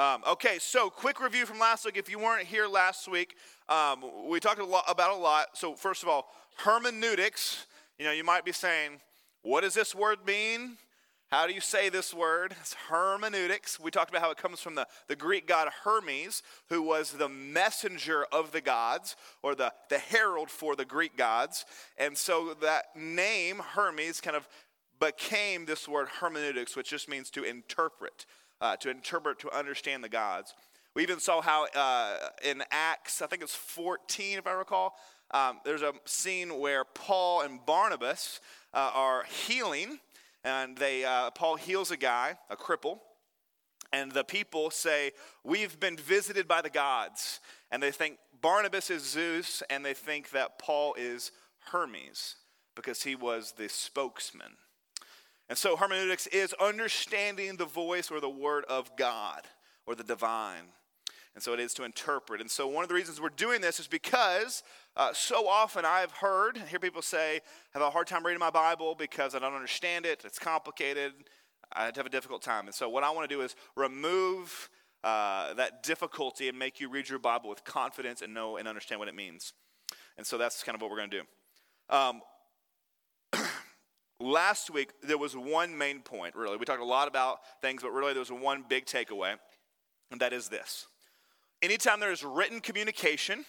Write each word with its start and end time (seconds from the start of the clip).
Um, 0.00 0.22
okay, 0.26 0.56
so 0.58 0.88
quick 0.88 1.20
review 1.20 1.44
from 1.44 1.58
last 1.58 1.84
week. 1.84 1.98
If 1.98 2.08
you 2.08 2.18
weren't 2.18 2.46
here 2.46 2.66
last 2.66 3.06
week, 3.06 3.36
um, 3.68 4.02
we 4.30 4.40
talked 4.40 4.58
a 4.58 4.64
lot 4.64 4.84
about 4.88 5.10
a 5.10 5.20
lot. 5.20 5.58
So 5.58 5.74
first 5.74 6.02
of 6.02 6.08
all, 6.08 6.26
hermeneutics. 6.56 7.66
You 7.98 8.06
know, 8.06 8.12
you 8.12 8.24
might 8.24 8.46
be 8.46 8.52
saying, 8.52 9.02
"What 9.42 9.60
does 9.60 9.74
this 9.74 9.94
word 9.94 10.24
mean?" 10.26 10.78
How 11.30 11.46
do 11.46 11.52
you 11.52 11.60
say 11.60 11.90
this 11.90 12.14
word? 12.14 12.56
It's 12.62 12.72
hermeneutics. 12.72 13.78
We 13.78 13.90
talked 13.90 14.08
about 14.08 14.22
how 14.22 14.30
it 14.30 14.38
comes 14.38 14.60
from 14.60 14.74
the, 14.74 14.86
the 15.06 15.16
Greek 15.16 15.46
god 15.46 15.68
Hermes, 15.84 16.42
who 16.70 16.80
was 16.80 17.12
the 17.12 17.28
messenger 17.28 18.24
of 18.32 18.52
the 18.52 18.62
gods, 18.62 19.16
or 19.42 19.54
the, 19.54 19.70
the 19.90 19.98
herald 19.98 20.50
for 20.50 20.76
the 20.76 20.86
Greek 20.86 21.18
gods. 21.18 21.66
And 21.98 22.16
so 22.16 22.54
that 22.62 22.96
name, 22.96 23.58
Hermes, 23.58 24.22
kind 24.22 24.34
of 24.34 24.48
became 24.98 25.66
this 25.66 25.88
word 25.88 26.08
hermeneutics, 26.20 26.76
which 26.76 26.90
just 26.90 27.08
means 27.08 27.30
to 27.30 27.42
interpret, 27.42 28.26
uh, 28.60 28.76
to 28.76 28.90
interpret, 28.90 29.38
to 29.40 29.56
understand 29.56 30.04
the 30.04 30.08
gods. 30.08 30.54
We 30.94 31.02
even 31.02 31.20
saw 31.20 31.40
how 31.40 31.66
uh, 31.74 32.16
in 32.44 32.62
Acts, 32.70 33.22
I 33.22 33.26
think 33.26 33.42
it's 33.42 33.54
14, 33.54 34.38
if 34.38 34.46
I 34.46 34.52
recall, 34.52 34.96
um, 35.30 35.60
there's 35.64 35.82
a 35.82 35.92
scene 36.04 36.58
where 36.58 36.84
Paul 36.84 37.42
and 37.42 37.64
Barnabas 37.64 38.40
uh, 38.74 38.90
are 38.92 39.24
healing 39.24 40.00
and 40.44 40.76
they 40.76 41.04
uh, 41.04 41.30
Paul 41.30 41.56
heals 41.56 41.90
a 41.90 41.96
guy, 41.96 42.36
a 42.48 42.56
cripple, 42.56 42.98
and 43.92 44.12
the 44.12 44.24
people 44.24 44.70
say, 44.70 45.12
"We've 45.44 45.78
been 45.78 45.96
visited 45.96 46.48
by 46.48 46.62
the 46.62 46.70
gods," 46.70 47.40
and 47.70 47.82
they 47.82 47.90
think 47.90 48.18
Barnabas 48.40 48.90
is 48.90 49.02
Zeus, 49.02 49.62
and 49.70 49.84
they 49.84 49.94
think 49.94 50.30
that 50.30 50.58
Paul 50.58 50.94
is 50.94 51.32
Hermes 51.72 52.36
because 52.74 53.02
he 53.02 53.14
was 53.14 53.52
the 53.52 53.68
spokesman. 53.68 54.56
And 55.50 55.58
so 55.58 55.76
hermeneutics 55.76 56.28
is 56.28 56.54
understanding 56.60 57.56
the 57.56 57.64
voice 57.64 58.08
or 58.08 58.20
the 58.20 58.30
word 58.30 58.64
of 58.66 58.96
God 58.96 59.42
or 59.84 59.96
the 59.96 60.04
divine. 60.04 60.62
And 61.34 61.42
so 61.42 61.52
it 61.52 61.58
is 61.58 61.74
to 61.74 61.82
interpret. 61.82 62.40
And 62.40 62.48
so 62.48 62.68
one 62.68 62.84
of 62.84 62.88
the 62.88 62.94
reasons 62.94 63.20
we're 63.20 63.30
doing 63.30 63.60
this 63.60 63.80
is 63.80 63.88
because 63.88 64.62
uh, 64.96 65.12
so 65.12 65.48
often 65.48 65.84
I've 65.84 66.12
heard, 66.12 66.56
hear 66.56 66.78
people 66.78 67.02
say, 67.02 67.40
I 67.74 67.78
have 67.78 67.82
a 67.82 67.90
hard 67.90 68.06
time 68.06 68.24
reading 68.24 68.38
my 68.38 68.50
Bible 68.50 68.94
because 68.94 69.34
I 69.34 69.40
don't 69.40 69.54
understand 69.54 70.06
it, 70.06 70.22
it's 70.24 70.38
complicated, 70.38 71.14
I 71.72 71.86
have 71.86 72.06
a 72.06 72.10
difficult 72.10 72.42
time. 72.42 72.66
And 72.66 72.74
so 72.74 72.88
what 72.88 73.02
I 73.02 73.10
want 73.10 73.28
to 73.28 73.34
do 73.34 73.42
is 73.42 73.56
remove 73.74 74.70
uh, 75.02 75.54
that 75.54 75.82
difficulty 75.82 76.48
and 76.48 76.56
make 76.56 76.78
you 76.78 76.88
read 76.88 77.08
your 77.08 77.18
Bible 77.18 77.50
with 77.50 77.64
confidence 77.64 78.22
and 78.22 78.32
know 78.32 78.56
and 78.56 78.68
understand 78.68 79.00
what 79.00 79.08
it 79.08 79.16
means. 79.16 79.52
And 80.16 80.24
so 80.24 80.38
that's 80.38 80.62
kind 80.62 80.76
of 80.76 80.82
what 80.82 80.92
we're 80.92 80.98
going 80.98 81.10
to 81.10 81.18
do. 81.18 81.96
Um, 81.96 82.20
last 84.20 84.70
week, 84.70 84.90
there 85.02 85.18
was 85.18 85.36
one 85.36 85.76
main 85.76 86.00
point, 86.00 86.36
really. 86.36 86.56
We 86.56 86.64
talked 86.64 86.80
a 86.80 86.84
lot 86.84 87.08
about 87.08 87.40
things, 87.60 87.82
but 87.82 87.90
really 87.92 88.12
there 88.12 88.20
was 88.20 88.30
one 88.30 88.64
big 88.68 88.86
takeaway, 88.86 89.36
and 90.10 90.20
that 90.20 90.32
is 90.32 90.48
this 90.48 90.86
anytime 91.62 92.00
there 92.00 92.12
is 92.12 92.24
written 92.24 92.60
communication, 92.60 93.44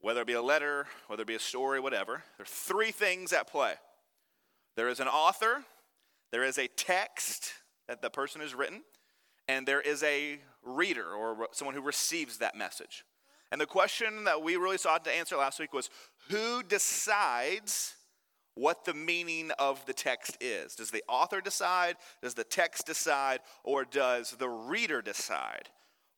whether 0.00 0.20
it 0.20 0.26
be 0.26 0.32
a 0.32 0.42
letter, 0.42 0.86
whether 1.06 1.22
it 1.22 1.28
be 1.28 1.34
a 1.34 1.40
story, 1.40 1.80
whatever, 1.80 2.22
there 2.36 2.44
are 2.44 2.46
three 2.46 2.90
things 2.90 3.32
at 3.32 3.46
play. 3.46 3.74
There 4.76 4.88
is 4.88 5.00
an 5.00 5.08
author, 5.08 5.64
there 6.30 6.44
is 6.44 6.58
a 6.58 6.68
text 6.68 7.52
that 7.88 8.02
the 8.02 8.10
person 8.10 8.40
has 8.40 8.54
written, 8.54 8.82
and 9.48 9.66
there 9.66 9.80
is 9.80 10.02
a 10.02 10.40
reader 10.62 11.12
or 11.12 11.48
someone 11.52 11.74
who 11.74 11.82
receives 11.82 12.38
that 12.38 12.56
message. 12.56 13.04
And 13.50 13.60
the 13.60 13.66
question 13.66 14.24
that 14.24 14.42
we 14.42 14.56
really 14.56 14.78
sought 14.78 15.04
to 15.04 15.14
answer 15.14 15.36
last 15.36 15.60
week 15.60 15.74
was 15.74 15.90
who 16.30 16.62
decides 16.62 17.94
what 18.54 18.84
the 18.84 18.94
meaning 18.94 19.50
of 19.58 19.84
the 19.86 19.94
text 19.94 20.36
is? 20.40 20.74
Does 20.74 20.90
the 20.90 21.02
author 21.08 21.40
decide? 21.40 21.96
Does 22.22 22.34
the 22.34 22.44
text 22.44 22.86
decide? 22.86 23.40
Or 23.64 23.84
does 23.84 24.32
the 24.32 24.48
reader 24.48 25.02
decide? 25.02 25.68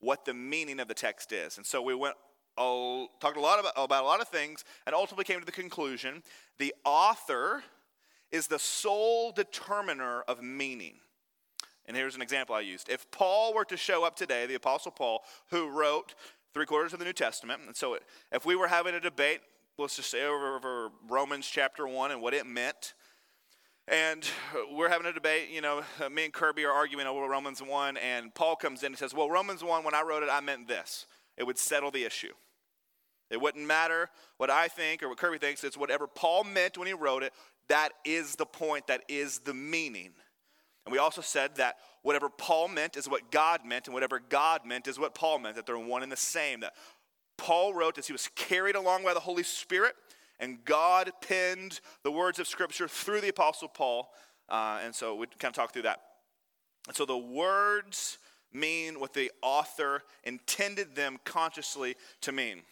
what 0.04 0.24
the 0.24 0.34
meaning 0.34 0.78
of 0.80 0.86
the 0.86 0.94
text 0.94 1.32
is. 1.32 1.56
And 1.56 1.66
so 1.66 1.82
we 1.82 1.94
went 1.94 2.14
talked 2.56 3.36
a 3.36 3.40
lot 3.40 3.58
about, 3.58 3.72
about 3.76 4.04
a 4.04 4.06
lot 4.06 4.20
of 4.20 4.28
things 4.28 4.64
and 4.86 4.94
ultimately 4.94 5.24
came 5.24 5.40
to 5.40 5.46
the 5.46 5.50
conclusion 5.50 6.22
the 6.58 6.72
author 6.84 7.64
is 8.30 8.46
the 8.46 8.60
sole 8.60 9.32
determiner 9.32 10.22
of 10.28 10.40
meaning. 10.40 10.94
And 11.86 11.96
here's 11.96 12.14
an 12.14 12.22
example 12.22 12.54
I 12.54 12.60
used. 12.60 12.88
If 12.88 13.10
Paul 13.10 13.54
were 13.54 13.64
to 13.64 13.76
show 13.76 14.04
up 14.04 14.14
today, 14.14 14.46
the 14.46 14.54
Apostle 14.54 14.92
Paul, 14.92 15.24
who 15.50 15.68
wrote 15.68 16.14
three 16.52 16.64
quarters 16.64 16.92
of 16.92 17.00
the 17.00 17.04
New 17.04 17.12
Testament, 17.12 17.62
and 17.66 17.74
so 17.74 17.98
if 18.30 18.46
we 18.46 18.54
were 18.54 18.68
having 18.68 18.94
a 18.94 19.00
debate, 19.00 19.40
let's 19.78 19.96
just 19.96 20.10
say 20.10 20.24
over, 20.24 20.90
Romans 21.08 21.48
chapter 21.50 21.86
1 21.86 22.12
and 22.12 22.22
what 22.22 22.34
it 22.34 22.46
meant, 22.46 22.94
and 23.88 24.24
we're 24.72 24.88
having 24.88 25.06
a 25.06 25.12
debate, 25.12 25.48
you 25.52 25.60
know, 25.60 25.82
me 26.10 26.24
and 26.24 26.32
Kirby 26.32 26.64
are 26.64 26.72
arguing 26.72 27.06
over 27.06 27.28
Romans 27.28 27.60
1, 27.60 27.96
and 27.96 28.34
Paul 28.34 28.56
comes 28.56 28.82
in 28.82 28.92
and 28.92 28.98
says, 28.98 29.12
Well, 29.12 29.28
Romans 29.28 29.64
1, 29.64 29.84
when 29.84 29.94
I 29.94 30.02
wrote 30.02 30.22
it, 30.22 30.28
I 30.30 30.40
meant 30.40 30.68
this. 30.68 31.06
It 31.36 31.44
would 31.44 31.58
settle 31.58 31.90
the 31.90 32.04
issue. 32.04 32.32
It 33.30 33.40
wouldn't 33.40 33.66
matter 33.66 34.10
what 34.36 34.48
I 34.48 34.68
think 34.68 35.02
or 35.02 35.08
what 35.08 35.18
Kirby 35.18 35.38
thinks, 35.38 35.64
it's 35.64 35.76
whatever 35.76 36.06
Paul 36.06 36.44
meant 36.44 36.78
when 36.78 36.86
he 36.86 36.94
wrote 36.94 37.22
it. 37.22 37.32
That 37.68 37.90
is 38.04 38.36
the 38.36 38.46
point, 38.46 38.86
that 38.86 39.02
is 39.08 39.40
the 39.40 39.54
meaning. 39.54 40.12
And 40.86 40.92
we 40.92 40.98
also 40.98 41.22
said 41.22 41.56
that 41.56 41.76
whatever 42.02 42.28
Paul 42.28 42.68
meant 42.68 42.96
is 42.96 43.08
what 43.08 43.30
God 43.30 43.64
meant, 43.64 43.86
and 43.86 43.94
whatever 43.94 44.20
God 44.20 44.66
meant 44.66 44.86
is 44.86 44.98
what 44.98 45.14
Paul 45.14 45.38
meant, 45.38 45.56
that 45.56 45.64
they're 45.66 45.78
one 45.78 46.02
and 46.02 46.12
the 46.12 46.16
same. 46.16 46.60
That 46.60 46.74
Paul 47.36 47.74
wrote 47.74 47.98
as 47.98 48.06
he 48.06 48.12
was 48.12 48.28
carried 48.34 48.76
along 48.76 49.04
by 49.04 49.14
the 49.14 49.20
Holy 49.20 49.42
Spirit 49.42 49.94
and 50.40 50.64
God 50.64 51.12
penned 51.20 51.80
the 52.02 52.10
words 52.10 52.38
of 52.38 52.46
Scripture 52.46 52.88
through 52.88 53.20
the 53.20 53.28
Apostle 53.28 53.68
Paul. 53.68 54.10
Uh, 54.48 54.80
and 54.84 54.94
so 54.94 55.14
we 55.14 55.26
kind 55.38 55.50
of 55.50 55.54
talk 55.54 55.72
through 55.72 55.82
that. 55.82 56.00
And 56.86 56.96
so 56.96 57.06
the 57.06 57.16
words 57.16 58.18
mean 58.52 59.00
what 59.00 59.14
the 59.14 59.30
author 59.42 60.02
intended 60.22 60.94
them 60.94 61.18
consciously 61.24 61.96
to 62.20 62.32
mean. 62.32 62.62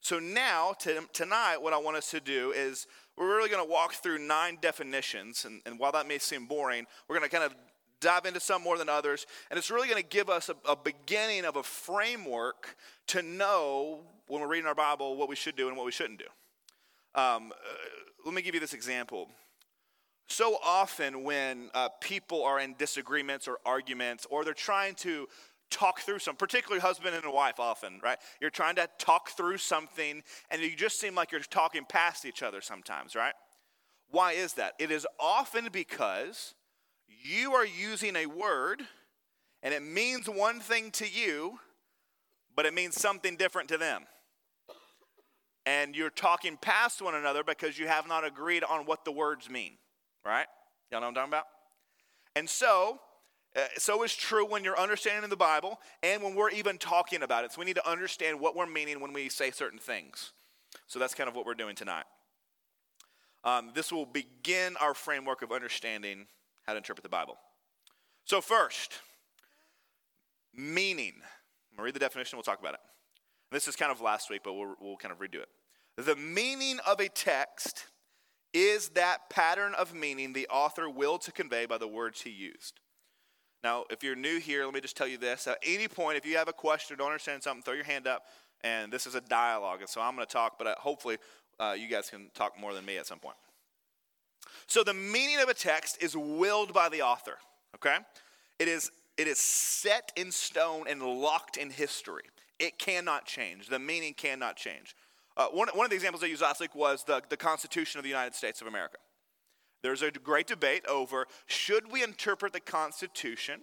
So 0.00 0.18
now, 0.18 0.74
to, 0.80 1.02
tonight, 1.12 1.56
what 1.62 1.72
I 1.72 1.78
want 1.78 1.96
us 1.96 2.10
to 2.10 2.20
do 2.20 2.52
is 2.54 2.86
we're 3.16 3.34
really 3.34 3.48
going 3.48 3.64
to 3.64 3.70
walk 3.70 3.94
through 3.94 4.18
nine 4.18 4.58
definitions. 4.60 5.46
And, 5.46 5.62
and 5.64 5.78
while 5.78 5.92
that 5.92 6.06
may 6.06 6.18
seem 6.18 6.46
boring, 6.46 6.84
we're 7.08 7.18
going 7.18 7.28
to 7.28 7.34
kind 7.34 7.44
of 7.50 7.54
dive 8.00 8.26
into 8.26 8.40
some 8.40 8.62
more 8.62 8.78
than 8.78 8.88
others. 8.88 9.26
And 9.50 9.58
it's 9.58 9.70
really 9.70 9.88
going 9.88 10.02
to 10.02 10.08
give 10.08 10.28
us 10.28 10.48
a, 10.48 10.56
a, 10.68 10.76
beginning 10.76 11.44
of 11.44 11.56
a 11.56 11.62
framework 11.62 12.76
to 13.08 13.22
know 13.22 14.00
when 14.26 14.40
we're 14.40 14.48
reading 14.48 14.66
our 14.66 14.74
Bible 14.74 15.16
what 15.16 15.28
we 15.28 15.36
should 15.36 15.56
do 15.56 15.68
and 15.68 15.76
what 15.76 15.86
we 15.86 15.92
shouldn't 15.92 16.18
do. 16.18 16.26
Um, 17.14 17.52
uh, 17.52 17.74
let 18.24 18.34
me 18.34 18.42
give 18.42 18.54
you 18.54 18.60
this 18.60 18.74
example. 18.74 19.28
So 20.26 20.56
often, 20.64 21.22
when 21.22 21.70
uh, 21.74 21.90
people 22.00 22.44
are 22.44 22.58
in 22.58 22.74
disagreements 22.78 23.46
or 23.46 23.58
arguments, 23.66 24.26
or 24.30 24.44
they're 24.44 24.54
trying 24.54 24.94
to 24.96 25.28
talk 25.70 26.00
through 26.00 26.18
some, 26.20 26.36
particularly 26.36 26.80
husband 26.80 27.14
and 27.14 27.32
wife, 27.32 27.60
often, 27.60 28.00
right? 28.02 28.18
You're 28.40 28.50
trying 28.50 28.76
to 28.76 28.88
talk 28.98 29.30
through 29.30 29.58
something, 29.58 30.22
and 30.50 30.62
you 30.62 30.74
just 30.74 30.98
seem 30.98 31.14
like 31.14 31.30
you're 31.30 31.40
talking 31.40 31.84
past 31.86 32.24
each 32.24 32.42
other 32.42 32.60
sometimes, 32.60 33.14
right? 33.14 33.34
Why 34.10 34.32
is 34.32 34.54
that? 34.54 34.74
It 34.78 34.90
is 34.90 35.06
often 35.20 35.68
because 35.72 36.54
you 37.22 37.52
are 37.54 37.66
using 37.66 38.16
a 38.16 38.26
word, 38.26 38.82
and 39.62 39.74
it 39.74 39.82
means 39.82 40.28
one 40.28 40.60
thing 40.60 40.90
to 40.92 41.08
you, 41.08 41.58
but 42.54 42.66
it 42.66 42.74
means 42.74 43.00
something 43.00 43.36
different 43.36 43.68
to 43.70 43.78
them 43.78 44.04
and 45.66 45.96
you're 45.96 46.10
talking 46.10 46.56
past 46.56 47.00
one 47.00 47.14
another 47.14 47.42
because 47.42 47.78
you 47.78 47.86
have 47.86 48.06
not 48.06 48.24
agreed 48.24 48.64
on 48.64 48.84
what 48.84 49.04
the 49.04 49.12
words 49.12 49.48
mean, 49.48 49.72
right? 50.24 50.46
Y'all 50.90 51.00
know 51.00 51.06
what 51.06 51.10
I'm 51.10 51.14
talking 51.14 51.30
about? 51.30 51.46
And 52.36 52.48
so, 52.48 53.00
uh, 53.56 53.60
so 53.78 54.02
is 54.02 54.14
true 54.14 54.46
when 54.46 54.64
you're 54.64 54.78
understanding 54.78 55.30
the 55.30 55.36
Bible 55.36 55.80
and 56.02 56.22
when 56.22 56.34
we're 56.34 56.50
even 56.50 56.76
talking 56.76 57.22
about 57.22 57.44
it. 57.44 57.52
So 57.52 57.60
we 57.60 57.64
need 57.64 57.76
to 57.76 57.88
understand 57.88 58.40
what 58.40 58.56
we're 58.56 58.66
meaning 58.66 59.00
when 59.00 59.12
we 59.12 59.28
say 59.28 59.50
certain 59.50 59.78
things. 59.78 60.32
So 60.86 60.98
that's 60.98 61.14
kind 61.14 61.28
of 61.28 61.34
what 61.36 61.46
we're 61.46 61.54
doing 61.54 61.76
tonight. 61.76 62.04
Um, 63.44 63.70
this 63.74 63.92
will 63.92 64.06
begin 64.06 64.74
our 64.80 64.94
framework 64.94 65.42
of 65.42 65.52
understanding 65.52 66.26
how 66.64 66.72
to 66.72 66.78
interpret 66.78 67.02
the 67.02 67.08
Bible. 67.08 67.36
So, 68.24 68.40
first, 68.40 68.94
meaning. 70.54 71.14
I'm 71.14 71.76
going 71.76 71.78
to 71.78 71.82
read 71.84 71.94
the 71.94 72.00
definition, 72.00 72.36
we'll 72.36 72.44
talk 72.44 72.60
about 72.60 72.74
it. 72.74 72.80
This 73.50 73.68
is 73.68 73.76
kind 73.76 73.92
of 73.92 74.00
last 74.00 74.30
week, 74.30 74.42
but 74.44 74.54
we'll, 74.54 74.74
we'll 74.80 74.96
kind 74.96 75.12
of 75.12 75.18
redo 75.18 75.36
it. 75.36 75.48
The 75.96 76.16
meaning 76.16 76.78
of 76.86 77.00
a 77.00 77.08
text 77.08 77.86
is 78.52 78.90
that 78.90 79.28
pattern 79.30 79.74
of 79.74 79.94
meaning 79.94 80.32
the 80.32 80.46
author 80.48 80.88
willed 80.88 81.22
to 81.22 81.32
convey 81.32 81.66
by 81.66 81.78
the 81.78 81.88
words 81.88 82.22
he 82.22 82.30
used. 82.30 82.80
Now, 83.62 83.84
if 83.90 84.02
you're 84.02 84.14
new 84.14 84.38
here, 84.38 84.64
let 84.64 84.74
me 84.74 84.80
just 84.80 84.96
tell 84.96 85.06
you 85.06 85.18
this. 85.18 85.46
At 85.46 85.58
any 85.64 85.88
point, 85.88 86.16
if 86.16 86.26
you 86.26 86.36
have 86.36 86.48
a 86.48 86.52
question 86.52 86.94
or 86.94 86.96
don't 86.98 87.08
understand 87.08 87.42
something, 87.42 87.62
throw 87.62 87.74
your 87.74 87.84
hand 87.84 88.06
up. 88.06 88.24
And 88.62 88.92
this 88.92 89.06
is 89.06 89.14
a 89.14 89.20
dialogue. 89.20 89.80
And 89.80 89.88
so 89.88 90.00
I'm 90.00 90.14
going 90.14 90.26
to 90.26 90.32
talk, 90.32 90.58
but 90.58 90.66
uh, 90.66 90.74
hopefully 90.78 91.18
uh, 91.58 91.74
you 91.78 91.88
guys 91.88 92.10
can 92.10 92.30
talk 92.34 92.58
more 92.58 92.74
than 92.74 92.84
me 92.84 92.98
at 92.98 93.06
some 93.06 93.18
point. 93.18 93.36
So 94.66 94.82
the 94.82 94.94
meaning 94.94 95.40
of 95.40 95.48
a 95.48 95.54
text 95.54 96.02
is 96.02 96.16
willed 96.16 96.72
by 96.72 96.88
the 96.88 97.02
author, 97.02 97.38
okay? 97.76 97.98
It 98.58 98.68
is, 98.68 98.90
it 99.16 99.26
is 99.26 99.38
set 99.38 100.12
in 100.16 100.30
stone 100.30 100.86
and 100.88 101.02
locked 101.02 101.56
in 101.56 101.70
history. 101.70 102.24
It 102.58 102.78
cannot 102.78 103.26
change. 103.26 103.68
The 103.68 103.78
meaning 103.78 104.14
cannot 104.14 104.56
change. 104.56 104.94
Uh, 105.36 105.48
one, 105.48 105.68
one 105.74 105.84
of 105.84 105.90
the 105.90 105.96
examples 105.96 106.22
I 106.22 106.26
used 106.26 106.42
last 106.42 106.60
week 106.60 106.74
was 106.74 107.04
the, 107.04 107.20
the 107.28 107.36
Constitution 107.36 107.98
of 107.98 108.04
the 108.04 108.10
United 108.10 108.34
States 108.34 108.60
of 108.60 108.66
America. 108.66 108.98
There's 109.82 110.02
a 110.02 110.10
great 110.10 110.46
debate 110.46 110.86
over 110.86 111.26
should 111.46 111.92
we 111.92 112.02
interpret 112.02 112.52
the 112.52 112.60
Constitution 112.60 113.62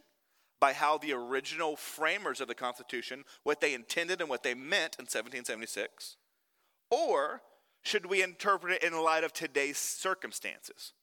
by 0.60 0.74
how 0.74 1.00
the 1.00 1.14
original 1.14 1.76
framers 1.76 2.40
of 2.40 2.48
the 2.48 2.54
Constitution, 2.54 3.24
what 3.44 3.62
they 3.62 3.74
intended 3.74 4.22
and 4.22 4.30
what 4.30 4.44
they 4.44 4.54
meant 4.54 4.98
in 5.00 5.06
1776? 5.06 6.18
Or 6.92 7.42
should 7.82 8.06
we 8.06 8.24
interpret 8.24 8.74
it 8.74 8.84
in 8.84 9.02
light 9.02 9.24
of 9.24 9.34
today's 9.34 9.78
circumstances? 9.78 10.94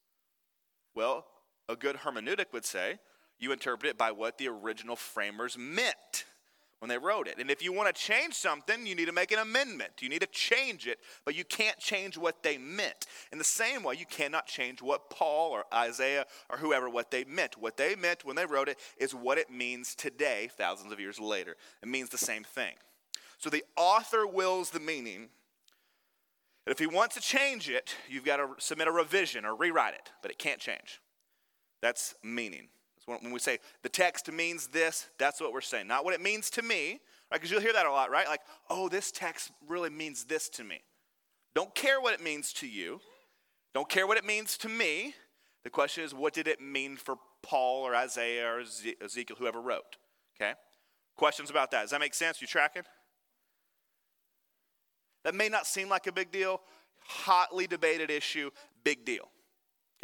Well, 0.94 1.26
a 1.68 1.76
good 1.76 1.96
hermeneutic 1.96 2.52
would 2.52 2.64
say 2.64 2.98
you 3.38 3.52
interpret 3.52 3.90
it 3.90 3.98
by 3.98 4.10
what 4.10 4.38
the 4.38 4.48
original 4.48 4.96
framers 4.96 5.56
meant 5.58 6.24
when 6.80 6.88
they 6.88 6.98
wrote 6.98 7.26
it. 7.26 7.38
And 7.38 7.50
if 7.50 7.62
you 7.62 7.72
want 7.72 7.94
to 7.94 8.00
change 8.00 8.34
something, 8.34 8.86
you 8.86 8.94
need 8.94 9.06
to 9.06 9.12
make 9.12 9.32
an 9.32 9.38
amendment. 9.38 9.90
You 10.00 10.08
need 10.08 10.20
to 10.20 10.28
change 10.28 10.86
it, 10.86 10.98
but 11.24 11.34
you 11.34 11.44
can't 11.44 11.78
change 11.78 12.16
what 12.16 12.42
they 12.42 12.56
meant. 12.56 13.06
In 13.32 13.38
the 13.38 13.44
same 13.44 13.82
way, 13.82 13.96
you 13.98 14.06
cannot 14.06 14.46
change 14.46 14.80
what 14.80 15.10
Paul 15.10 15.50
or 15.50 15.64
Isaiah 15.74 16.24
or 16.50 16.58
whoever 16.58 16.88
what 16.88 17.10
they 17.10 17.24
meant. 17.24 17.58
What 17.58 17.76
they 17.76 17.96
meant 17.96 18.24
when 18.24 18.36
they 18.36 18.46
wrote 18.46 18.68
it 18.68 18.78
is 18.96 19.14
what 19.14 19.38
it 19.38 19.50
means 19.50 19.94
today, 19.94 20.50
thousands 20.56 20.92
of 20.92 21.00
years 21.00 21.18
later. 21.18 21.56
It 21.82 21.88
means 21.88 22.10
the 22.10 22.18
same 22.18 22.44
thing. 22.44 22.74
So 23.38 23.50
the 23.50 23.64
author 23.76 24.26
wills 24.26 24.70
the 24.70 24.80
meaning. 24.80 25.28
And 26.68 26.72
if 26.74 26.78
he 26.78 26.86
wants 26.86 27.14
to 27.14 27.22
change 27.22 27.70
it, 27.70 27.96
you've 28.10 28.26
got 28.26 28.36
to 28.36 28.48
submit 28.58 28.88
a 28.88 28.92
revision 28.92 29.46
or 29.46 29.54
rewrite 29.54 29.94
it, 29.94 30.12
but 30.20 30.30
it 30.30 30.38
can't 30.38 30.60
change. 30.60 31.00
That's 31.80 32.14
meaning. 32.22 32.68
When 33.06 33.32
we 33.32 33.38
say 33.38 33.60
the 33.82 33.88
text 33.88 34.30
means 34.30 34.66
this, 34.66 35.08
that's 35.18 35.40
what 35.40 35.54
we're 35.54 35.62
saying. 35.62 35.86
Not 35.86 36.04
what 36.04 36.12
it 36.12 36.20
means 36.20 36.50
to 36.50 36.62
me, 36.62 37.00
right? 37.32 37.40
Because 37.40 37.50
you'll 37.50 37.62
hear 37.62 37.72
that 37.72 37.86
a 37.86 37.90
lot, 37.90 38.10
right? 38.10 38.26
Like, 38.26 38.42
oh, 38.68 38.90
this 38.90 39.10
text 39.10 39.50
really 39.66 39.88
means 39.88 40.24
this 40.24 40.50
to 40.50 40.62
me. 40.62 40.82
Don't 41.54 41.74
care 41.74 42.02
what 42.02 42.12
it 42.12 42.22
means 42.22 42.52
to 42.52 42.68
you. 42.68 43.00
Don't 43.72 43.88
care 43.88 44.06
what 44.06 44.18
it 44.18 44.26
means 44.26 44.58
to 44.58 44.68
me. 44.68 45.14
The 45.64 45.70
question 45.70 46.04
is, 46.04 46.12
what 46.12 46.34
did 46.34 46.46
it 46.46 46.60
mean 46.60 46.98
for 46.98 47.16
Paul 47.42 47.82
or 47.86 47.94
Isaiah 47.96 48.46
or 48.46 48.62
Ezekiel, 49.02 49.36
whoever 49.38 49.62
wrote? 49.62 49.96
Okay? 50.38 50.52
Questions 51.16 51.48
about 51.48 51.70
that? 51.70 51.80
Does 51.80 51.92
that 51.92 52.00
make 52.00 52.12
sense? 52.12 52.42
You 52.42 52.46
tracking? 52.46 52.82
That 55.24 55.34
may 55.34 55.48
not 55.48 55.66
seem 55.66 55.88
like 55.88 56.06
a 56.06 56.12
big 56.12 56.30
deal. 56.30 56.60
Hotly 57.06 57.66
debated 57.66 58.10
issue, 58.10 58.50
big 58.84 59.04
deal. 59.04 59.28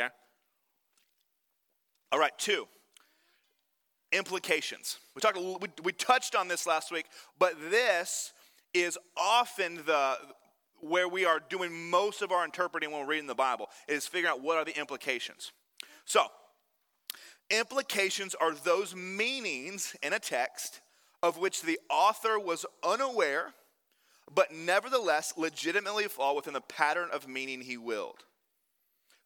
Okay? 0.00 0.10
All 2.12 2.18
right, 2.18 2.32
two 2.38 2.66
implications. 4.12 4.98
We 5.14 5.20
talked 5.20 5.38
we, 5.38 5.68
we 5.82 5.92
touched 5.92 6.34
on 6.34 6.48
this 6.48 6.66
last 6.66 6.92
week, 6.92 7.06
but 7.38 7.54
this 7.70 8.32
is 8.72 8.96
often 9.16 9.76
the 9.86 10.16
where 10.80 11.08
we 11.08 11.24
are 11.24 11.40
doing 11.48 11.90
most 11.90 12.20
of 12.20 12.30
our 12.30 12.44
interpreting 12.44 12.90
when 12.90 13.00
we're 13.00 13.12
reading 13.12 13.26
the 13.26 13.34
Bible 13.34 13.68
is 13.88 14.06
figuring 14.06 14.32
out 14.32 14.42
what 14.42 14.58
are 14.58 14.64
the 14.64 14.78
implications. 14.78 15.52
So, 16.04 16.26
implications 17.50 18.34
are 18.34 18.52
those 18.52 18.94
meanings 18.94 19.96
in 20.02 20.12
a 20.12 20.18
text 20.18 20.80
of 21.22 21.38
which 21.38 21.62
the 21.62 21.78
author 21.88 22.38
was 22.38 22.66
unaware, 22.86 23.54
but 24.32 24.52
nevertheless 24.52 25.34
legitimately 25.36 26.04
fall 26.04 26.36
within 26.36 26.54
the 26.54 26.60
pattern 26.60 27.08
of 27.12 27.28
meaning 27.28 27.60
he 27.60 27.76
willed. 27.76 28.24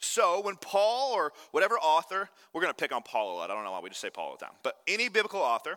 So 0.01 0.41
when 0.41 0.57
Paul 0.57 1.13
or 1.13 1.33
whatever 1.51 1.75
author, 1.77 2.29
we're 2.53 2.63
going 2.63 2.73
to 2.73 2.77
pick 2.77 2.93
on 2.93 3.03
Paul 3.03 3.35
a 3.35 3.37
lot. 3.37 3.51
I 3.51 3.55
don't 3.55 3.65
know 3.65 3.73
why 3.73 3.81
we 3.81 3.89
just 3.89 4.01
say 4.01 4.11
Paul 4.11 4.31
all 4.31 4.37
the 4.37 4.45
time, 4.45 4.55
but 4.63 4.79
any 4.87 5.09
biblical 5.09 5.41
author 5.41 5.77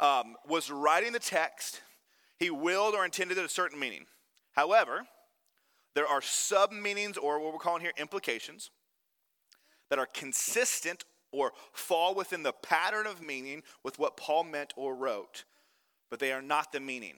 um, 0.00 0.36
was 0.46 0.70
writing 0.70 1.12
the 1.12 1.18
text, 1.18 1.80
he 2.38 2.50
willed 2.50 2.94
or 2.94 3.04
intended 3.04 3.38
a 3.38 3.48
certain 3.48 3.78
meaning. 3.78 4.06
However, 4.52 5.06
there 5.94 6.06
are 6.06 6.20
sub 6.20 6.72
meanings 6.72 7.16
or 7.16 7.40
what 7.40 7.52
we're 7.52 7.58
calling 7.58 7.82
here 7.82 7.92
implications 7.96 8.70
that 9.88 9.98
are 9.98 10.08
consistent 10.12 11.04
or 11.32 11.52
fall 11.72 12.14
within 12.14 12.42
the 12.42 12.52
pattern 12.52 13.06
of 13.06 13.22
meaning 13.22 13.62
with 13.82 13.98
what 13.98 14.16
Paul 14.16 14.44
meant 14.44 14.72
or 14.76 14.94
wrote, 14.94 15.44
but 16.10 16.18
they 16.18 16.32
are 16.32 16.42
not 16.42 16.72
the 16.72 16.80
meaning. 16.80 17.14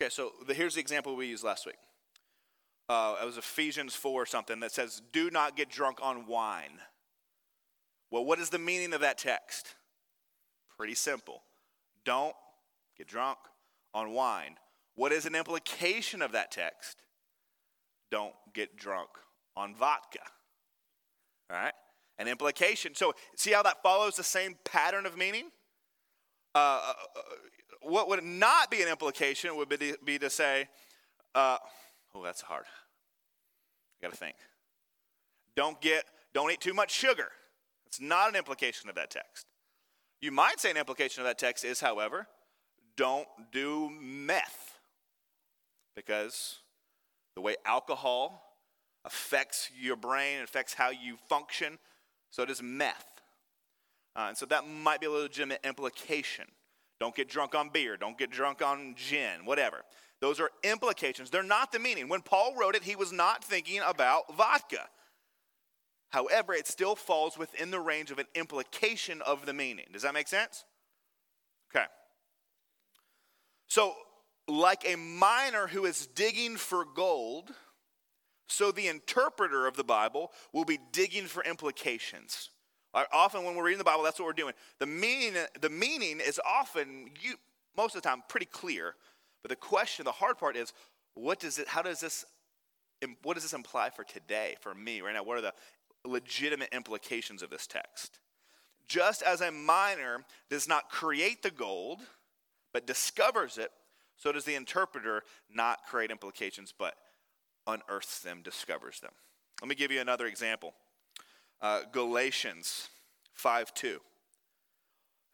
Okay, 0.00 0.10
so 0.10 0.32
the, 0.46 0.54
here's 0.54 0.74
the 0.74 0.80
example 0.80 1.16
we 1.16 1.26
used 1.26 1.42
last 1.42 1.66
week 1.66 1.78
uh, 2.88 3.16
it 3.20 3.26
was 3.26 3.36
Ephesians 3.36 3.94
4 3.94 4.22
or 4.22 4.26
something 4.26 4.60
that 4.60 4.72
says, 4.72 5.02
Do 5.12 5.30
not 5.30 5.56
get 5.56 5.70
drunk 5.70 5.98
on 6.00 6.26
wine. 6.26 6.80
Well, 8.10 8.24
what 8.24 8.38
is 8.38 8.48
the 8.48 8.58
meaning 8.58 8.94
of 8.94 9.00
that 9.02 9.18
text? 9.18 9.74
Pretty 10.76 10.94
simple. 10.94 11.42
Don't 12.04 12.34
get 12.96 13.06
drunk 13.06 13.38
on 13.92 14.12
wine. 14.12 14.56
What 14.94 15.12
is 15.12 15.26
an 15.26 15.34
implication 15.34 16.22
of 16.22 16.32
that 16.32 16.50
text? 16.50 17.02
Don't 18.10 18.34
get 18.54 18.76
drunk 18.76 19.10
on 19.56 19.74
vodka. 19.74 20.20
All 21.50 21.58
right? 21.58 21.74
An 22.18 22.28
implication. 22.28 22.94
So, 22.94 23.12
see 23.36 23.52
how 23.52 23.62
that 23.64 23.82
follows 23.82 24.16
the 24.16 24.24
same 24.24 24.56
pattern 24.64 25.04
of 25.04 25.16
meaning? 25.18 25.50
Uh, 26.54 26.58
uh, 26.58 26.92
uh 27.16 27.20
what 27.88 28.08
would 28.08 28.22
not 28.22 28.70
be 28.70 28.82
an 28.82 28.88
implication 28.88 29.56
would 29.56 29.68
be 30.04 30.18
to, 30.18 30.30
say, 30.30 30.68
uh, 31.34 31.58
Oh, 32.14 32.22
that's 32.22 32.40
hard. 32.40 32.64
You 34.00 34.08
got 34.08 34.12
to 34.12 34.18
think. 34.18 34.36
Don't 35.56 35.80
get, 35.80 36.04
don't 36.34 36.50
eat 36.50 36.60
too 36.60 36.74
much 36.74 36.90
sugar. 36.90 37.28
It's 37.86 38.00
not 38.00 38.28
an 38.28 38.36
implication 38.36 38.88
of 38.88 38.96
that 38.96 39.10
text. 39.10 39.46
You 40.20 40.32
might 40.32 40.60
say 40.60 40.70
an 40.70 40.76
implication 40.76 41.22
of 41.22 41.26
that 41.26 41.38
text 41.38 41.64
is, 41.64 41.80
however, 41.80 42.26
don't 42.96 43.28
do 43.52 43.90
meth. 44.00 44.78
Because 45.94 46.58
the 47.34 47.40
way 47.40 47.56
alcohol 47.64 48.42
affects 49.04 49.70
your 49.80 49.96
brain, 49.96 50.42
affects 50.42 50.74
how 50.74 50.90
you 50.90 51.16
function, 51.28 51.78
so 52.30 52.44
does 52.44 52.62
meth. 52.62 53.06
Uh, 54.16 54.26
and 54.28 54.36
so 54.36 54.46
that 54.46 54.66
might 54.66 55.00
be 55.00 55.06
a 55.06 55.10
legitimate 55.10 55.60
implication. 55.64 56.46
Don't 57.00 57.14
get 57.14 57.28
drunk 57.28 57.54
on 57.54 57.70
beer, 57.70 57.96
don't 57.96 58.18
get 58.18 58.30
drunk 58.30 58.60
on 58.60 58.94
gin, 58.96 59.44
whatever. 59.44 59.82
Those 60.20 60.40
are 60.40 60.50
implications. 60.64 61.30
They're 61.30 61.42
not 61.44 61.70
the 61.70 61.78
meaning. 61.78 62.08
When 62.08 62.22
Paul 62.22 62.54
wrote 62.58 62.74
it, 62.74 62.82
he 62.82 62.96
was 62.96 63.12
not 63.12 63.44
thinking 63.44 63.80
about 63.86 64.34
vodka. 64.36 64.88
However, 66.10 66.54
it 66.54 66.66
still 66.66 66.96
falls 66.96 67.38
within 67.38 67.70
the 67.70 67.78
range 67.78 68.10
of 68.10 68.18
an 68.18 68.26
implication 68.34 69.22
of 69.22 69.46
the 69.46 69.52
meaning. 69.52 69.86
Does 69.92 70.02
that 70.02 70.14
make 70.14 70.26
sense? 70.26 70.64
Okay. 71.70 71.84
So, 73.68 73.94
like 74.48 74.84
a 74.88 74.96
miner 74.96 75.66
who 75.66 75.84
is 75.84 76.06
digging 76.06 76.56
for 76.56 76.84
gold, 76.84 77.50
so 78.48 78.72
the 78.72 78.88
interpreter 78.88 79.66
of 79.66 79.76
the 79.76 79.84
Bible 79.84 80.32
will 80.52 80.64
be 80.64 80.78
digging 80.92 81.26
for 81.26 81.44
implications. 81.44 82.50
Often, 83.12 83.44
when 83.44 83.54
we're 83.54 83.64
reading 83.64 83.78
the 83.78 83.84
Bible, 83.84 84.02
that's 84.02 84.18
what 84.18 84.26
we're 84.26 84.32
doing. 84.32 84.54
The 84.78 84.86
meaning, 84.86 85.34
the 85.60 85.70
meaning 85.70 86.20
is 86.20 86.40
often, 86.46 87.10
you, 87.20 87.34
most 87.76 87.94
of 87.94 88.02
the 88.02 88.08
time, 88.08 88.22
pretty 88.28 88.46
clear. 88.46 88.94
But 89.42 89.50
the 89.50 89.56
question, 89.56 90.04
the 90.04 90.12
hard 90.12 90.38
part 90.38 90.56
is, 90.56 90.72
what 91.14 91.40
does 91.40 91.58
it, 91.58 91.68
how 91.68 91.82
does 91.82 92.00
this, 92.00 92.24
what 93.22 93.34
does 93.34 93.42
this 93.42 93.52
imply 93.52 93.90
for 93.90 94.04
today, 94.04 94.56
for 94.60 94.74
me 94.74 95.00
right 95.00 95.14
now? 95.14 95.22
What 95.22 95.38
are 95.38 95.42
the 95.42 95.54
legitimate 96.04 96.70
implications 96.72 97.42
of 97.42 97.50
this 97.50 97.66
text? 97.66 98.18
Just 98.88 99.22
as 99.22 99.40
a 99.40 99.50
miner 99.50 100.24
does 100.50 100.66
not 100.66 100.88
create 100.88 101.42
the 101.42 101.50
gold, 101.50 102.00
but 102.72 102.86
discovers 102.86 103.58
it, 103.58 103.70
so 104.16 104.32
does 104.32 104.44
the 104.44 104.54
interpreter 104.54 105.22
not 105.54 105.80
create 105.88 106.10
implications, 106.10 106.72
but 106.76 106.94
unearths 107.66 108.20
them, 108.20 108.40
discovers 108.42 109.00
them. 109.00 109.12
Let 109.60 109.68
me 109.68 109.74
give 109.74 109.92
you 109.92 110.00
another 110.00 110.26
example. 110.26 110.74
Uh, 111.60 111.80
Galatians 111.92 112.88
5 113.34 113.74
2. 113.74 114.00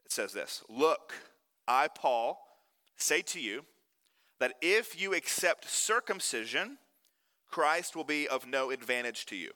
It 0.05 0.13
says 0.13 0.33
this 0.33 0.63
Look, 0.69 1.15
I, 1.67 1.89
Paul, 1.89 2.39
say 2.97 3.23
to 3.23 3.41
you, 3.41 3.65
that 4.41 4.55
if 4.61 5.01
you 5.01 5.15
accept 5.15 5.69
circumcision, 5.71 6.79
Christ 7.49 7.95
will 7.95 8.05
be 8.05 8.29
of 8.29 8.47
no 8.47 8.71
advantage 8.71 9.27
to 9.27 9.37
you. 9.37 9.51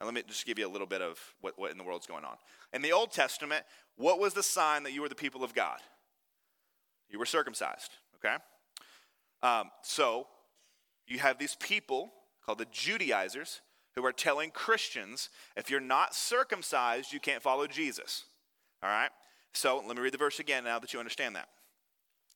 Now, 0.00 0.06
let 0.06 0.14
me 0.14 0.22
just 0.26 0.44
give 0.44 0.58
you 0.58 0.66
a 0.66 0.68
little 0.68 0.86
bit 0.86 1.00
of 1.00 1.18
what, 1.40 1.56
what 1.56 1.70
in 1.70 1.78
the 1.78 1.84
world's 1.84 2.06
going 2.06 2.24
on. 2.24 2.36
In 2.72 2.82
the 2.82 2.92
Old 2.92 3.12
Testament, 3.12 3.64
what 3.96 4.18
was 4.18 4.34
the 4.34 4.42
sign 4.42 4.82
that 4.82 4.92
you 4.92 5.00
were 5.00 5.08
the 5.08 5.14
people 5.14 5.44
of 5.44 5.54
God? 5.54 5.78
You 7.08 7.18
were 7.18 7.26
circumcised, 7.26 7.90
okay? 8.16 8.36
Um, 9.42 9.70
so, 9.82 10.26
you 11.06 11.18
have 11.18 11.38
these 11.38 11.56
people 11.56 12.12
called 12.44 12.58
the 12.58 12.66
Judaizers 12.72 13.60
who 13.94 14.04
are 14.04 14.12
telling 14.12 14.50
Christians 14.50 15.28
if 15.56 15.70
you're 15.70 15.80
not 15.80 16.14
circumcised, 16.14 17.12
you 17.12 17.20
can't 17.20 17.42
follow 17.42 17.66
Jesus. 17.66 18.24
All 18.82 18.90
right? 18.90 19.10
So, 19.52 19.82
let 19.86 19.96
me 19.96 20.02
read 20.02 20.14
the 20.14 20.18
verse 20.18 20.38
again 20.38 20.64
now 20.64 20.78
that 20.78 20.92
you 20.92 20.98
understand 20.98 21.36
that. 21.36 21.48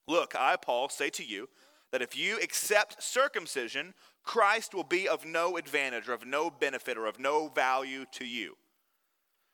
Look, 0.07 0.35
I, 0.37 0.55
Paul, 0.55 0.89
say 0.89 1.09
to 1.11 1.25
you 1.25 1.49
that 1.91 2.01
if 2.01 2.15
you 2.15 2.39
accept 2.41 3.01
circumcision, 3.01 3.93
Christ 4.23 4.75
will 4.75 4.83
be 4.83 5.07
of 5.07 5.25
no 5.25 5.57
advantage 5.57 6.07
or 6.07 6.13
of 6.13 6.25
no 6.25 6.49
benefit 6.49 6.97
or 6.97 7.05
of 7.05 7.19
no 7.19 7.47
value 7.47 8.05
to 8.13 8.25
you. 8.25 8.55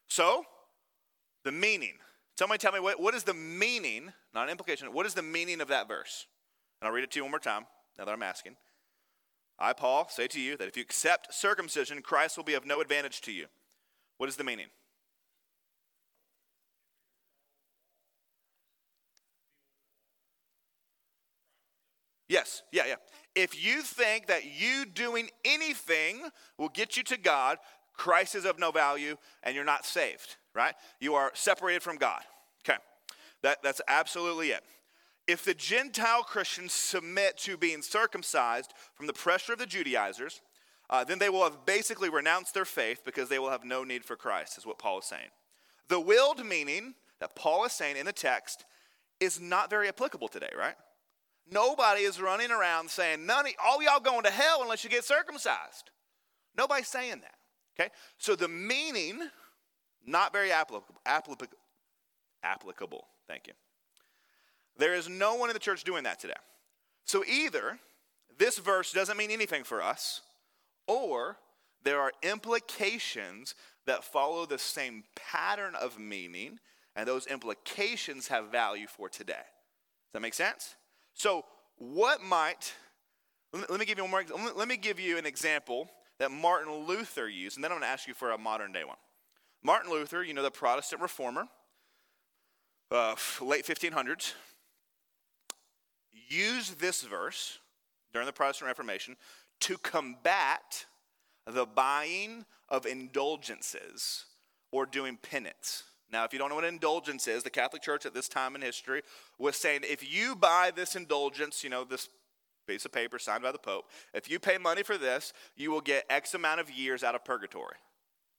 So, 0.07 0.45
the 1.43 1.51
meaning. 1.51 1.93
Somebody 2.38 2.57
tell 2.57 2.72
me 2.72 2.79
what, 2.79 3.00
what 3.00 3.13
is 3.13 3.24
the 3.24 3.33
meaning, 3.33 4.12
not 4.33 4.45
an 4.45 4.50
implication, 4.50 4.91
what 4.91 5.05
is 5.05 5.13
the 5.13 5.22
meaning 5.22 5.62
of 5.62 5.67
that 5.69 5.88
verse? 5.88 6.25
And 6.81 6.88
I'll 6.88 6.93
read 6.93 7.03
it 7.03 7.12
to 7.12 7.19
you 7.19 7.24
one 7.24 7.31
more 7.31 7.39
time 7.39 7.65
now 7.98 8.05
that 8.05 8.12
I'm 8.12 8.24
asking. 8.24 8.55
I, 9.63 9.72
Paul, 9.72 10.10
say 10.10 10.27
to 10.27 10.41
you 10.41 10.58
that 10.58 10.67
if 10.67 10.75
you 10.75 10.84
accept 10.84 11.34
circumcision, 11.34 12.01
Christ 12.01 12.36
will 12.36 12.43
be 12.43 12.53
of 12.53 12.65
no 12.65 12.82
advantage 12.82 13.22
to 13.22 13.32
you. 13.32 13.46
What 14.17 14.27
is 14.27 14.36
the 14.36 14.43
meaning? 14.43 14.67
Yes, 22.27 22.63
yeah, 22.74 22.84
yeah. 22.88 22.96
If 23.36 23.63
you 23.63 23.84
think 23.84 24.27
that 24.27 24.43
you 24.43 24.86
doing 24.86 25.29
anything 25.46 26.24
will 26.58 26.70
get 26.70 26.98
you 26.98 27.03
to 27.03 27.17
God, 27.17 27.58
Christ 27.93 28.36
is 28.36 28.43
of 28.43 28.60
no 28.60 28.72
value 28.72 29.15
and 29.43 29.55
you're 29.55 29.63
not 29.63 29.86
saved, 29.86 30.36
right? 30.53 30.74
You 31.00 31.15
are 31.15 31.32
separated 31.36 31.84
from 31.84 31.98
God. 31.98 32.22
Okay, 32.67 32.79
that, 33.43 33.63
that's 33.63 33.82
absolutely 33.88 34.51
it. 34.51 34.63
If 35.27 35.46
the 35.46 35.53
Gentile 35.53 36.24
Christians 36.24 36.74
submit 36.74 37.38
to 37.39 37.58
being 37.58 37.82
circumcised 37.82 38.74
from 38.94 39.08
the 39.08 39.13
pressure 39.13 39.53
of 39.53 39.60
the 39.60 39.65
Judaizers, 39.65 40.42
uh, 40.89 41.03
then 41.03 41.20
they 41.20 41.30
will 41.30 41.44
have 41.44 41.65
basically 41.65 42.10
renounced 42.10 42.53
their 42.53 42.65
faith 42.65 43.03
because 43.06 43.30
they 43.30 43.39
will 43.39 43.50
have 43.50 43.63
no 43.63 43.84
need 43.84 44.03
for 44.03 44.15
Christ, 44.15 44.58
is 44.58 44.65
what 44.65 44.80
Paul 44.80 45.00
is 45.00 45.06
saying. 45.06 45.30
The 45.88 46.00
willed 46.00 46.46
meaning 46.46 46.96
that 47.20 47.36
Paul 47.36 47.65
is 47.65 47.72
saying 47.72 47.96
in 47.96 48.06
the 48.06 48.13
text 48.13 48.65
is 49.20 49.39
not 49.39 49.70
very 49.70 49.88
applicable 49.88 50.27
today, 50.27 50.51
right? 50.58 50.75
Nobody 51.50 52.01
is 52.01 52.22
running 52.22 52.51
around 52.51 52.89
saying, 52.89 53.25
none 53.25 53.46
of, 53.46 53.53
all 53.63 53.82
y'all 53.82 54.00
going 54.00 54.24
to 54.24 54.30
hell 54.30 54.62
unless 54.62 54.84
you 54.84 54.89
get 54.89 55.03
circumcised. 55.03 55.89
Nobody's 56.58 56.88
saying 56.88 57.22
that. 57.22 57.36
Okay? 57.80 57.92
So 58.18 58.36
the 58.36 58.48
meaning, 58.48 59.22
not 60.06 60.32
very 60.34 60.51
applicable. 60.51 61.01
Applicable. 61.06 61.58
applicable. 62.44 63.08
Thank 63.27 63.48
you. 63.48 63.53
There 64.77 64.94
is 64.94 65.08
no 65.08 65.36
one 65.36 65.50
in 65.50 65.53
the 65.53 65.60
church 65.60 65.84
doing 65.84 66.03
that 66.03 66.20
today. 66.20 66.34
So 67.06 67.24
either 67.25 67.80
this 68.38 68.58
verse 68.58 68.92
doesn't 68.92 69.18
mean 69.18 69.32
anything 69.32 69.63
for 69.63 69.82
us, 69.82 70.22
or 70.88 71.38
there 71.84 72.00
are 72.00 72.12
implications 72.22 73.56
that 73.86 74.03
follow 74.03 74.46
the 74.46 74.58
same 74.58 75.03
pattern 75.15 75.75
of 75.75 76.00
meaning, 76.00 76.60
and 76.96 77.08
those 77.08 77.27
implications 77.27 78.27
have 78.27 78.51
value 78.51 78.88
for 78.88 79.10
today. 79.10 79.34
Does 79.34 80.13
that 80.13 80.22
make 80.22 80.34
sense? 80.34 80.75
So, 81.13 81.46
what 81.77 82.22
might, 82.22 82.74
let 83.53 83.80
me 83.80 83.86
give 83.86 83.98
you 83.98 84.06
one 84.06 84.12
more, 84.12 84.53
let 84.56 84.68
me 84.68 84.77
give 84.77 85.00
you 85.00 85.18
an 85.18 85.25
example 85.25 85.89
that 86.20 86.32
Martin 86.32 86.72
Luther 86.88 87.27
used, 87.27 87.58
and 87.58 87.63
then 87.63 87.72
I'm 87.72 87.82
to 87.82 87.86
ask 87.86 88.08
you 88.08 88.13
for 88.13 88.32
a 88.32 88.38
modern 88.38 88.72
day 88.72 88.84
one. 88.84 88.98
Martin 89.63 89.92
Luther, 89.92 90.24
you 90.24 90.34
know, 90.34 90.44
the 90.44 90.51
Protestant 90.51 91.01
reformer, 91.01 91.48
uh, 92.92 93.15
late 93.42 93.65
1500s, 93.65 94.34
used 96.29 96.79
this 96.79 97.01
verse 97.01 97.60
during 98.12 98.25
the 98.25 98.34
Protestant 98.34 98.67
Reformation 98.67 99.15
to 99.62 99.77
combat 99.77 100.86
the 101.46 101.65
buying 101.65 102.46
of 102.70 102.86
indulgences 102.86 104.25
or 104.72 104.86
doing 104.86 105.17
penance. 105.17 105.84
Now, 106.12 106.24
if 106.25 106.34
you 106.34 106.39
don't 106.39 106.50
know 106.50 106.55
what 106.55 106.63
an 106.63 106.74
indulgence 106.74 107.27
is, 107.27 107.43
the 107.43 107.50
Catholic 107.50 107.82
Church 107.82 108.05
at 108.05 108.13
this 108.13 108.27
time 108.27 108.55
in 108.55 108.62
history 108.62 109.01
was 109.39 109.55
saying 109.55 109.82
if 109.84 110.13
you 110.13 110.36
buy 110.36 110.72
this 110.74 110.96
indulgence, 110.96 111.63
you 111.63 111.70
know, 111.70 111.84
this 111.84 112.08
piece 112.67 112.86
of 112.86 112.91
paper 112.91 113.17
signed 113.17 113.43
by 113.43 113.51
the 113.51 113.58
Pope, 113.58 113.86
if 114.13 114.29
you 114.29 114.39
pay 114.39 114.58
money 114.58 114.84
for 114.84 114.98
this, 114.98 115.34
you 115.55 115.72
will 115.72 115.82
get 115.82 116.05
X 116.10 116.34
amount 116.34 116.60
of 116.60 116.70
years 116.70 117.03
out 117.03 117.15
of 117.15 117.25
purgatory. 117.25 117.75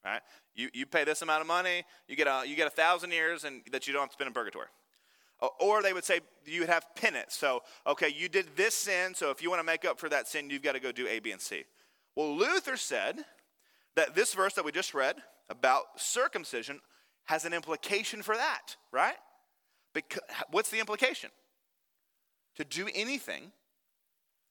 Right? 0.05 0.21
You, 0.55 0.69
you 0.73 0.87
pay 0.87 1.05
this 1.05 1.23
amount 1.23 1.41
of 1.41 1.47
money, 1.47 1.83
you 2.07 2.15
get 2.15 2.27
a, 2.27 2.47
you 2.47 2.55
get 2.57 2.67
a 2.67 2.71
thousand 2.71 3.11
years 3.11 3.45
and 3.45 3.63
that 3.73 3.87
you 3.87 3.93
don't 3.93 4.03
have 4.03 4.11
to 4.11 4.15
spend 4.15 4.29
in 4.29 4.35
purgatory. 4.35 4.67
Or 5.61 5.83
they 5.83 5.93
would 5.93 6.05
say 6.05 6.21
you 6.47 6.61
would 6.61 6.69
have 6.69 6.87
penance. 6.95 7.35
So, 7.35 7.63
okay, 7.87 8.09
you 8.09 8.29
did 8.29 8.57
this 8.57 8.75
sin, 8.75 9.15
so 9.15 9.31
if 9.31 9.43
you 9.43 9.51
want 9.51 9.61
to 9.61 9.67
make 9.67 9.85
up 9.85 9.99
for 9.99 10.09
that 10.09 10.29
sin, 10.29 10.51
you've 10.51 10.63
got 10.63 10.73
to 10.73 10.81
go 10.81 10.93
do 10.93 11.07
A, 11.09 11.19
B, 11.21 11.33
and 11.33 11.41
C. 11.41 11.65
Well, 12.17 12.37
Luther 12.37 12.77
said 12.77 13.25
that 13.97 14.15
this 14.15 14.35
verse 14.35 14.55
that 14.55 14.65
we 14.65 14.73
just 14.73 14.95
read 14.95 15.17
about 15.49 15.85
circumcision 15.97 16.81
has 17.25 17.45
an 17.45 17.53
implication 17.53 18.23
for 18.23 18.37
that, 18.37 18.77
right? 18.93 19.17
Because, 19.95 20.23
what's 20.51 20.71
the 20.71 20.81
implication? 20.81 21.31
To 22.57 22.65
do 22.65 22.89
anything 22.95 23.53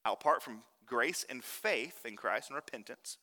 apart 0.06 0.44
from 0.44 0.64
grace 0.86 1.26
and 1.30 1.44
faith 1.44 2.06
in 2.06 2.16
Christ 2.16 2.50
and 2.50 2.56
repentance 2.56 3.18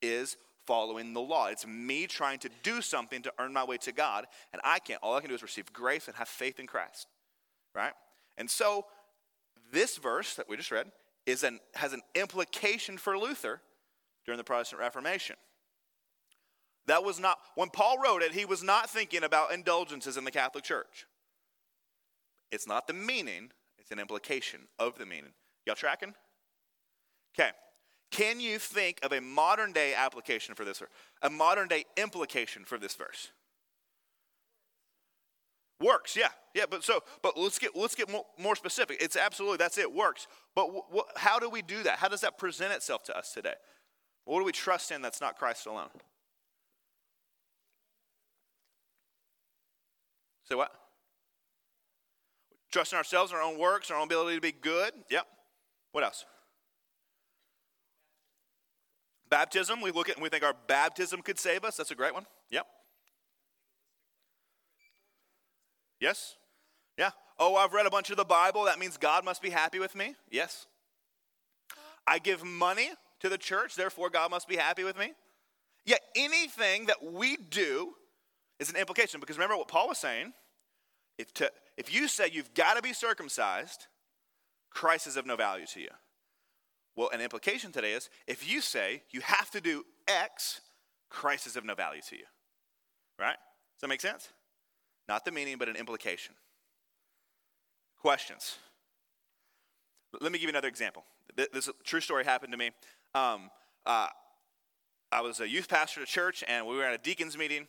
is 0.00 0.36
following 0.66 1.12
the 1.12 1.20
law. 1.20 1.46
It's 1.46 1.66
me 1.66 2.06
trying 2.06 2.38
to 2.40 2.50
do 2.62 2.80
something 2.80 3.22
to 3.22 3.32
earn 3.38 3.52
my 3.52 3.64
way 3.64 3.76
to 3.78 3.92
God, 3.92 4.26
and 4.52 4.60
I 4.64 4.78
can't. 4.78 5.00
All 5.02 5.16
I 5.16 5.20
can 5.20 5.28
do 5.28 5.34
is 5.34 5.42
receive 5.42 5.72
grace 5.72 6.08
and 6.08 6.16
have 6.16 6.28
faith 6.28 6.60
in 6.60 6.66
Christ, 6.66 7.08
right? 7.74 7.92
And 8.36 8.50
so, 8.50 8.86
this 9.72 9.96
verse 9.96 10.34
that 10.34 10.48
we 10.48 10.56
just 10.56 10.70
read 10.70 10.90
is 11.26 11.42
an, 11.44 11.60
has 11.74 11.92
an 11.92 12.02
implication 12.14 12.98
for 12.98 13.18
Luther 13.18 13.60
during 14.24 14.38
the 14.38 14.44
Protestant 14.44 14.80
Reformation. 14.80 15.36
That 16.86 17.04
was 17.04 17.20
not, 17.20 17.38
when 17.54 17.70
Paul 17.70 17.98
wrote 17.98 18.22
it, 18.22 18.32
he 18.32 18.44
was 18.44 18.62
not 18.62 18.90
thinking 18.90 19.22
about 19.22 19.52
indulgences 19.52 20.16
in 20.16 20.24
the 20.24 20.30
Catholic 20.30 20.64
Church. 20.64 21.06
It's 22.50 22.66
not 22.66 22.86
the 22.86 22.92
meaning, 22.92 23.50
it's 23.78 23.90
an 23.90 23.98
implication 23.98 24.62
of 24.78 24.98
the 24.98 25.06
meaning. 25.06 25.32
Y'all 25.64 25.76
tracking? 25.76 26.14
Okay. 27.34 27.50
Can 28.12 28.40
you 28.40 28.58
think 28.58 28.98
of 29.02 29.12
a 29.12 29.20
modern 29.20 29.72
day 29.72 29.94
application 29.94 30.54
for 30.54 30.64
this, 30.64 30.80
or 30.82 30.88
a 31.22 31.30
modern 31.30 31.66
day 31.66 31.86
implication 31.96 32.64
for 32.64 32.78
this 32.78 32.94
verse? 32.94 33.30
Works, 35.80 36.14
yeah, 36.14 36.28
yeah. 36.54 36.64
But 36.70 36.84
so, 36.84 37.00
but 37.22 37.36
let's 37.36 37.58
get 37.58 37.74
let's 37.74 37.94
get 37.94 38.10
more, 38.10 38.24
more 38.38 38.54
specific. 38.54 38.98
It's 39.00 39.16
absolutely 39.16 39.56
that's 39.56 39.78
it. 39.78 39.92
Works. 39.92 40.28
But 40.54 40.68
how 41.16 41.38
do 41.38 41.48
we 41.48 41.62
do 41.62 41.82
that? 41.82 41.98
How 41.98 42.08
does 42.08 42.20
that 42.20 42.38
present 42.38 42.72
itself 42.72 43.02
to 43.04 43.16
us 43.16 43.32
today? 43.32 43.54
What 44.26 44.38
do 44.38 44.44
we 44.44 44.52
trust 44.52 44.92
in 44.92 45.02
that's 45.02 45.20
not 45.20 45.38
Christ 45.38 45.66
alone? 45.66 45.88
Say 50.44 50.54
what? 50.54 50.70
Trust 52.70 52.92
in 52.92 52.98
ourselves, 52.98 53.32
our 53.32 53.40
own 53.40 53.58
works, 53.58 53.90
our 53.90 53.96
own 53.96 54.04
ability 54.04 54.36
to 54.36 54.40
be 54.40 54.52
good. 54.52 54.92
Yep. 55.10 55.26
What 55.92 56.04
else? 56.04 56.24
Baptism, 59.32 59.80
we 59.80 59.92
look 59.92 60.10
at 60.10 60.16
and 60.16 60.22
we 60.22 60.28
think 60.28 60.44
our 60.44 60.54
baptism 60.66 61.22
could 61.22 61.38
save 61.38 61.64
us. 61.64 61.78
That's 61.78 61.90
a 61.90 61.94
great 61.94 62.12
one. 62.12 62.26
Yep. 62.50 62.66
Yes? 65.98 66.36
Yeah. 66.98 67.12
Oh, 67.38 67.56
I've 67.56 67.72
read 67.72 67.86
a 67.86 67.90
bunch 67.90 68.10
of 68.10 68.18
the 68.18 68.26
Bible. 68.26 68.64
That 68.64 68.78
means 68.78 68.98
God 68.98 69.24
must 69.24 69.40
be 69.40 69.48
happy 69.48 69.78
with 69.78 69.94
me. 69.94 70.16
Yes. 70.30 70.66
I 72.06 72.18
give 72.18 72.44
money 72.44 72.90
to 73.20 73.30
the 73.30 73.38
church, 73.38 73.74
therefore 73.74 74.10
God 74.10 74.30
must 74.30 74.48
be 74.48 74.56
happy 74.56 74.84
with 74.84 74.98
me. 74.98 75.14
Yet 75.86 76.02
anything 76.14 76.84
that 76.84 77.02
we 77.02 77.38
do 77.38 77.94
is 78.60 78.68
an 78.68 78.76
implication 78.76 79.18
because 79.18 79.38
remember 79.38 79.56
what 79.56 79.68
Paul 79.68 79.88
was 79.88 79.96
saying? 79.96 80.34
If, 81.16 81.32
to, 81.34 81.50
if 81.78 81.94
you 81.94 82.06
say 82.06 82.28
you've 82.30 82.52
got 82.52 82.74
to 82.74 82.82
be 82.82 82.92
circumcised, 82.92 83.86
Christ 84.68 85.06
is 85.06 85.16
of 85.16 85.24
no 85.24 85.36
value 85.36 85.64
to 85.68 85.80
you. 85.80 85.88
Well, 86.96 87.10
an 87.12 87.20
implication 87.20 87.72
today 87.72 87.92
is 87.92 88.10
if 88.26 88.48
you 88.48 88.60
say 88.60 89.02
you 89.10 89.20
have 89.22 89.50
to 89.50 89.60
do 89.60 89.84
X, 90.06 90.60
Christ 91.08 91.46
is 91.46 91.56
of 91.56 91.64
no 91.64 91.74
value 91.74 92.02
to 92.08 92.16
you. 92.16 92.24
Right? 93.18 93.36
Does 93.36 93.80
that 93.82 93.88
make 93.88 94.00
sense? 94.00 94.28
Not 95.08 95.24
the 95.24 95.32
meaning, 95.32 95.56
but 95.58 95.68
an 95.68 95.76
implication. 95.76 96.34
Questions? 98.00 98.56
Let 100.20 100.32
me 100.32 100.38
give 100.38 100.44
you 100.44 100.50
another 100.50 100.68
example. 100.68 101.04
This 101.36 101.70
true 101.84 102.00
story 102.00 102.24
happened 102.24 102.52
to 102.52 102.58
me. 102.58 102.70
Um, 103.14 103.50
uh, 103.86 104.08
I 105.10 105.20
was 105.20 105.40
a 105.40 105.48
youth 105.48 105.68
pastor 105.68 106.02
at 106.02 106.08
church, 106.08 106.44
and 106.46 106.66
we 106.66 106.76
were 106.76 106.84
at 106.84 106.94
a 106.94 106.98
deacons 106.98 107.38
meeting, 107.38 107.66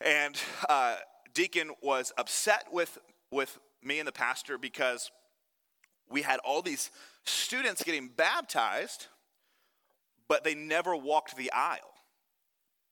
and 0.00 0.38
uh, 0.68 0.96
deacon 1.32 1.70
was 1.82 2.12
upset 2.18 2.66
with 2.72 2.98
with 3.30 3.58
me 3.82 3.98
and 3.98 4.06
the 4.06 4.12
pastor 4.12 4.58
because 4.58 5.10
we 6.12 6.22
had 6.22 6.38
all 6.44 6.62
these 6.62 6.90
students 7.24 7.82
getting 7.82 8.08
baptized, 8.08 9.06
but 10.28 10.44
they 10.44 10.54
never 10.54 10.94
walked 10.94 11.36
the 11.36 11.50
aisle. 11.52 11.80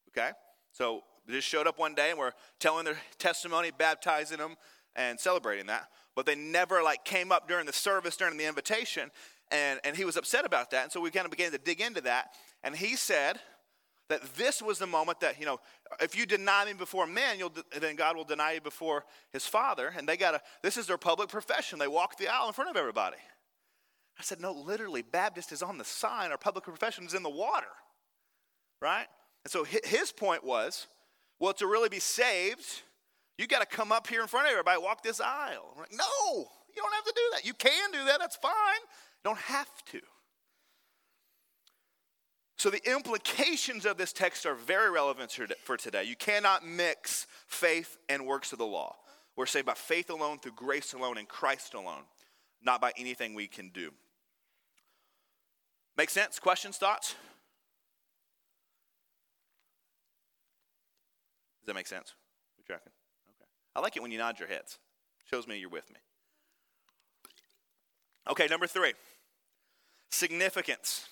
Okay? 0.08 0.30
So 0.72 1.02
they 1.26 1.34
just 1.34 1.48
showed 1.48 1.66
up 1.66 1.78
one 1.78 1.94
day 1.94 2.10
and 2.10 2.18
we're 2.18 2.32
telling 2.58 2.84
their 2.84 2.98
testimony, 3.18 3.70
baptizing 3.76 4.38
them, 4.38 4.56
and 4.96 5.18
celebrating 5.18 5.66
that. 5.66 5.88
But 6.16 6.26
they 6.26 6.34
never 6.34 6.82
like 6.82 7.04
came 7.04 7.30
up 7.30 7.48
during 7.48 7.66
the 7.66 7.72
service, 7.72 8.16
during 8.16 8.36
the 8.36 8.46
invitation, 8.46 9.10
and, 9.50 9.80
and 9.84 9.96
he 9.96 10.04
was 10.04 10.16
upset 10.16 10.44
about 10.44 10.70
that. 10.70 10.84
And 10.84 10.92
so 10.92 11.00
we 11.00 11.10
kind 11.10 11.24
of 11.24 11.30
began 11.30 11.52
to 11.52 11.58
dig 11.58 11.80
into 11.80 12.00
that. 12.02 12.30
And 12.62 12.74
he 12.74 12.96
said 12.96 13.40
that 14.10 14.34
this 14.34 14.60
was 14.60 14.78
the 14.78 14.86
moment 14.86 15.20
that, 15.20 15.38
you 15.38 15.46
know, 15.46 15.60
if 16.00 16.18
you 16.18 16.26
deny 16.26 16.64
me 16.64 16.72
before 16.72 17.06
men, 17.06 17.38
you'll, 17.38 17.52
then 17.80 17.94
God 17.94 18.16
will 18.16 18.24
deny 18.24 18.52
you 18.52 18.60
before 18.60 19.04
his 19.32 19.46
father. 19.46 19.94
And 19.96 20.06
they 20.06 20.16
got 20.16 20.32
to, 20.32 20.40
this 20.62 20.76
is 20.76 20.88
their 20.88 20.98
public 20.98 21.28
profession. 21.28 21.78
They 21.78 21.88
walk 21.88 22.18
the 22.18 22.28
aisle 22.28 22.48
in 22.48 22.52
front 22.52 22.70
of 22.70 22.76
everybody. 22.76 23.16
I 24.18 24.22
said, 24.22 24.40
no, 24.40 24.52
literally, 24.52 25.02
Baptist 25.02 25.52
is 25.52 25.62
on 25.62 25.78
the 25.78 25.84
sign. 25.84 26.32
Our 26.32 26.38
public 26.38 26.64
profession 26.64 27.06
is 27.06 27.14
in 27.14 27.22
the 27.22 27.30
water, 27.30 27.70
right? 28.82 29.06
And 29.44 29.50
so 29.50 29.64
his 29.64 30.12
point 30.12 30.44
was, 30.44 30.88
well, 31.38 31.54
to 31.54 31.66
really 31.66 31.88
be 31.88 32.00
saved, 32.00 32.82
you 33.38 33.46
got 33.46 33.60
to 33.60 33.76
come 33.76 33.92
up 33.92 34.08
here 34.08 34.22
in 34.22 34.26
front 34.26 34.46
of 34.46 34.50
everybody, 34.50 34.82
walk 34.82 35.02
this 35.02 35.20
aisle. 35.20 35.72
Like, 35.78 35.92
no, 35.92 36.48
you 36.74 36.82
don't 36.82 36.92
have 36.94 37.04
to 37.04 37.12
do 37.14 37.22
that. 37.32 37.46
You 37.46 37.54
can 37.54 37.92
do 37.92 38.04
that, 38.06 38.18
that's 38.18 38.36
fine. 38.36 38.52
You 38.52 39.30
don't 39.30 39.38
have 39.38 39.84
to. 39.92 40.00
So 42.60 42.68
the 42.68 42.86
implications 42.86 43.86
of 43.86 43.96
this 43.96 44.12
text 44.12 44.44
are 44.44 44.54
very 44.54 44.90
relevant 44.90 45.34
for 45.64 45.78
today. 45.78 46.04
You 46.04 46.14
cannot 46.14 46.62
mix 46.62 47.26
faith 47.46 47.96
and 48.10 48.26
works 48.26 48.52
of 48.52 48.58
the 48.58 48.66
law. 48.66 48.96
We're 49.34 49.46
saved 49.46 49.64
by 49.64 49.72
faith 49.72 50.10
alone, 50.10 50.40
through 50.40 50.52
grace 50.56 50.92
alone, 50.92 51.16
in 51.16 51.24
Christ 51.24 51.72
alone. 51.72 52.02
not 52.62 52.78
by 52.78 52.92
anything 52.98 53.32
we 53.32 53.46
can 53.46 53.70
do. 53.70 53.92
Make 55.96 56.10
sense? 56.10 56.38
Questions, 56.38 56.76
thoughts? 56.76 57.14
Does 61.62 61.68
that 61.68 61.74
make 61.74 61.86
sense? 61.86 62.12
We 62.58 62.64
tracking? 62.64 62.92
Okay. 63.30 63.48
I 63.74 63.80
like 63.80 63.96
it 63.96 64.02
when 64.02 64.12
you 64.12 64.18
nod 64.18 64.38
your 64.38 64.48
heads. 64.48 64.78
Shows 65.30 65.48
me 65.48 65.56
you're 65.58 65.70
with 65.70 65.88
me. 65.88 65.96
Okay, 68.30 68.48
number 68.48 68.66
three 68.66 68.92
significance. 70.10 71.06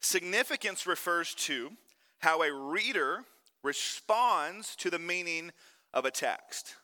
Significance 0.00 0.86
refers 0.86 1.34
to 1.34 1.70
how 2.18 2.42
a 2.42 2.52
reader 2.52 3.24
responds 3.62 4.76
to 4.76 4.90
the 4.90 4.98
meaning 4.98 5.50
of 5.92 6.04
a 6.04 6.10
text. 6.10 6.74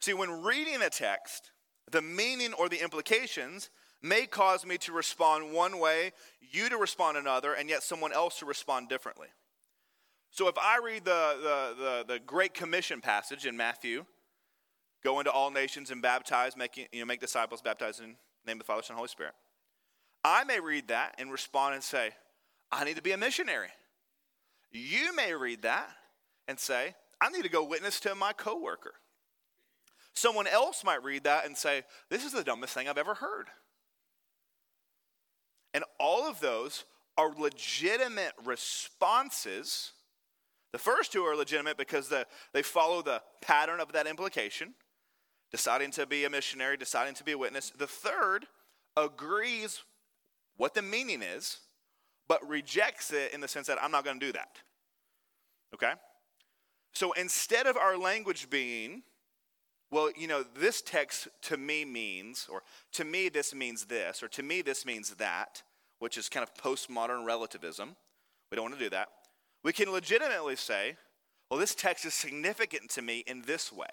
See, 0.00 0.14
when 0.14 0.42
reading 0.42 0.82
a 0.82 0.90
text, 0.90 1.50
the 1.90 2.02
meaning 2.02 2.52
or 2.52 2.68
the 2.68 2.82
implications 2.82 3.70
may 4.02 4.26
cause 4.26 4.66
me 4.66 4.78
to 4.78 4.92
respond 4.92 5.52
one 5.52 5.78
way, 5.78 6.12
you 6.40 6.68
to 6.68 6.76
respond 6.76 7.16
another, 7.16 7.54
and 7.54 7.68
yet 7.68 7.82
someone 7.82 8.12
else 8.12 8.38
to 8.40 8.46
respond 8.46 8.88
differently. 8.88 9.28
So 10.30 10.48
if 10.48 10.58
I 10.58 10.78
read 10.84 11.04
the, 11.04 11.36
the, 11.42 11.82
the, 11.82 12.14
the 12.14 12.20
Great 12.20 12.54
Commission 12.54 13.00
passage 13.00 13.46
in 13.46 13.56
Matthew, 13.56 14.04
go 15.02 15.18
into 15.18 15.30
all 15.30 15.50
nations 15.50 15.90
and 15.90 16.02
baptize, 16.02 16.56
make, 16.56 16.76
you 16.76 17.00
know, 17.00 17.06
make 17.06 17.20
disciples, 17.20 17.62
baptize 17.62 18.00
in 18.00 18.16
the 18.44 18.50
name 18.50 18.56
of 18.56 18.58
the 18.58 18.64
Father, 18.64 18.82
Son, 18.82 18.94
and 18.94 18.98
Holy 18.98 19.08
Spirit. 19.08 19.32
I 20.26 20.42
may 20.42 20.58
read 20.58 20.88
that 20.88 21.14
and 21.18 21.30
respond 21.30 21.76
and 21.76 21.84
say, 21.84 22.10
I 22.72 22.82
need 22.82 22.96
to 22.96 23.02
be 23.02 23.12
a 23.12 23.16
missionary. 23.16 23.68
You 24.72 25.14
may 25.14 25.32
read 25.32 25.62
that 25.62 25.88
and 26.48 26.58
say, 26.58 26.96
I 27.20 27.28
need 27.28 27.44
to 27.44 27.48
go 27.48 27.62
witness 27.62 28.00
to 28.00 28.14
my 28.16 28.32
coworker. 28.32 28.94
Someone 30.14 30.48
else 30.48 30.82
might 30.82 31.04
read 31.04 31.22
that 31.24 31.46
and 31.46 31.56
say, 31.56 31.84
This 32.10 32.24
is 32.24 32.32
the 32.32 32.42
dumbest 32.42 32.74
thing 32.74 32.88
I've 32.88 32.98
ever 32.98 33.14
heard. 33.14 33.46
And 35.72 35.84
all 36.00 36.28
of 36.28 36.40
those 36.40 36.86
are 37.16 37.32
legitimate 37.32 38.32
responses. 38.44 39.92
The 40.72 40.78
first 40.78 41.12
two 41.12 41.22
are 41.22 41.36
legitimate 41.36 41.78
because 41.78 42.08
the, 42.08 42.26
they 42.52 42.62
follow 42.62 43.00
the 43.00 43.22
pattern 43.42 43.78
of 43.78 43.92
that 43.92 44.08
implication, 44.08 44.74
deciding 45.52 45.92
to 45.92 46.04
be 46.04 46.24
a 46.24 46.30
missionary, 46.30 46.76
deciding 46.76 47.14
to 47.14 47.24
be 47.24 47.32
a 47.32 47.38
witness. 47.38 47.70
The 47.70 47.86
third 47.86 48.46
agrees 48.96 49.84
what 50.56 50.74
the 50.74 50.82
meaning 50.82 51.22
is, 51.22 51.58
but 52.28 52.46
rejects 52.48 53.12
it 53.12 53.32
in 53.32 53.40
the 53.40 53.48
sense 53.48 53.66
that 53.66 53.82
I'm 53.82 53.90
not 53.90 54.04
going 54.04 54.18
to 54.18 54.26
do 54.26 54.32
that. 54.32 54.58
Okay? 55.74 55.92
So 56.92 57.12
instead 57.12 57.66
of 57.66 57.76
our 57.76 57.98
language 57.98 58.48
being, 58.48 59.02
well, 59.90 60.10
you 60.16 60.26
know, 60.26 60.44
this 60.58 60.82
text 60.82 61.28
to 61.42 61.56
me 61.56 61.84
means, 61.84 62.48
or 62.50 62.62
to 62.92 63.04
me 63.04 63.28
this 63.28 63.54
means 63.54 63.84
this, 63.84 64.22
or 64.22 64.28
to 64.28 64.42
me 64.42 64.62
this 64.62 64.86
means 64.86 65.10
that, 65.16 65.62
which 65.98 66.18
is 66.18 66.28
kind 66.28 66.42
of 66.42 66.54
postmodern 66.54 67.24
relativism. 67.24 67.96
We 68.50 68.56
don't 68.56 68.64
want 68.64 68.78
to 68.78 68.84
do 68.84 68.90
that. 68.90 69.08
We 69.62 69.72
can 69.72 69.90
legitimately 69.90 70.56
say, 70.56 70.96
well, 71.50 71.60
this 71.60 71.74
text 71.74 72.04
is 72.04 72.14
significant 72.14 72.90
to 72.90 73.02
me 73.02 73.24
in 73.26 73.42
this 73.42 73.72
way. 73.72 73.86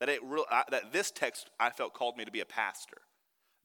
That, 0.00 0.08
it 0.08 0.20
re- 0.24 0.44
uh, 0.50 0.62
that 0.70 0.92
this 0.92 1.10
text 1.10 1.50
I 1.60 1.70
felt 1.70 1.94
called 1.94 2.16
me 2.16 2.24
to 2.24 2.32
be 2.32 2.40
a 2.40 2.44
pastor. 2.44 2.98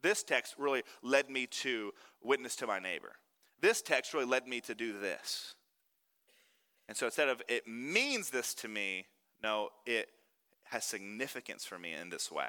This 0.07 0.23
text 0.23 0.55
really 0.57 0.83
led 1.03 1.29
me 1.29 1.47
to 1.47 1.91
witness 2.23 2.55
to 2.57 2.65
my 2.65 2.79
neighbor. 2.79 3.11
This 3.59 3.81
text 3.81 4.13
really 4.13 4.25
led 4.25 4.47
me 4.47 4.61
to 4.61 4.73
do 4.73 4.97
this. 4.97 5.53
And 6.87 6.95
so 6.95 7.07
instead 7.07 7.27
of 7.27 7.41
it 7.49 7.67
means 7.67 8.29
this 8.29 8.53
to 8.53 8.69
me, 8.69 9.05
no, 9.43 9.67
it 9.85 10.07
has 10.63 10.85
significance 10.85 11.65
for 11.65 11.77
me 11.77 11.93
in 11.93 12.09
this 12.09 12.31
way. 12.31 12.45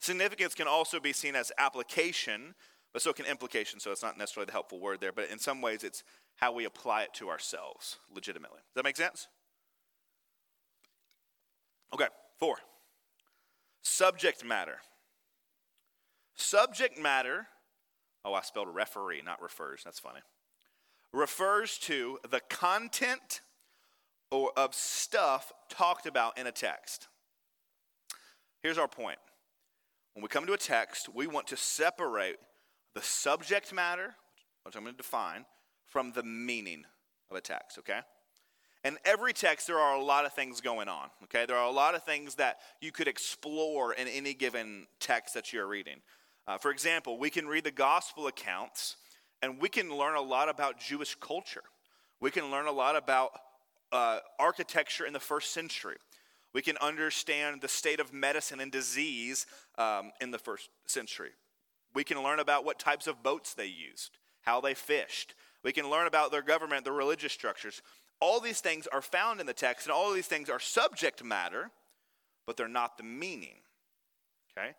Significance 0.00 0.54
can 0.54 0.68
also 0.68 1.00
be 1.00 1.14
seen 1.14 1.34
as 1.34 1.50
application, 1.56 2.54
but 2.92 3.00
so 3.00 3.14
can 3.14 3.24
implication, 3.24 3.80
so 3.80 3.90
it's 3.90 4.02
not 4.02 4.18
necessarily 4.18 4.44
the 4.44 4.52
helpful 4.52 4.80
word 4.80 5.00
there, 5.00 5.12
but 5.12 5.30
in 5.30 5.38
some 5.38 5.62
ways 5.62 5.82
it's 5.82 6.04
how 6.36 6.52
we 6.52 6.66
apply 6.66 7.04
it 7.04 7.14
to 7.14 7.30
ourselves 7.30 7.96
legitimately. 8.14 8.58
Does 8.58 8.74
that 8.74 8.84
make 8.84 8.98
sense? 8.98 9.28
Okay, 11.94 12.08
four. 12.38 12.58
Subject 13.80 14.44
matter. 14.44 14.80
Subject 16.38 16.98
matter, 16.98 17.48
oh, 18.24 18.32
I 18.32 18.42
spelled 18.42 18.72
referee, 18.72 19.22
not 19.24 19.42
refers. 19.42 19.82
That's 19.84 19.98
funny. 19.98 20.20
Refers 21.12 21.78
to 21.78 22.18
the 22.30 22.40
content 22.40 23.40
or 24.30 24.52
of 24.56 24.74
stuff 24.74 25.52
talked 25.68 26.06
about 26.06 26.38
in 26.38 26.46
a 26.46 26.52
text. 26.52 27.08
Here's 28.62 28.78
our 28.78 28.88
point. 28.88 29.18
When 30.14 30.22
we 30.22 30.28
come 30.28 30.46
to 30.46 30.52
a 30.52 30.58
text, 30.58 31.08
we 31.12 31.26
want 31.26 31.48
to 31.48 31.56
separate 31.56 32.36
the 32.94 33.02
subject 33.02 33.72
matter, 33.72 34.14
which 34.64 34.76
I'm 34.76 34.82
going 34.82 34.94
to 34.94 34.96
define, 34.96 35.44
from 35.86 36.12
the 36.12 36.22
meaning 36.22 36.84
of 37.30 37.36
a 37.36 37.40
text, 37.40 37.78
okay? 37.78 38.00
In 38.84 38.96
every 39.04 39.32
text, 39.32 39.66
there 39.66 39.78
are 39.78 39.96
a 39.96 40.02
lot 40.02 40.24
of 40.24 40.32
things 40.32 40.60
going 40.60 40.88
on, 40.88 41.08
okay? 41.24 41.46
There 41.46 41.56
are 41.56 41.68
a 41.68 41.72
lot 41.72 41.94
of 41.94 42.04
things 42.04 42.36
that 42.36 42.58
you 42.80 42.92
could 42.92 43.08
explore 43.08 43.92
in 43.92 44.06
any 44.08 44.34
given 44.34 44.86
text 45.00 45.34
that 45.34 45.52
you're 45.52 45.66
reading. 45.66 46.00
Uh, 46.48 46.56
for 46.56 46.70
example, 46.70 47.18
we 47.18 47.28
can 47.28 47.46
read 47.46 47.62
the 47.62 47.70
gospel 47.70 48.26
accounts 48.26 48.96
and 49.42 49.60
we 49.60 49.68
can 49.68 49.94
learn 49.94 50.16
a 50.16 50.20
lot 50.20 50.48
about 50.48 50.80
Jewish 50.80 51.14
culture. 51.14 51.62
We 52.20 52.30
can 52.30 52.50
learn 52.50 52.66
a 52.66 52.72
lot 52.72 52.96
about 52.96 53.32
uh, 53.92 54.20
architecture 54.38 55.04
in 55.04 55.12
the 55.12 55.20
first 55.20 55.52
century. 55.52 55.96
We 56.54 56.62
can 56.62 56.78
understand 56.78 57.60
the 57.60 57.68
state 57.68 58.00
of 58.00 58.14
medicine 58.14 58.60
and 58.60 58.72
disease 58.72 59.46
um, 59.76 60.10
in 60.22 60.30
the 60.30 60.38
first 60.38 60.70
century. 60.86 61.32
We 61.94 62.02
can 62.02 62.22
learn 62.22 62.40
about 62.40 62.64
what 62.64 62.78
types 62.78 63.06
of 63.06 63.22
boats 63.22 63.52
they 63.52 63.66
used, 63.66 64.16
how 64.40 64.62
they 64.62 64.72
fished. 64.72 65.34
We 65.62 65.72
can 65.72 65.90
learn 65.90 66.06
about 66.06 66.32
their 66.32 66.42
government, 66.42 66.84
their 66.84 66.94
religious 66.94 67.32
structures. 67.32 67.82
All 68.20 68.40
these 68.40 68.60
things 68.60 68.86
are 68.86 69.02
found 69.02 69.38
in 69.38 69.46
the 69.46 69.52
text, 69.52 69.86
and 69.86 69.92
all 69.92 70.08
of 70.08 70.14
these 70.14 70.26
things 70.26 70.48
are 70.48 70.58
subject 70.58 71.22
matter, 71.22 71.70
but 72.46 72.56
they're 72.56 72.68
not 72.68 72.96
the 72.96 73.04
meaning. 73.04 73.56
Okay? 74.56 74.72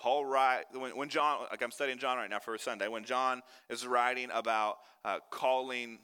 Paul 0.00 0.24
write 0.24 0.64
when, 0.72 0.96
when 0.96 1.08
John, 1.10 1.46
like 1.50 1.62
I'm 1.62 1.70
studying 1.70 1.98
John 1.98 2.16
right 2.16 2.30
now 2.30 2.38
for 2.38 2.54
a 2.54 2.58
Sunday, 2.58 2.88
when 2.88 3.04
John 3.04 3.42
is 3.68 3.86
writing 3.86 4.30
about 4.32 4.78
uh, 5.04 5.18
calling 5.30 5.98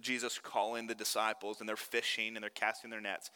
Jesus, 0.00 0.40
calling 0.42 0.86
the 0.86 0.94
disciples, 0.94 1.60
and 1.60 1.68
they're 1.68 1.76
fishing 1.76 2.34
and 2.34 2.42
they're 2.42 2.50
casting 2.50 2.90
their 2.90 3.00
nets. 3.00 3.30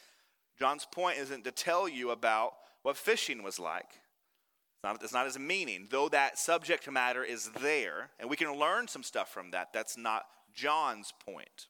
John's 0.59 0.87
point 0.91 1.19
isn't 1.19 1.43
to 1.43 1.51
tell 1.51 1.87
you 1.87 2.09
about 2.09 2.53
what 2.81 2.97
fishing 2.97 3.43
was 3.43 3.59
like. 3.59 3.85
It's 3.85 4.83
not, 4.83 5.03
it's 5.03 5.13
not 5.13 5.35
a 5.35 5.39
meaning, 5.39 5.87
though 5.91 6.09
that 6.09 6.39
subject 6.39 6.89
matter 6.91 7.23
is 7.23 7.49
there, 7.61 8.09
and 8.19 8.29
we 8.29 8.35
can 8.35 8.51
learn 8.57 8.87
some 8.87 9.03
stuff 9.03 9.31
from 9.31 9.51
that. 9.51 9.71
That's 9.71 9.97
not 9.97 10.25
John's 10.53 11.13
point. 11.25 11.67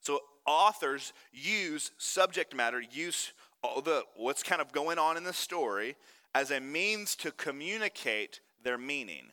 So 0.00 0.20
authors 0.44 1.12
use 1.32 1.92
subject 1.98 2.54
matter, 2.54 2.80
use 2.80 3.32
all 3.62 3.80
the 3.80 4.02
what's 4.16 4.42
kind 4.42 4.60
of 4.60 4.72
going 4.72 4.98
on 4.98 5.16
in 5.16 5.24
the 5.24 5.32
story 5.32 5.96
as 6.34 6.50
a 6.50 6.60
means 6.60 7.16
to 7.16 7.30
communicate 7.32 8.40
their 8.62 8.78
meaning. 8.78 9.28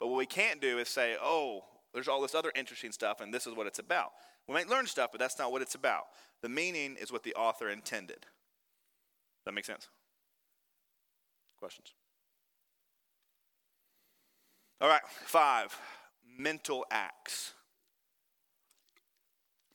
But 0.00 0.08
what 0.08 0.18
we 0.18 0.26
can't 0.26 0.60
do 0.60 0.78
is 0.78 0.88
say, 0.88 1.16
oh, 1.22 1.64
there's 1.92 2.08
all 2.08 2.20
this 2.20 2.34
other 2.34 2.52
interesting 2.54 2.92
stuff, 2.92 3.20
and 3.20 3.32
this 3.32 3.46
is 3.46 3.54
what 3.54 3.66
it's 3.66 3.78
about. 3.78 4.10
We 4.48 4.54
might 4.54 4.68
learn 4.68 4.86
stuff, 4.86 5.10
but 5.12 5.20
that's 5.20 5.38
not 5.38 5.52
what 5.52 5.62
it's 5.62 5.74
about. 5.74 6.04
The 6.42 6.48
meaning 6.48 6.96
is 7.00 7.12
what 7.12 7.22
the 7.22 7.34
author 7.34 7.70
intended. 7.70 8.20
Does 8.20 9.46
that 9.46 9.54
make 9.54 9.64
sense? 9.64 9.88
Questions? 11.58 11.94
All 14.80 14.88
right, 14.88 15.00
five 15.24 15.74
mental 16.36 16.84
acts. 16.90 17.52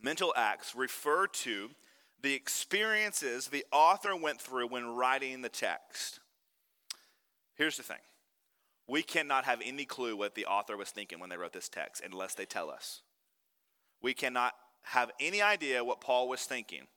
Mental 0.02 0.34
acts 0.36 0.76
refer 0.76 1.28
to 1.28 1.69
the 2.22 2.34
experiences 2.34 3.48
the 3.48 3.65
author 3.72 4.15
went 4.15 4.39
through 4.41 4.67
when 4.67 4.86
writing 4.95 5.41
the 5.41 5.50
text. 5.50 6.19
Here's 7.60 7.78
the 7.78 7.84
thing 7.84 8.00
we 8.88 9.04
cannot 9.04 9.43
have 9.43 9.62
any 9.63 9.86
clue 9.86 10.17
what 10.17 10.34
the 10.34 10.48
author 10.48 10.76
was 10.76 10.89
thinking 10.89 11.19
when 11.19 11.30
they 11.30 11.38
wrote 11.38 11.54
this 11.54 11.69
text 11.69 12.02
unless 12.04 12.34
they 12.34 12.45
tell 12.45 12.72
us. 12.72 13.02
We 14.02 14.13
cannot 14.13 14.54
have 14.82 15.12
any 15.19 15.41
idea 15.41 15.84
what 15.84 16.02
Paul 16.02 16.28
was 16.28 16.41
thinking. 16.45 16.88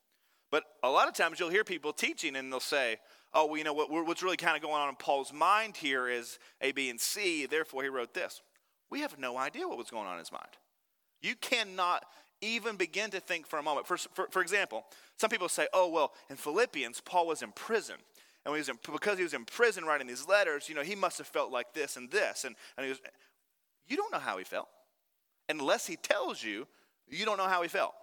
But 0.50 0.62
a 0.82 0.88
lot 0.88 1.08
of 1.08 1.14
times 1.14 1.40
you'll 1.40 1.50
hear 1.50 1.64
people 1.64 1.92
teaching 1.92 2.36
and 2.36 2.50
they'll 2.50 2.60
say, 2.60 2.98
oh, 3.34 3.46
well, 3.46 3.56
you 3.56 3.64
know, 3.64 3.72
what, 3.72 3.90
what's 3.90 4.22
really 4.22 4.36
kind 4.36 4.56
of 4.56 4.62
going 4.62 4.76
on 4.76 4.88
in 4.88 4.94
Paul's 4.94 5.32
mind 5.32 5.76
here 5.76 6.08
is 6.08 6.38
A, 6.60 6.72
B, 6.72 6.88
and 6.88 7.00
C, 7.00 7.46
therefore 7.46 7.82
he 7.82 7.88
wrote 7.88 8.14
this. 8.14 8.40
We 8.88 9.00
have 9.00 9.18
no 9.18 9.36
idea 9.36 9.66
what 9.66 9.78
was 9.78 9.90
going 9.90 10.06
on 10.06 10.14
in 10.14 10.18
his 10.20 10.30
mind. 10.30 10.44
You 11.20 11.34
cannot 11.34 12.04
even 12.40 12.76
begin 12.76 13.10
to 13.10 13.20
think 13.20 13.46
for 13.46 13.58
a 13.58 13.62
moment. 13.62 13.86
For, 13.86 13.96
for, 13.96 14.28
for 14.30 14.42
example, 14.42 14.84
some 15.18 15.30
people 15.30 15.48
say, 15.48 15.66
oh, 15.72 15.88
well, 15.88 16.12
in 16.30 16.36
Philippians, 16.36 17.00
Paul 17.00 17.26
was 17.26 17.42
in 17.42 17.52
prison. 17.52 17.96
And 18.44 18.54
he 18.54 18.58
was 18.58 18.68
in, 18.68 18.76
because 18.92 19.18
he 19.18 19.24
was 19.24 19.34
in 19.34 19.44
prison 19.44 19.84
writing 19.84 20.06
these 20.06 20.26
letters, 20.26 20.68
you 20.68 20.74
know, 20.74 20.82
he 20.82 20.94
must 20.94 21.18
have 21.18 21.26
felt 21.26 21.52
like 21.52 21.72
this 21.74 21.96
and 21.96 22.10
this. 22.10 22.44
And, 22.44 22.56
and 22.76 22.84
he 22.84 22.90
was, 22.90 23.00
you 23.86 23.96
don't 23.96 24.12
know 24.12 24.18
how 24.18 24.38
he 24.38 24.44
felt. 24.44 24.68
Unless 25.48 25.86
he 25.86 25.96
tells 25.96 26.42
you, 26.42 26.66
you 27.08 27.24
don't 27.24 27.36
know 27.36 27.48
how 27.48 27.62
he 27.62 27.68
felt. 27.68 27.94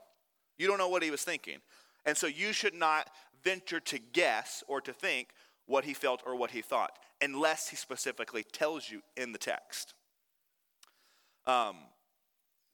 You 0.58 0.68
don't 0.68 0.78
know 0.78 0.90
what 0.90 1.04
he 1.04 1.12
was 1.12 1.24
thinking. 1.24 1.58
And 2.06 2.16
so 2.16 2.28
you 2.28 2.54
should 2.54 2.74
not 2.74 3.10
venture 3.44 3.80
to 3.80 4.00
guess 4.00 4.64
or 4.68 4.82
to 4.82 4.94
think 4.94 5.30
what 5.66 5.86
he 5.86 5.94
felt 5.94 6.22
or 6.26 6.36
what 6.36 6.52
he 6.52 6.62
thought, 6.62 6.98
unless 7.22 7.70
he 7.70 7.76
specifically 7.76 8.44
tells 8.44 8.90
you 8.90 9.02
in 9.16 9.32
the 9.32 9.38
text. 9.38 9.94
Um, 11.46 11.76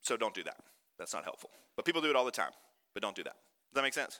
so 0.01 0.17
don't 0.17 0.33
do 0.33 0.43
that. 0.43 0.57
That's 0.97 1.13
not 1.13 1.23
helpful. 1.23 1.49
But 1.75 1.85
people 1.85 2.01
do 2.01 2.09
it 2.09 2.15
all 2.15 2.25
the 2.25 2.31
time, 2.31 2.51
but 2.93 3.03
don't 3.03 3.15
do 3.15 3.23
that. 3.23 3.35
Does 3.71 3.75
that 3.75 3.81
make 3.81 3.93
sense? 3.93 4.19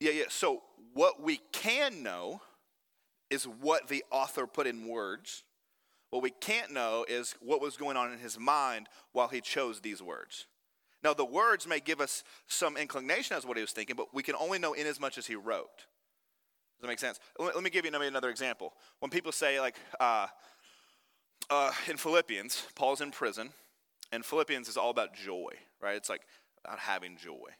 Yeah, 0.00 0.12
yeah. 0.12 0.24
So 0.28 0.62
what 0.94 1.22
we 1.22 1.40
can 1.52 2.02
know 2.02 2.40
is 3.30 3.44
what 3.44 3.88
the 3.88 4.04
author 4.10 4.46
put 4.46 4.66
in 4.66 4.86
words. 4.86 5.44
What 6.10 6.22
we 6.22 6.30
can't 6.30 6.72
know 6.72 7.04
is 7.08 7.34
what 7.40 7.60
was 7.60 7.76
going 7.76 7.96
on 7.96 8.12
in 8.12 8.18
his 8.18 8.38
mind 8.38 8.88
while 9.12 9.28
he 9.28 9.40
chose 9.40 9.80
these 9.80 10.02
words. 10.02 10.46
Now, 11.04 11.14
the 11.14 11.24
words 11.24 11.66
may 11.66 11.80
give 11.80 12.00
us 12.00 12.24
some 12.46 12.76
inclination 12.76 13.36
as 13.36 13.42
to 13.42 13.48
what 13.48 13.56
he 13.56 13.60
was 13.60 13.72
thinking, 13.72 13.94
but 13.94 14.12
we 14.12 14.22
can 14.22 14.34
only 14.34 14.58
know 14.58 14.72
in 14.72 14.86
as 14.86 14.98
much 14.98 15.18
as 15.18 15.26
he 15.26 15.36
wrote. 15.36 15.76
Does 15.76 16.82
that 16.82 16.88
make 16.88 16.98
sense? 16.98 17.20
Let 17.38 17.62
me 17.62 17.70
give 17.70 17.84
you 17.84 17.92
another 17.94 18.30
example. 18.30 18.72
When 19.00 19.10
people 19.10 19.32
say, 19.32 19.60
like, 19.60 19.76
uh, 20.00 20.26
uh, 21.50 21.72
in 21.88 21.96
Philippians, 21.96 22.64
Paul's 22.74 23.00
in 23.00 23.10
prison, 23.10 23.50
and 24.12 24.24
Philippians 24.24 24.68
is 24.68 24.76
all 24.76 24.90
about 24.90 25.14
joy, 25.14 25.50
right? 25.80 25.96
It's 25.96 26.08
like 26.08 26.22
about 26.64 26.78
having 26.78 27.16
joy. 27.16 27.50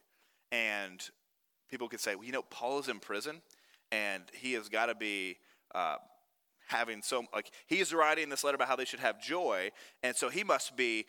And 0.51 1.01
people 1.69 1.89
could 1.89 2.01
say, 2.01 2.15
well, 2.15 2.25
you 2.25 2.33
know, 2.33 2.43
Paul 2.43 2.79
is 2.81 2.89
in 2.89 2.99
prison, 2.99 3.43
and 3.93 4.25
he 4.33 4.53
has 4.55 4.69
got 4.69 4.87
to 4.87 4.95
be 4.95 5.39
uh, 5.75 5.97
having 6.69 7.03
so 7.03 7.25
like 7.35 7.51
he's 7.67 7.93
writing 7.93 8.29
this 8.29 8.45
letter 8.45 8.57
about 8.57 8.69
how 8.69 8.77
they 8.77 8.85
should 8.85 9.01
have 9.01 9.21
joy, 9.23 9.71
and 10.03 10.15
so 10.15 10.29
he 10.29 10.45
must 10.45 10.77
be 10.77 11.07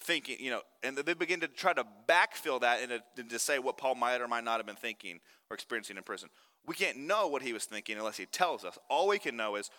thinking, 0.00 0.36
you 0.38 0.50
know, 0.50 0.60
and 0.82 0.96
they 0.96 1.14
begin 1.14 1.40
to 1.40 1.48
try 1.48 1.72
to 1.72 1.84
backfill 2.08 2.60
that 2.60 2.80
and 2.82 2.90
to, 2.90 3.02
and 3.20 3.30
to 3.30 3.38
say 3.38 3.58
what 3.58 3.78
Paul 3.78 3.94
might 3.94 4.20
or 4.20 4.28
might 4.28 4.44
not 4.44 4.58
have 4.58 4.66
been 4.66 4.76
thinking 4.76 5.20
or 5.50 5.54
experiencing 5.54 5.96
in 5.96 6.02
prison. 6.02 6.28
We 6.66 6.74
can't 6.74 6.98
know 6.98 7.28
what 7.28 7.42
he 7.42 7.52
was 7.52 7.64
thinking 7.64 7.96
unless 7.96 8.16
he 8.16 8.26
tells 8.26 8.64
us. 8.64 8.76
All 8.90 9.08
we 9.08 9.18
can 9.18 9.36
know 9.36 9.56
is 9.56 9.70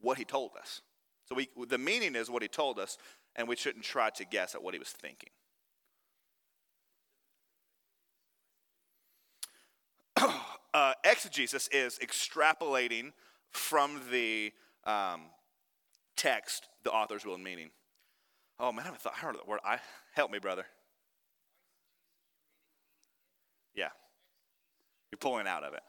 what 0.00 0.18
he 0.18 0.24
told 0.24 0.52
us. 0.58 0.82
So 1.24 1.34
we, 1.34 1.48
the 1.68 1.78
meaning 1.78 2.14
is 2.14 2.30
what 2.30 2.42
he 2.42 2.48
told 2.48 2.78
us, 2.78 2.98
and 3.34 3.48
we 3.48 3.56
shouldn't 3.56 3.84
try 3.84 4.10
to 4.10 4.24
guess 4.24 4.54
at 4.54 4.62
what 4.62 4.74
he 4.74 4.78
was 4.78 4.90
thinking. 4.90 5.30
Uh, 10.76 10.92
exegesis 11.04 11.68
is 11.72 11.98
extrapolating 12.00 13.12
from 13.48 13.98
the 14.10 14.52
um, 14.84 15.22
text 16.16 16.66
the 16.84 16.90
author's 16.90 17.24
will 17.24 17.34
and 17.34 17.42
meaning. 17.42 17.70
Oh 18.60 18.72
man, 18.72 18.82
I 18.82 18.84
haven't 18.84 19.00
thought, 19.00 19.14
I 19.16 19.20
heard 19.20 19.36
that 19.36 19.48
word. 19.48 19.60
I 19.64 19.78
help 20.14 20.30
me, 20.30 20.38
brother. 20.38 20.66
Yeah, 23.74 23.88
you're 25.10 25.18
pulling 25.18 25.46
out 25.46 25.64
of 25.64 25.72
it. 25.72 25.80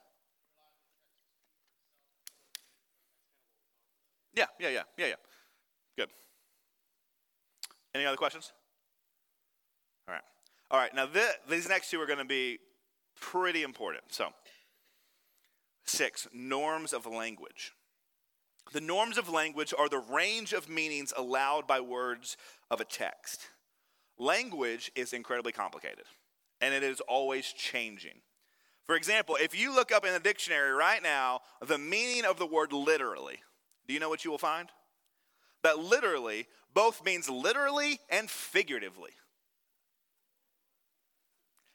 Yeah, 4.35 4.45
yeah, 4.57 4.69
yeah, 4.69 4.83
yeah, 4.97 5.07
yeah. 5.07 5.15
Good. 5.97 6.09
Any 7.93 8.05
other 8.05 8.15
questions? 8.15 8.53
All 10.07 10.13
right. 10.13 10.23
All 10.71 10.79
right. 10.79 10.95
Now, 10.95 11.07
this, 11.07 11.33
these 11.49 11.67
next 11.67 11.91
two 11.91 11.99
are 11.99 12.05
going 12.05 12.19
to 12.19 12.25
be 12.25 12.59
pretty 13.19 13.63
important. 13.63 14.03
So, 14.11 14.29
six 15.89 16.27
norms 16.33 16.93
of 16.93 17.05
language. 17.05 17.73
The 18.73 18.81
norms 18.81 19.17
of 19.17 19.29
language 19.29 19.73
are 19.77 19.89
the 19.89 20.03
range 20.11 20.53
of 20.53 20.69
meanings 20.69 21.13
allowed 21.15 21.67
by 21.67 21.79
words 21.79 22.37
of 22.69 22.81
a 22.81 22.85
text. 22.85 23.47
Language 24.19 24.91
is 24.95 25.13
incredibly 25.13 25.51
complicated, 25.51 26.05
and 26.59 26.73
it 26.73 26.83
is 26.83 26.99
always 27.01 27.45
changing. 27.53 28.21
For 28.85 28.95
example, 28.95 29.37
if 29.39 29.57
you 29.57 29.73
look 29.73 29.91
up 29.91 30.05
in 30.05 30.13
the 30.13 30.19
dictionary 30.19 30.71
right 30.71 31.03
now 31.03 31.41
the 31.65 31.77
meaning 31.77 32.25
of 32.25 32.39
the 32.39 32.45
word 32.45 32.73
literally, 32.73 33.39
do 33.87 33.93
you 33.93 33.99
know 33.99 34.09
what 34.09 34.25
you 34.25 34.31
will 34.31 34.37
find? 34.37 34.69
That 35.63 35.79
literally 35.79 36.47
both 36.73 37.03
means 37.03 37.29
literally 37.29 37.99
and 38.09 38.29
figuratively. 38.29 39.11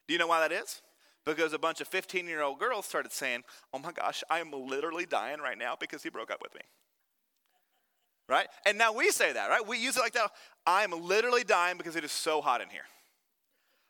Do 0.07 0.15
you 0.15 0.19
know 0.19 0.27
why 0.27 0.41
that 0.41 0.53
is? 0.53 0.81
Because 1.25 1.53
a 1.53 1.59
bunch 1.59 1.81
of 1.81 1.89
15 1.89 2.27
year 2.27 2.43
old 2.43 2.59
girls 2.59 2.87
started 2.87 3.13
saying, 3.13 3.45
Oh 3.73 3.79
my 3.79 3.93
gosh, 3.93 4.25
I 4.29 4.41
am 4.41 4.51
literally 4.53 5.07
dying 5.07 5.41
right 5.41 5.59
now 5.59 5.77
because 5.79 6.03
he 6.03 6.11
broke 6.11 6.31
up 6.31 6.43
with 6.43 6.55
me 6.55 6.63
right? 8.33 8.49
And 8.67 8.79
now 8.79 8.93
we 8.93 9.11
say 9.11 9.33
that, 9.33 9.51
right? 9.51 9.67
We 9.67 9.79
use 9.79 9.97
it 9.97 10.01
like 10.01 10.15
that. 10.15 10.31
I'm 10.67 10.91
literally 10.91 11.45
dying 11.45 11.77
because 11.77 11.97
it 11.97 12.05
is 12.05 12.13
so 12.13 12.41
hot 12.41 12.61
in 12.61 12.69
here, 12.71 12.87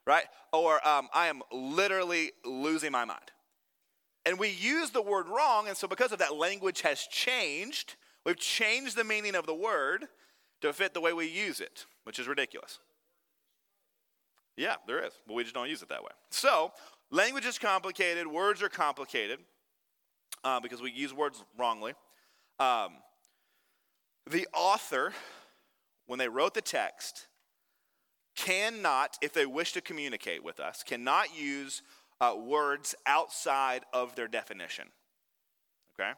right? 0.07 0.25
Or 0.53 0.87
um, 0.87 1.09
I 1.15 1.29
am 1.29 1.43
literally 1.53 2.33
losing 2.45 2.93
my 2.93 3.05
mind. 3.05 3.31
And 4.27 4.39
we 4.39 4.51
use 4.51 4.91
the 4.91 5.03
word 5.03 5.29
wrong, 5.29 5.69
and 5.69 5.77
so 5.77 5.89
because 5.89 6.13
of 6.13 6.19
that, 6.19 6.35
language 6.35 6.83
has 6.83 7.07
changed. 7.07 7.97
We've 8.25 8.37
changed 8.37 8.97
the 8.97 9.05
meaning 9.05 9.35
of 9.35 9.47
the 9.47 9.55
word 9.55 10.07
to 10.61 10.73
fit 10.73 10.95
the 10.95 11.01
way 11.01 11.13
we 11.13 11.29
use 11.29 11.61
it, 11.61 11.87
which 12.05 12.19
is 12.19 12.29
ridiculous. 12.29 12.79
Yeah, 14.57 14.77
there 14.87 15.05
is, 15.05 15.13
but 15.27 15.35
we 15.35 15.43
just 15.43 15.55
don't 15.55 15.69
use 15.69 15.83
it 15.83 15.89
that 15.89 16.03
way. 16.03 16.11
So, 16.31 16.73
language 17.13 17.47
is 17.47 17.59
complicated, 17.59 18.27
words 18.27 18.63
are 18.63 18.69
complicated 18.69 19.39
uh, 20.43 20.59
because 20.59 20.83
we 20.83 20.91
use 20.91 21.15
words 21.15 21.45
wrongly. 21.57 21.93
Um, 22.59 22.95
the 24.29 24.49
author, 24.55 25.13
when 26.07 26.19
they 26.19 26.29
wrote 26.29 26.55
the 26.55 26.63
text, 26.63 27.27
cannot, 28.35 29.19
if 29.23 29.33
they 29.33 29.47
wish 29.47 29.73
to 29.73 29.81
communicate 29.81 30.43
with 30.43 30.59
us, 30.59 30.83
cannot 30.83 31.39
use 31.39 31.83
uh, 32.21 32.35
words 32.37 32.95
outside 33.07 33.83
of 33.93 34.17
their 34.17 34.29
definition. 34.29 34.87
Okay? 35.95 36.13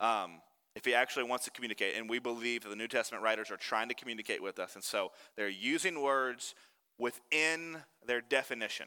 Um, 0.00 0.40
if 0.74 0.84
he 0.84 0.94
actually 0.94 1.24
wants 1.24 1.44
to 1.44 1.50
communicate, 1.50 1.96
and 1.96 2.08
we 2.08 2.18
believe 2.18 2.62
that 2.62 2.70
the 2.70 2.76
New 2.76 2.88
Testament 2.88 3.22
writers 3.22 3.50
are 3.50 3.56
trying 3.56 3.88
to 3.88 3.94
communicate 3.94 4.42
with 4.42 4.58
us, 4.58 4.74
and 4.74 4.82
so 4.82 5.12
they're 5.36 5.48
using 5.48 6.00
words 6.00 6.54
within 6.98 7.78
their 8.06 8.20
definition. 8.20 8.86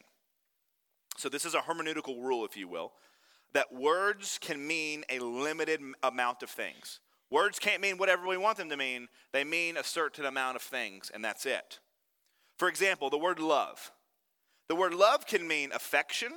So, 1.18 1.30
this 1.30 1.46
is 1.46 1.56
a 1.56 1.60
hermeneutical 1.60 2.22
rule, 2.22 2.46
if 2.46 2.56
you 2.56 2.68
will, 2.68 2.94
that 3.54 3.74
words 3.74 4.38
can 4.40 4.66
mean 4.66 5.04
a 5.10 5.20
limited 5.20 5.82
amount 6.04 6.44
of 6.44 6.50
things. 6.50 7.00
Words 7.30 7.60
can't 7.60 7.82
mean 7.82 7.98
whatever 7.98 8.28
we 8.28 8.38
want 8.38 8.58
them 8.58 8.70
to 8.70 8.78
mean, 8.78 9.08
they 9.34 9.44
mean 9.44 9.78
a 9.78 9.84
certain 9.84 10.26
amount 10.26 10.56
of 10.56 10.62
things, 10.62 11.12
and 11.14 11.26
that's 11.26 11.46
it. 11.46 11.80
For 12.58 12.70
example, 12.70 13.10
the 13.10 13.18
word 13.18 13.40
love. 13.40 13.92
The 14.70 14.76
word 14.76 14.94
love 14.94 15.26
can 15.26 15.48
mean 15.48 15.72
affection, 15.74 16.32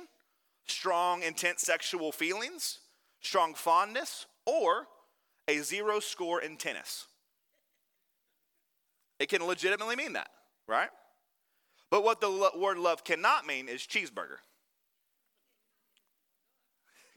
strong, 0.65 1.21
intense 1.23 1.61
sexual 1.61 2.11
feelings, 2.11 2.79
strong 3.21 3.53
fondness, 3.53 4.25
or 4.45 4.87
a 5.47 5.59
zero 5.59 5.99
score 5.99 6.41
in 6.41 6.57
tennis. 6.57 7.07
It 9.19 9.29
can 9.29 9.45
legitimately 9.45 9.95
mean 9.95 10.13
that, 10.13 10.29
right? 10.67 10.89
But 11.89 12.03
what 12.03 12.21
the 12.21 12.29
lo- 12.29 12.57
word 12.57 12.79
love 12.79 13.03
cannot 13.03 13.45
mean 13.45 13.69
is 13.69 13.81
cheeseburger. 13.81 14.37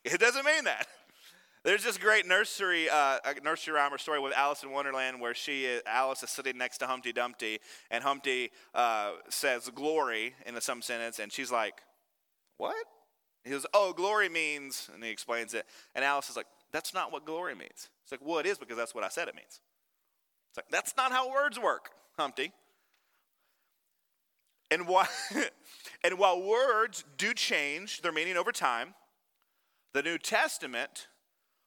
It 0.04 0.20
doesn't 0.20 0.44
mean 0.44 0.64
that. 0.64 0.86
There's 1.64 1.82
this 1.82 1.96
great 1.96 2.26
nursery, 2.26 2.90
uh, 2.90 3.18
nursery 3.42 3.72
rhyme 3.72 3.94
or 3.94 3.96
story 3.96 4.20
with 4.20 4.34
Alice 4.34 4.62
in 4.62 4.70
Wonderland 4.70 5.18
where 5.18 5.32
she, 5.32 5.64
is, 5.64 5.82
Alice 5.86 6.22
is 6.22 6.28
sitting 6.28 6.58
next 6.58 6.78
to 6.78 6.86
Humpty 6.86 7.10
Dumpty, 7.10 7.58
and 7.90 8.04
Humpty 8.04 8.50
uh, 8.74 9.12
says 9.30 9.70
glory 9.74 10.34
in 10.44 10.60
some 10.60 10.82
sentence, 10.82 11.18
and 11.18 11.32
she's 11.32 11.50
like, 11.50 11.80
"What?" 12.58 12.76
He 13.44 13.50
goes, 13.50 13.64
"Oh, 13.72 13.94
glory 13.94 14.28
means," 14.28 14.90
and 14.92 15.02
he 15.02 15.08
explains 15.08 15.54
it, 15.54 15.64
and 15.94 16.04
Alice 16.04 16.28
is 16.28 16.36
like, 16.36 16.46
"That's 16.70 16.92
not 16.92 17.10
what 17.12 17.24
glory 17.24 17.54
means." 17.54 17.88
It's 18.02 18.12
like, 18.12 18.20
"Well, 18.22 18.38
it 18.40 18.46
is 18.46 18.58
because 18.58 18.76
that's 18.76 18.94
what 18.94 19.02
I 19.02 19.08
said 19.08 19.28
it 19.28 19.34
means." 19.34 19.60
It's 20.50 20.58
like 20.58 20.68
that's 20.70 20.94
not 20.98 21.12
how 21.12 21.32
words 21.32 21.58
work, 21.58 21.92
Humpty. 22.18 22.52
And 24.70 24.86
while, 24.86 25.08
and 26.04 26.18
while 26.18 26.42
words 26.42 27.04
do 27.16 27.32
change 27.32 28.02
their 28.02 28.12
meaning 28.12 28.36
over 28.36 28.52
time, 28.52 28.94
the 29.94 30.02
New 30.02 30.18
Testament 30.18 31.07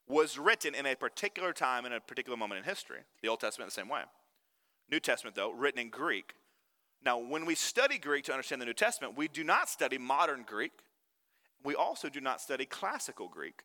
was 0.07 0.37
written 0.37 0.75
in 0.75 0.85
a 0.85 0.95
particular 0.95 1.53
time 1.53 1.85
in 1.85 1.93
a 1.93 1.99
particular 1.99 2.37
moment 2.37 2.59
in 2.59 2.65
history. 2.65 2.99
The 3.23 3.29
Old 3.29 3.39
Testament, 3.39 3.69
the 3.69 3.73
same 3.73 3.89
way. 3.89 4.01
New 4.91 4.99
Testament, 4.99 5.35
though, 5.35 5.51
written 5.51 5.79
in 5.79 5.89
Greek. 5.89 6.33
Now, 7.03 7.17
when 7.17 7.45
we 7.45 7.55
study 7.55 7.97
Greek 7.97 8.25
to 8.25 8.33
understand 8.33 8.61
the 8.61 8.65
New 8.65 8.73
Testament, 8.73 9.17
we 9.17 9.27
do 9.27 9.43
not 9.43 9.69
study 9.69 9.97
modern 9.97 10.43
Greek. 10.47 10.73
We 11.63 11.73
also 11.73 12.09
do 12.09 12.21
not 12.21 12.41
study 12.41 12.65
classical 12.65 13.27
Greek. 13.27 13.63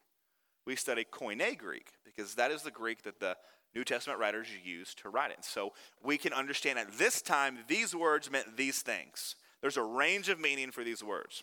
We 0.64 0.76
study 0.76 1.04
Koine 1.04 1.58
Greek 1.58 1.88
because 2.04 2.36
that 2.36 2.50
is 2.50 2.62
the 2.62 2.70
Greek 2.70 3.02
that 3.02 3.20
the 3.20 3.36
New 3.74 3.84
Testament 3.84 4.20
writers 4.20 4.48
used 4.64 4.98
to 4.98 5.08
write 5.08 5.32
it. 5.32 5.44
So 5.44 5.72
we 6.04 6.18
can 6.18 6.32
understand 6.32 6.78
at 6.78 6.92
this 6.98 7.20
time 7.20 7.58
these 7.66 7.96
words 7.96 8.30
meant 8.30 8.56
these 8.56 8.80
things. 8.82 9.34
There's 9.60 9.76
a 9.76 9.82
range 9.82 10.28
of 10.28 10.38
meaning 10.38 10.70
for 10.70 10.84
these 10.84 11.02
words. 11.02 11.42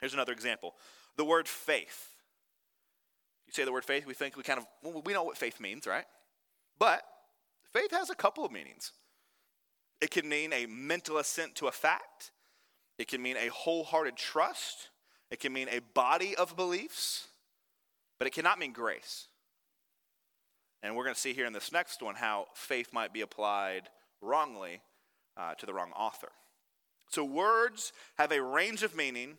Here's 0.00 0.14
another 0.14 0.32
example 0.32 0.74
the 1.16 1.24
word 1.24 1.46
faith. 1.46 2.17
You 3.48 3.54
say 3.54 3.64
the 3.64 3.72
word 3.72 3.84
faith, 3.84 4.06
we 4.06 4.12
think 4.12 4.36
we 4.36 4.42
kind 4.42 4.58
of, 4.58 4.66
well, 4.82 5.02
we 5.04 5.14
know 5.14 5.22
what 5.22 5.38
faith 5.38 5.58
means, 5.58 5.86
right? 5.86 6.04
But 6.78 7.02
faith 7.72 7.90
has 7.92 8.10
a 8.10 8.14
couple 8.14 8.44
of 8.44 8.52
meanings. 8.52 8.92
It 10.02 10.10
can 10.10 10.28
mean 10.28 10.52
a 10.52 10.66
mental 10.66 11.16
assent 11.16 11.54
to 11.56 11.66
a 11.66 11.72
fact. 11.72 12.30
It 12.98 13.08
can 13.08 13.22
mean 13.22 13.36
a 13.38 13.48
wholehearted 13.48 14.16
trust. 14.16 14.90
It 15.30 15.40
can 15.40 15.52
mean 15.52 15.68
a 15.70 15.80
body 15.94 16.36
of 16.36 16.56
beliefs, 16.56 17.28
but 18.18 18.26
it 18.26 18.34
cannot 18.34 18.58
mean 18.58 18.72
grace. 18.72 19.28
And 20.82 20.94
we're 20.94 21.04
going 21.04 21.14
to 21.14 21.20
see 21.20 21.32
here 21.32 21.46
in 21.46 21.52
this 21.54 21.72
next 21.72 22.02
one 22.02 22.14
how 22.14 22.46
faith 22.54 22.92
might 22.92 23.12
be 23.12 23.22
applied 23.22 23.88
wrongly 24.20 24.82
uh, 25.36 25.54
to 25.54 25.66
the 25.66 25.72
wrong 25.72 25.92
author. 25.96 26.28
So, 27.10 27.24
words 27.24 27.92
have 28.18 28.30
a 28.30 28.42
range 28.42 28.82
of 28.82 28.94
meaning, 28.94 29.38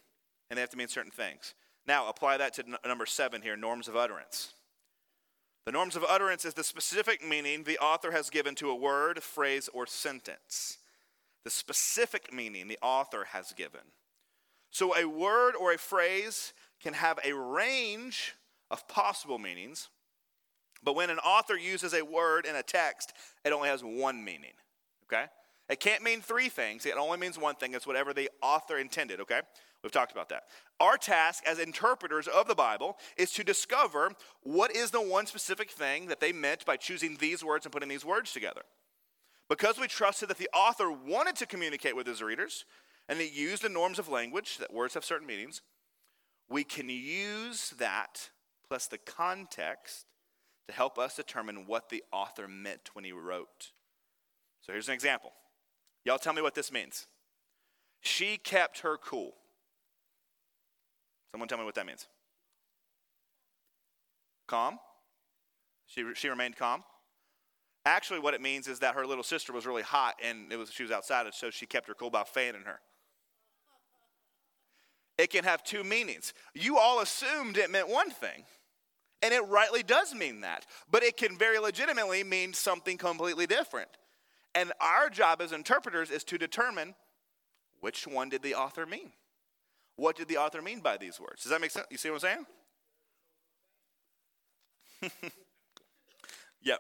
and 0.50 0.58
they 0.58 0.62
have 0.62 0.72
to 0.72 0.78
mean 0.78 0.88
certain 0.88 1.12
things. 1.12 1.54
Now, 1.90 2.08
apply 2.08 2.38
that 2.38 2.54
to 2.54 2.64
n- 2.64 2.76
number 2.86 3.08
seven 3.08 3.42
here 3.42 3.58
norms 3.58 3.88
of 3.88 3.96
utterance. 3.96 4.54
The 5.66 5.72
norms 5.72 5.96
of 5.96 6.06
utterance 6.08 6.46
is 6.46 6.54
the 6.54 6.64
specific 6.64 7.28
meaning 7.28 7.64
the 7.64 7.80
author 7.80 8.12
has 8.12 8.30
given 8.30 8.54
to 8.56 8.70
a 8.70 8.76
word, 8.76 9.24
phrase, 9.24 9.68
or 9.74 9.88
sentence. 9.88 10.78
The 11.44 11.50
specific 11.50 12.32
meaning 12.32 12.68
the 12.68 12.78
author 12.84 13.26
has 13.32 13.54
given. 13.54 13.82
So, 14.70 14.96
a 14.96 15.06
word 15.06 15.56
or 15.56 15.74
a 15.74 15.80
phrase 15.80 16.54
can 16.80 16.94
have 16.94 17.18
a 17.26 17.34
range 17.34 18.36
of 18.70 18.88
possible 18.88 19.40
meanings, 19.40 19.90
but 20.84 20.96
when 20.96 21.10
an 21.10 21.18
author 21.18 21.58
uses 21.58 21.96
a 21.96 22.06
word 22.06 22.46
in 22.46 22.56
a 22.56 22.62
text, 22.62 23.14
it 23.44 23.52
only 23.52 23.70
has 23.70 23.84
one 23.84 24.24
meaning. 24.24 24.54
Okay? 25.06 25.26
It 25.70 25.80
can't 25.80 26.04
mean 26.04 26.22
three 26.22 26.50
things, 26.50 26.86
it 26.86 26.98
only 26.98 27.18
means 27.18 27.40
one 27.40 27.56
thing. 27.56 27.74
It's 27.74 27.88
whatever 27.88 28.14
the 28.14 28.30
author 28.44 28.78
intended. 28.78 29.20
Okay? 29.22 29.42
We've 29.84 29.92
talked 29.92 30.12
about 30.12 30.30
that. 30.30 30.44
Our 30.80 30.98
task 30.98 31.44
as 31.48 31.58
interpreters 31.58 32.28
of 32.28 32.48
the 32.48 32.56
Bible 32.56 32.98
is 33.18 33.32
to 33.32 33.44
discover 33.44 34.12
what 34.44 34.76
is 34.76 34.92
the 34.92 35.02
one 35.02 35.26
specific 35.26 35.72
thing 35.72 36.08
that 36.08 36.20
they 36.20 36.34
meant 36.34 36.66
by 36.66 36.76
choosing 36.76 37.16
these 37.16 37.44
words 37.44 37.66
and 37.66 37.72
putting 37.72 37.90
these 37.90 38.04
words 38.04 38.34
together. 38.34 38.64
Because 39.48 39.80
we 39.80 39.88
trusted 39.88 40.30
that 40.30 40.38
the 40.38 40.50
author 40.54 40.92
wanted 40.92 41.36
to 41.38 41.46
communicate 41.46 41.96
with 41.96 42.08
his 42.08 42.22
readers 42.22 42.66
and 43.08 43.20
he 43.20 43.28
used 43.28 43.64
the 43.64 43.70
norms 43.70 44.00
of 44.00 44.10
language, 44.10 44.58
that 44.58 44.74
words 44.74 44.94
have 44.94 45.06
certain 45.06 45.26
meanings, 45.26 45.62
we 46.50 46.64
can 46.64 46.90
use 46.90 47.72
that 47.80 48.30
plus 48.68 48.88
the 48.88 48.98
context 48.98 50.06
to 50.68 50.74
help 50.74 51.00
us 51.00 51.16
determine 51.16 51.66
what 51.66 51.90
the 51.90 52.04
author 52.12 52.48
meant 52.48 52.92
when 52.94 53.06
he 53.06 53.12
wrote. 53.12 53.72
So 54.62 54.74
here's 54.74 54.88
an 54.88 54.94
example. 54.94 55.32
Y'all 56.06 56.20
tell 56.20 56.34
me 56.34 56.42
what 56.42 56.54
this 56.54 56.72
means. 56.72 57.08
She 58.02 58.38
kept 58.38 58.80
her 58.82 58.98
cool. 58.98 59.34
Someone 61.32 61.48
tell 61.48 61.58
me 61.58 61.66
what 61.66 61.76
that 61.76 61.86
means. 61.86 62.08
Calm? 64.48 64.80
She, 65.86 66.04
she 66.16 66.28
remained 66.30 66.56
calm? 66.56 66.84
Actually, 67.86 68.20
what 68.20 68.34
it 68.34 68.42
means 68.42 68.68
is 68.68 68.80
that 68.80 68.96
her 68.96 69.06
little 69.06 69.24
sister 69.24 69.54
was 69.54 69.66
really 69.66 69.82
hot 69.82 70.16
and 70.24 70.52
it 70.52 70.58
was, 70.58 70.72
she 70.72 70.84
was 70.84 70.92
outside, 70.92 71.26
and 71.26 71.34
so 71.34 71.50
she 71.50 71.66
kept 71.66 71.88
her 71.88 71.94
cool 71.94 72.10
by 72.10 72.24
fanning 72.24 72.64
her. 72.64 72.80
It 75.18 75.30
can 75.32 75.44
have 75.44 75.64
two 75.64 75.84
meanings. 75.84 76.34
You 76.54 76.78
all 76.78 77.02
assumed 77.02 77.58
it 77.58 77.70
meant 77.70 77.90
one 77.90 78.10
thing, 78.10 78.46
and 79.22 79.34
it 79.34 79.42
rightly 79.48 79.84
does 79.84 80.16
mean 80.16 80.42
that, 80.42 80.66
but 80.90 81.04
it 81.04 81.18
can 81.18 81.38
very 81.38 81.60
legitimately 81.60 82.24
mean 82.24 82.54
something 82.54 82.98
completely 82.98 83.46
different. 83.46 83.90
And 84.56 84.72
our 84.80 85.10
job 85.10 85.42
as 85.42 85.52
interpreters 85.52 86.10
is 86.10 86.24
to 86.26 86.38
determine 86.38 86.96
which 87.82 88.08
one 88.08 88.30
did 88.30 88.44
the 88.44 88.56
author 88.56 88.86
mean? 88.86 89.12
What 90.00 90.16
did 90.16 90.30
the 90.30 90.38
author 90.38 90.62
mean 90.62 90.80
by 90.80 90.96
these 90.96 91.20
words? 91.20 91.44
Does 91.44 91.52
that 91.52 91.60
make 91.60 91.72
sense? 91.72 91.86
You 91.92 91.98
see 91.98 92.10
what 92.10 92.24
I'm 92.24 92.46
saying? 95.02 95.12
yep. 96.62 96.80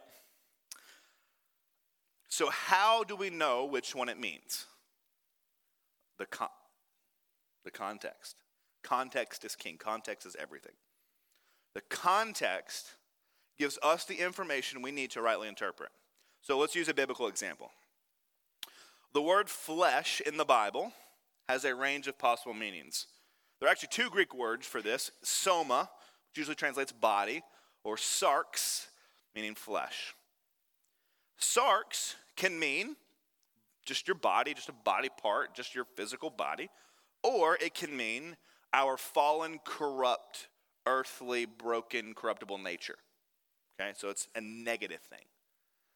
So, 2.29 2.49
how 2.49 3.03
do 3.03 3.17
we 3.17 3.29
know 3.29 3.65
which 3.65 3.93
one 3.93 4.07
it 4.07 4.17
means? 4.17 4.67
The, 6.17 6.27
con- 6.27 6.47
the 7.65 7.71
context. 7.71 8.37
Context 8.83 9.43
is 9.43 9.53
king, 9.53 9.75
context 9.77 10.25
is 10.25 10.37
everything. 10.39 10.75
The 11.75 11.81
context 11.89 12.95
gives 13.57 13.77
us 13.83 14.05
the 14.05 14.15
information 14.15 14.81
we 14.81 14.91
need 14.91 15.11
to 15.11 15.21
rightly 15.21 15.49
interpret. 15.49 15.89
So, 16.41 16.57
let's 16.57 16.73
use 16.73 16.87
a 16.87 16.93
biblical 16.93 17.27
example. 17.27 17.71
The 19.13 19.21
word 19.21 19.49
flesh 19.49 20.21
in 20.25 20.37
the 20.37 20.45
Bible 20.45 20.93
has 21.49 21.65
a 21.65 21.73
range 21.73 22.07
of 22.07 22.15
possible 22.15 22.53
meanings. 22.53 23.07
There 23.59 23.67
are 23.67 23.71
actually 23.71 23.89
two 23.91 24.11
Greek 24.11 24.35
words 24.35 24.67
for 24.67 24.83
this 24.83 25.09
soma, 25.23 25.89
which 26.29 26.37
usually 26.37 26.53
translates 26.53 26.91
body, 26.91 27.41
or 27.83 27.95
sarx, 27.95 28.85
meaning 29.35 29.55
flesh. 29.55 30.13
Sarx 31.41 32.13
can 32.35 32.59
mean 32.59 32.95
just 33.83 34.07
your 34.07 34.13
body, 34.13 34.53
just 34.53 34.69
a 34.69 34.73
body 34.85 35.09
part, 35.23 35.55
just 35.55 35.73
your 35.73 35.85
physical 35.95 36.29
body, 36.29 36.69
or 37.23 37.55
it 37.55 37.73
can 37.73 37.97
mean 37.97 38.37
our 38.71 38.95
fallen, 38.95 39.59
corrupt, 39.65 40.49
earthly, 40.85 41.47
broken, 41.47 42.13
corruptible 42.13 42.59
nature. 42.59 42.97
Okay, 43.81 43.93
so 43.95 44.09
it's 44.09 44.27
a 44.35 44.41
negative 44.41 45.01
thing. 45.01 45.25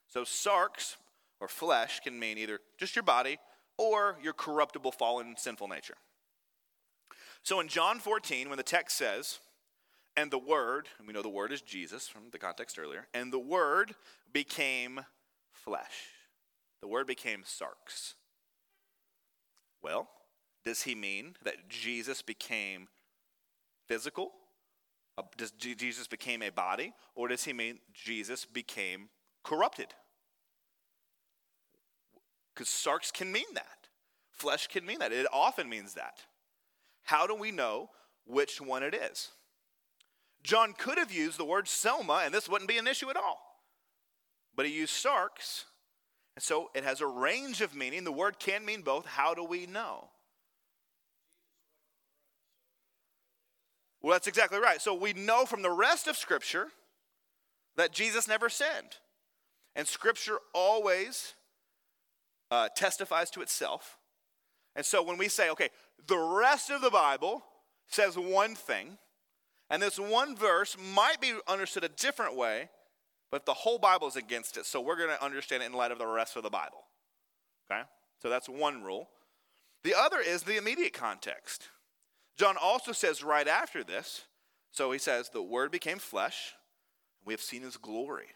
So 0.09 0.23
sarx, 0.23 0.95
or 1.39 1.47
flesh, 1.47 1.99
can 1.99 2.17
mean 2.17 2.39
either 2.39 2.59
just 2.79 2.95
your 2.95 3.03
body 3.03 3.37
or 3.77 4.17
your 4.21 4.33
corruptible, 4.33 4.91
fallen, 4.91 5.35
sinful 5.37 5.67
nature. 5.67 5.97
So 7.43 7.59
in 7.59 7.67
John 7.67 7.99
14, 7.99 8.49
when 8.49 8.57
the 8.57 8.63
text 8.63 8.97
says, 8.97 9.39
and 10.15 10.31
the 10.31 10.37
Word, 10.37 10.87
and 10.97 11.07
we 11.07 11.13
know 11.13 11.21
the 11.21 11.29
Word 11.29 11.51
is 11.51 11.61
Jesus 11.61 12.07
from 12.07 12.23
the 12.31 12.39
context 12.39 12.77
earlier, 12.77 13.07
and 13.13 13.33
the 13.33 13.39
Word 13.39 13.95
became 14.31 15.01
flesh. 15.51 16.09
The 16.81 16.87
Word 16.87 17.07
became 17.07 17.43
sarx. 17.43 18.13
Well, 19.81 20.09
does 20.63 20.83
he 20.83 20.95
mean 20.95 21.35
that 21.43 21.69
Jesus 21.69 22.21
became 22.21 22.87
physical? 23.87 24.31
Uh, 25.17 25.23
does 25.37 25.51
Jesus 25.51 26.07
became 26.07 26.41
a 26.41 26.49
body? 26.49 26.93
Or 27.15 27.27
does 27.27 27.43
he 27.43 27.53
mean 27.53 27.79
Jesus 27.93 28.45
became 28.45 29.09
corrupted? 29.43 29.87
Because 32.53 32.67
sarx 32.67 33.11
can 33.11 33.31
mean 33.31 33.53
that. 33.53 33.87
Flesh 34.31 34.67
can 34.67 34.85
mean 34.85 34.99
that. 34.99 35.11
It 35.11 35.27
often 35.31 35.69
means 35.69 35.93
that. 35.93 36.19
How 37.03 37.27
do 37.27 37.35
we 37.35 37.51
know 37.51 37.89
which 38.25 38.61
one 38.61 38.83
it 38.83 38.93
is? 38.93 39.31
John 40.43 40.73
could 40.77 40.97
have 40.97 41.11
used 41.11 41.37
the 41.37 41.45
word 41.45 41.67
soma, 41.67 42.21
and 42.25 42.33
this 42.33 42.49
wouldn't 42.49 42.67
be 42.67 42.77
an 42.77 42.87
issue 42.87 43.09
at 43.09 43.15
all. 43.15 43.39
But 44.55 44.65
he 44.65 44.73
used 44.73 44.93
sarx, 44.93 45.65
and 46.35 46.43
so 46.43 46.69
it 46.75 46.83
has 46.83 47.01
a 47.01 47.07
range 47.07 47.61
of 47.61 47.75
meaning. 47.75 48.03
The 48.03 48.11
word 48.11 48.39
can 48.39 48.65
mean 48.65 48.81
both. 48.81 49.05
How 49.05 49.33
do 49.33 49.43
we 49.43 49.65
know? 49.65 50.09
Well, 54.01 54.11
that's 54.11 54.27
exactly 54.27 54.59
right. 54.59 54.81
So 54.81 54.93
we 54.93 55.13
know 55.13 55.45
from 55.45 55.61
the 55.61 55.71
rest 55.71 56.07
of 56.07 56.17
Scripture 56.17 56.67
that 57.77 57.93
Jesus 57.93 58.27
never 58.27 58.49
sinned. 58.49 58.97
And 59.75 59.87
Scripture 59.87 60.39
always 60.53 61.33
uh, 62.53 62.69
testifies 62.75 63.31
to 63.31 63.41
itself. 63.41 63.97
And 64.75 64.85
so 64.85 65.01
when 65.01 65.17
we 65.17 65.27
say, 65.27 65.49
okay, 65.49 65.69
the 66.05 66.19
rest 66.19 66.69
of 66.69 66.81
the 66.81 66.91
Bible 66.91 67.43
says 67.87 68.15
one 68.15 68.53
thing, 68.53 68.99
and 69.71 69.81
this 69.81 69.97
one 69.97 70.35
verse 70.35 70.77
might 70.93 71.19
be 71.19 71.33
understood 71.47 71.83
a 71.83 71.89
different 71.89 72.35
way, 72.35 72.69
but 73.31 73.47
the 73.47 73.55
whole 73.55 73.79
Bible 73.79 74.07
is 74.07 74.15
against 74.15 74.57
it. 74.57 74.67
So 74.67 74.81
we're 74.81 74.97
going 74.97 75.09
to 75.09 75.23
understand 75.23 75.63
it 75.63 75.65
in 75.65 75.73
light 75.73 75.91
of 75.91 75.97
the 75.97 76.05
rest 76.05 76.35
of 76.35 76.43
the 76.43 76.51
Bible. 76.51 76.83
Okay? 77.71 77.81
So 78.21 78.29
that's 78.29 78.47
one 78.47 78.83
rule. 78.83 79.09
The 79.83 79.95
other 79.95 80.19
is 80.19 80.43
the 80.43 80.57
immediate 80.57 80.93
context. 80.93 81.69
John 82.37 82.55
also 82.61 82.91
says 82.91 83.23
right 83.23 83.47
after 83.47 83.83
this, 83.83 84.25
so 84.71 84.91
he 84.91 84.99
says, 84.99 85.29
The 85.29 85.41
Word 85.41 85.71
became 85.71 85.97
flesh, 85.97 86.53
and 87.19 87.27
we 87.27 87.33
have 87.33 87.41
seen 87.41 87.63
his 87.63 87.77
glory. 87.77 88.27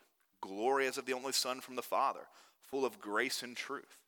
Glory 0.41 0.87
as 0.87 0.97
of 0.97 1.05
the 1.05 1.13
only 1.13 1.33
Son 1.33 1.61
from 1.61 1.75
the 1.75 1.83
Father, 1.83 2.27
full 2.61 2.83
of 2.83 2.99
grace 2.99 3.43
and 3.43 3.55
truth. 3.55 4.06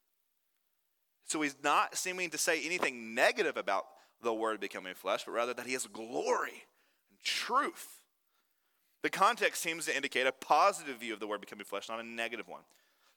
So 1.30 1.42
he's 1.42 1.56
not 1.64 1.96
seeming 1.96 2.32
to 2.32 2.40
say 2.40 2.66
anything 2.66 3.14
negative 3.14 3.56
about 3.56 3.86
the 4.24 4.34
Word 4.34 4.60
becoming 4.60 4.96
flesh, 4.96 5.26
but 5.26 5.32
rather 5.32 5.54
that 5.54 5.68
he 5.68 5.74
has 5.74 5.86
glory 5.86 6.66
and 7.12 7.20
truth. 7.24 8.00
The 9.04 9.12
context 9.12 9.62
seems 9.62 9.86
to 9.86 9.96
indicate 9.96 10.26
a 10.26 10.32
positive 10.32 10.98
view 10.98 11.14
of 11.14 11.20
the 11.20 11.28
Word 11.28 11.40
becoming 11.40 11.66
flesh, 11.66 11.88
not 11.88 12.00
a 12.00 12.04
negative 12.04 12.48
one. 12.48 12.64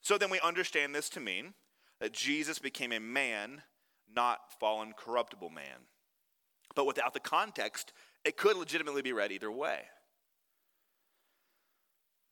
So 0.01 0.19
then 0.19 0.29
we 0.29 0.39
understand 0.41 0.93
this 0.93 1.09
to 1.09 1.19
mean 1.19 1.55
that 1.99 2.13
Jesus 2.13 2.59
became 2.59 2.91
a 2.91 2.99
man, 2.99 3.63
not 4.15 4.41
fallen, 4.59 4.93
corruptible 4.95 5.49
man. 5.49 5.87
But 6.75 6.85
without 6.85 7.15
the 7.15 7.19
context, 7.19 7.93
it 8.23 8.37
could 8.37 8.57
legitimately 8.57 9.01
be 9.01 9.11
read 9.11 9.31
either 9.31 9.51
way. 9.51 9.79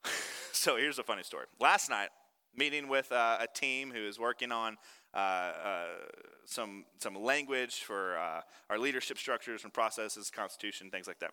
so 0.51 0.77
here's 0.77 0.99
a 0.99 1.03
funny 1.03 1.23
story. 1.23 1.47
Last 1.59 1.89
night, 1.89 2.09
meeting 2.55 2.87
with 2.87 3.11
uh, 3.11 3.37
a 3.39 3.47
team 3.47 3.91
who 3.91 4.07
is 4.07 4.19
working 4.19 4.51
on 4.51 4.77
uh, 5.13 5.17
uh, 5.17 5.85
some, 6.45 6.85
some 6.99 7.15
language 7.15 7.83
for 7.83 8.17
uh, 8.17 8.41
our 8.69 8.79
leadership 8.79 9.17
structures 9.17 9.63
and 9.63 9.73
processes, 9.73 10.31
constitution, 10.31 10.89
things 10.89 11.07
like 11.07 11.19
that. 11.19 11.31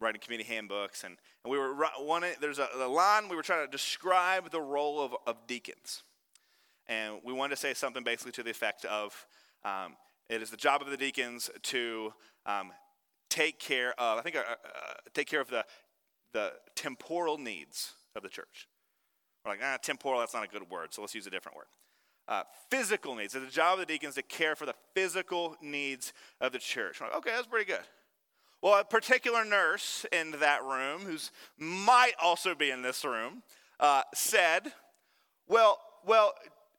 Writing 0.00 0.20
community 0.20 0.48
handbooks. 0.48 1.04
And, 1.04 1.16
and 1.44 1.52
we 1.52 1.58
were 1.58 1.74
one, 1.98 2.24
there's 2.40 2.58
a, 2.58 2.68
a 2.76 2.88
line 2.88 3.28
we 3.28 3.36
were 3.36 3.42
trying 3.42 3.66
to 3.66 3.70
describe 3.70 4.50
the 4.50 4.60
role 4.60 5.00
of, 5.00 5.14
of 5.26 5.46
deacons. 5.46 6.02
and 6.86 7.16
we 7.24 7.32
wanted 7.32 7.54
to 7.54 7.60
say 7.60 7.74
something 7.74 8.02
basically 8.02 8.32
to 8.32 8.42
the 8.42 8.50
effect 8.50 8.84
of 8.86 9.26
um, 9.64 9.96
it 10.28 10.42
is 10.42 10.50
the 10.50 10.56
job 10.56 10.82
of 10.82 10.90
the 10.90 10.96
deacons 10.96 11.50
to 11.62 12.12
um, 12.46 12.72
take 13.28 13.58
care 13.58 13.94
of, 13.98 14.18
I 14.18 14.22
think, 14.22 14.36
uh, 14.36 14.40
uh, 14.40 14.94
take 15.12 15.28
care 15.28 15.40
of 15.40 15.48
the, 15.48 15.64
the 16.32 16.52
temporal 16.74 17.38
needs 17.38 17.94
of 18.16 18.22
the 18.22 18.28
church. 18.28 18.68
We're 19.44 19.52
like, 19.52 19.60
ah, 19.62 19.76
temporal, 19.80 20.20
that's 20.20 20.34
not 20.34 20.44
a 20.44 20.48
good 20.48 20.70
word, 20.70 20.94
so 20.94 21.02
let's 21.02 21.14
use 21.14 21.26
a 21.26 21.30
different 21.30 21.56
word. 21.56 21.66
Uh, 22.26 22.42
physical 22.70 23.14
needs. 23.14 23.34
It's 23.34 23.44
the 23.44 23.50
job 23.50 23.74
of 23.74 23.86
the 23.86 23.92
deacons 23.92 24.14
to 24.14 24.22
care 24.22 24.56
for 24.56 24.64
the 24.64 24.74
physical 24.94 25.56
needs 25.60 26.14
of 26.40 26.52
the 26.52 26.58
church. 26.58 27.00
Like, 27.00 27.14
okay, 27.16 27.30
that's 27.34 27.46
pretty 27.46 27.66
good. 27.66 27.84
Well, 28.62 28.80
a 28.80 28.84
particular 28.84 29.44
nurse 29.44 30.06
in 30.10 30.30
that 30.40 30.64
room, 30.64 31.02
who's 31.02 31.30
might 31.58 32.14
also 32.22 32.54
be 32.54 32.70
in 32.70 32.80
this 32.80 33.04
room, 33.04 33.42
uh, 33.78 34.04
said, 34.14 34.72
"Well, 35.46 35.78
well, 36.06 36.32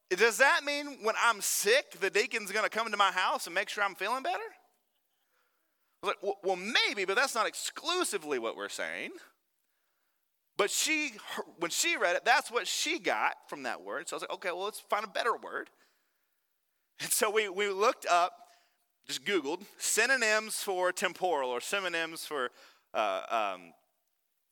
does 0.10 0.38
that 0.38 0.63
mean 0.63 1.04
when 1.04 1.13
I'm 1.21 1.41
sick, 1.41 1.91
the 1.99 2.10
deacon's 2.10 2.51
going 2.51 2.63
to 2.63 2.71
come 2.71 2.88
into 2.88 2.97
my 2.97 3.12
house 3.12 3.45
and 3.45 3.54
make 3.54 3.69
sure 3.69 3.84
I'm 3.84 3.93
feeling 3.93 4.23
better?" 4.23 4.43
I 6.01 6.08
was 6.08 6.15
like, 6.23 6.36
"Well, 6.41 6.56
maybe, 6.56 7.06
but 7.06 7.15
that's 7.15 7.36
not 7.36 7.45
exclusively 7.45 8.39
what 8.39 8.58
we're 8.58 8.67
saying." 8.67 9.12
But 10.58 10.72
she, 10.72 11.13
when 11.60 11.72
she 11.72 11.98
read 11.98 12.15
it, 12.15 12.24
that's 12.24 12.50
what 12.50 12.68
she 12.68 13.00
got 13.00 13.34
from 13.48 13.63
that 13.63 13.82
word. 13.82 14.08
So 14.08 14.15
I 14.15 14.18
was 14.18 14.22
like, 14.24 14.34
okay, 14.34 14.50
well, 14.50 14.63
let's 14.63 14.80
find 14.80 15.04
a 15.04 15.10
better 15.10 15.36
word. 15.36 15.70
And 17.02 17.12
so 17.12 17.30
we, 17.30 17.50
we 17.50 17.70
looked 17.70 18.06
up 18.06 18.32
just 19.06 19.26
Googled 19.26 19.62
synonyms 19.78 20.56
for 20.56 20.91
temporal 20.91 21.50
or 21.50 21.62
synonyms 21.62 22.26
for 22.26 22.50
uh, 22.94 23.54
um, 23.56 23.74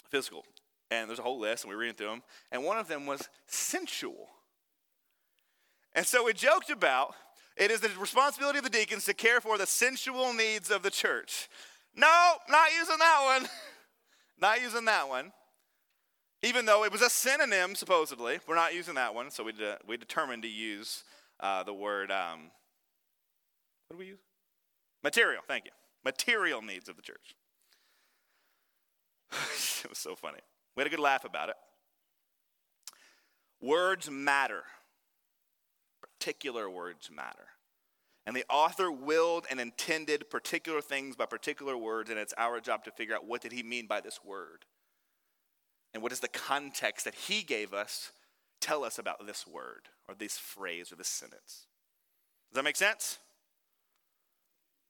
physical. 0.10 0.46
And 0.92 1.10
there's 1.10 1.20
a 1.20 1.24
whole 1.24 1.40
list, 1.40 1.64
and 1.64 1.70
we 1.70 1.76
are 1.76 1.80
reading 1.80 1.96
through 1.96 2.08
them. 2.08 2.24
And 2.52 2.64
one 2.64 2.78
of 2.78 2.88
them 2.88 3.06
was 3.06 3.30
sensual. 3.48 4.30
And 5.94 6.06
so 6.06 6.26
we 6.26 6.34
joked 6.34 6.70
about 6.70 7.16
it 7.56 7.72
is 7.72 7.80
the 7.80 7.90
responsibility 8.00 8.58
of 8.58 8.64
the 8.64 8.70
deacons 8.70 9.06
to 9.06 9.14
care 9.14 9.40
for 9.40 9.58
the 9.58 9.68
sensual 9.68 10.34
needs 10.34 10.72
of 10.72 10.82
the 10.82 10.90
church. 10.90 11.50
No, 11.96 12.34
not 12.50 12.70
using 12.78 12.98
that 12.98 13.40
one. 13.40 13.50
not 14.42 14.62
using 14.62 14.86
that 14.86 15.08
one. 15.08 15.32
Even 16.44 16.66
though 16.66 16.84
it 16.84 16.92
was 16.92 17.02
a 17.02 17.10
synonym, 17.10 17.74
supposedly, 17.74 18.40
we're 18.46 18.56
not 18.56 18.76
using 18.76 18.96
that 18.96 19.16
one. 19.16 19.32
So 19.32 19.46
we, 19.46 19.54
de- 19.54 19.78
we 19.88 19.96
determined 19.96 20.44
to 20.44 20.50
use 20.50 21.06
uh, 21.40 21.64
the 21.64 21.74
word, 21.74 22.12
um, 22.12 22.52
what 23.88 23.96
do 23.96 23.98
we 23.98 24.08
use? 24.08 24.20
Material, 25.04 25.42
thank 25.48 25.64
you. 25.64 25.72
Material 26.04 26.62
needs 26.62 26.90
of 26.90 26.98
the 26.98 27.02
church. 27.02 27.36
it 29.84 29.90
was 29.90 29.98
so 29.98 30.16
funny. 30.16 30.40
We 30.76 30.82
had 30.82 30.88
a 30.88 30.90
good 30.90 31.00
laugh 31.00 31.24
about 31.24 31.48
it. 31.48 31.56
Words 33.62 34.12
matter. 34.12 34.64
Particular 36.02 36.70
words 36.70 37.10
matter. 37.10 37.48
And 38.26 38.36
the 38.36 38.44
author 38.50 38.92
willed 38.92 39.46
and 39.50 39.62
intended 39.62 40.30
particular 40.30 40.82
things 40.82 41.16
by 41.16 41.26
particular 41.26 41.78
words, 41.78 42.10
and 42.10 42.20
it's 42.20 42.34
our 42.38 42.60
job 42.60 42.84
to 42.84 42.92
figure 42.92 43.16
out 43.16 43.26
what 43.26 43.42
did 43.42 43.54
he 43.54 43.64
mean 43.64 43.88
by 43.88 44.02
this 44.02 44.20
word? 44.26 44.66
And 45.94 46.02
what 46.02 46.10
does 46.10 46.20
the 46.20 46.28
context 46.28 47.06
that 47.06 47.16
he 47.16 47.44
gave 47.44 47.74
us 47.74 48.12
tell 48.60 48.84
us 48.84 48.98
about 48.98 49.26
this 49.26 49.46
word 49.46 49.90
or 50.08 50.16
this 50.16 50.38
phrase 50.38 50.92
or 50.92 50.96
this 50.96 51.08
sentence? 51.08 51.68
Does 52.50 52.56
that 52.56 52.64
make 52.64 52.76
sense? 52.76 53.20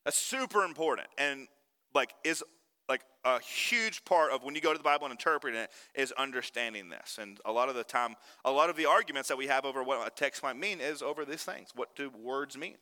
That's 0.04 0.18
super 0.18 0.64
important 0.64 1.08
and 1.16 1.48
like 1.94 2.12
is 2.24 2.42
like 2.88 3.02
a 3.24 3.40
huge 3.40 4.04
part 4.04 4.30
of 4.30 4.44
when 4.44 4.54
you 4.54 4.60
go 4.60 4.72
to 4.72 4.78
the 4.78 4.84
Bible 4.84 5.06
and 5.06 5.12
interpret 5.12 5.54
it 5.54 5.70
is 5.94 6.12
understanding 6.12 6.90
this. 6.90 7.18
And 7.20 7.38
a 7.46 7.52
lot 7.52 7.70
of 7.70 7.74
the 7.74 7.84
time, 7.84 8.14
a 8.44 8.50
lot 8.50 8.68
of 8.68 8.76
the 8.76 8.84
arguments 8.84 9.28
that 9.30 9.38
we 9.38 9.46
have 9.46 9.64
over 9.64 9.82
what 9.82 10.06
a 10.06 10.10
text 10.10 10.42
might 10.42 10.56
mean 10.56 10.80
is 10.80 11.00
over 11.00 11.24
these 11.24 11.44
things. 11.44 11.70
What 11.74 11.96
do 11.96 12.10
words 12.10 12.58
mean? 12.58 12.76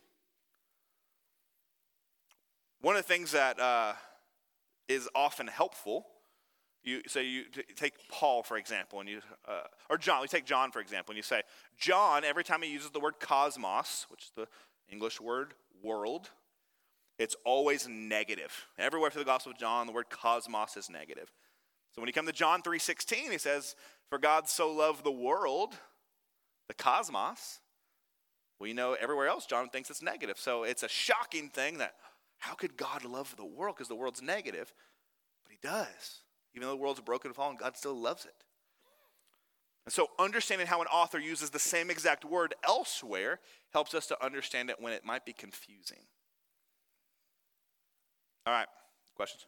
One 2.81 2.97
of 2.97 3.01
the 3.01 3.07
things 3.07 3.31
that 3.31 3.57
uh, 3.61 3.93
is 4.89 5.07
often 5.15 5.47
helpful, 5.47 6.05
you 6.83 7.01
say 7.07 7.25
you 7.25 7.43
take 7.75 7.93
Paul 8.09 8.43
for 8.43 8.57
example, 8.57 8.99
and 8.99 9.09
you 9.09 9.21
uh, 9.47 9.63
or 9.89 9.97
John. 9.97 10.21
We 10.21 10.27
take 10.27 10.45
John 10.45 10.71
for 10.71 10.79
example, 10.79 11.11
and 11.13 11.17
you 11.17 11.23
say 11.23 11.41
John. 11.77 12.23
Every 12.23 12.43
time 12.43 12.61
he 12.61 12.71
uses 12.71 12.91
the 12.91 12.99
word 12.99 13.19
cosmos, 13.19 14.05
which 14.09 14.23
is 14.23 14.31
the 14.35 14.47
English 14.91 15.21
word 15.21 15.53
world, 15.81 16.29
it's 17.17 17.35
always 17.45 17.87
negative. 17.87 18.67
Everywhere 18.77 19.09
through 19.09 19.21
the 19.23 19.29
Gospel 19.29 19.51
of 19.51 19.57
John, 19.57 19.87
the 19.87 19.93
word 19.93 20.09
cosmos 20.09 20.75
is 20.77 20.89
negative. 20.89 21.31
So 21.91 22.01
when 22.01 22.07
you 22.07 22.13
come 22.13 22.25
to 22.25 22.33
John 22.33 22.61
3:16, 22.61 23.31
he 23.31 23.37
says, 23.37 23.75
"For 24.09 24.17
God 24.17 24.49
so 24.49 24.71
loved 24.71 25.03
the 25.03 25.11
world, 25.11 25.77
the 26.67 26.73
cosmos." 26.73 27.59
You 28.59 28.73
know, 28.73 28.93
everywhere 28.93 29.27
else, 29.27 29.45
John 29.45 29.69
thinks 29.69 29.89
it's 29.89 30.01
negative. 30.01 30.39
So 30.39 30.63
it's 30.63 30.83
a 30.83 30.87
shocking 30.87 31.49
thing 31.49 31.79
that 31.79 31.95
how 32.39 32.55
could 32.55 32.77
God 32.77 33.03
love 33.03 33.35
the 33.35 33.45
world? 33.45 33.75
Because 33.75 33.87
the 33.87 33.95
world's 33.95 34.21
negative. 34.21 34.73
But 35.43 35.51
he 35.51 35.57
does. 35.61 36.23
Even 36.55 36.67
though 36.67 36.75
the 36.75 36.81
world's 36.81 37.01
broken 37.01 37.29
and 37.29 37.35
fallen, 37.35 37.57
God 37.57 37.75
still 37.75 37.95
loves 37.95 38.25
it. 38.25 38.35
And 39.85 39.93
so 39.93 40.07
understanding 40.17 40.67
how 40.67 40.81
an 40.81 40.87
author 40.87 41.19
uses 41.19 41.49
the 41.49 41.59
same 41.59 41.89
exact 41.89 42.23
word 42.23 42.55
elsewhere 42.67 43.39
helps 43.71 43.93
us 43.93 44.07
to 44.07 44.25
understand 44.25 44.69
it 44.69 44.79
when 44.79 44.93
it 44.93 45.03
might 45.03 45.25
be 45.25 45.33
confusing. 45.33 45.99
All 48.45 48.53
right, 48.53 48.67
questions? 49.15 49.45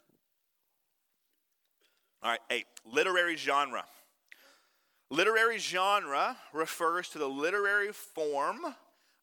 All 2.21 2.31
right, 2.31 2.39
eight, 2.49 2.65
literary 2.85 3.35
genre. 3.35 3.85
Literary 5.09 5.59
genre 5.59 6.35
refers 6.51 7.09
to 7.09 7.19
the 7.19 7.27
literary 7.27 7.91
form 7.91 8.75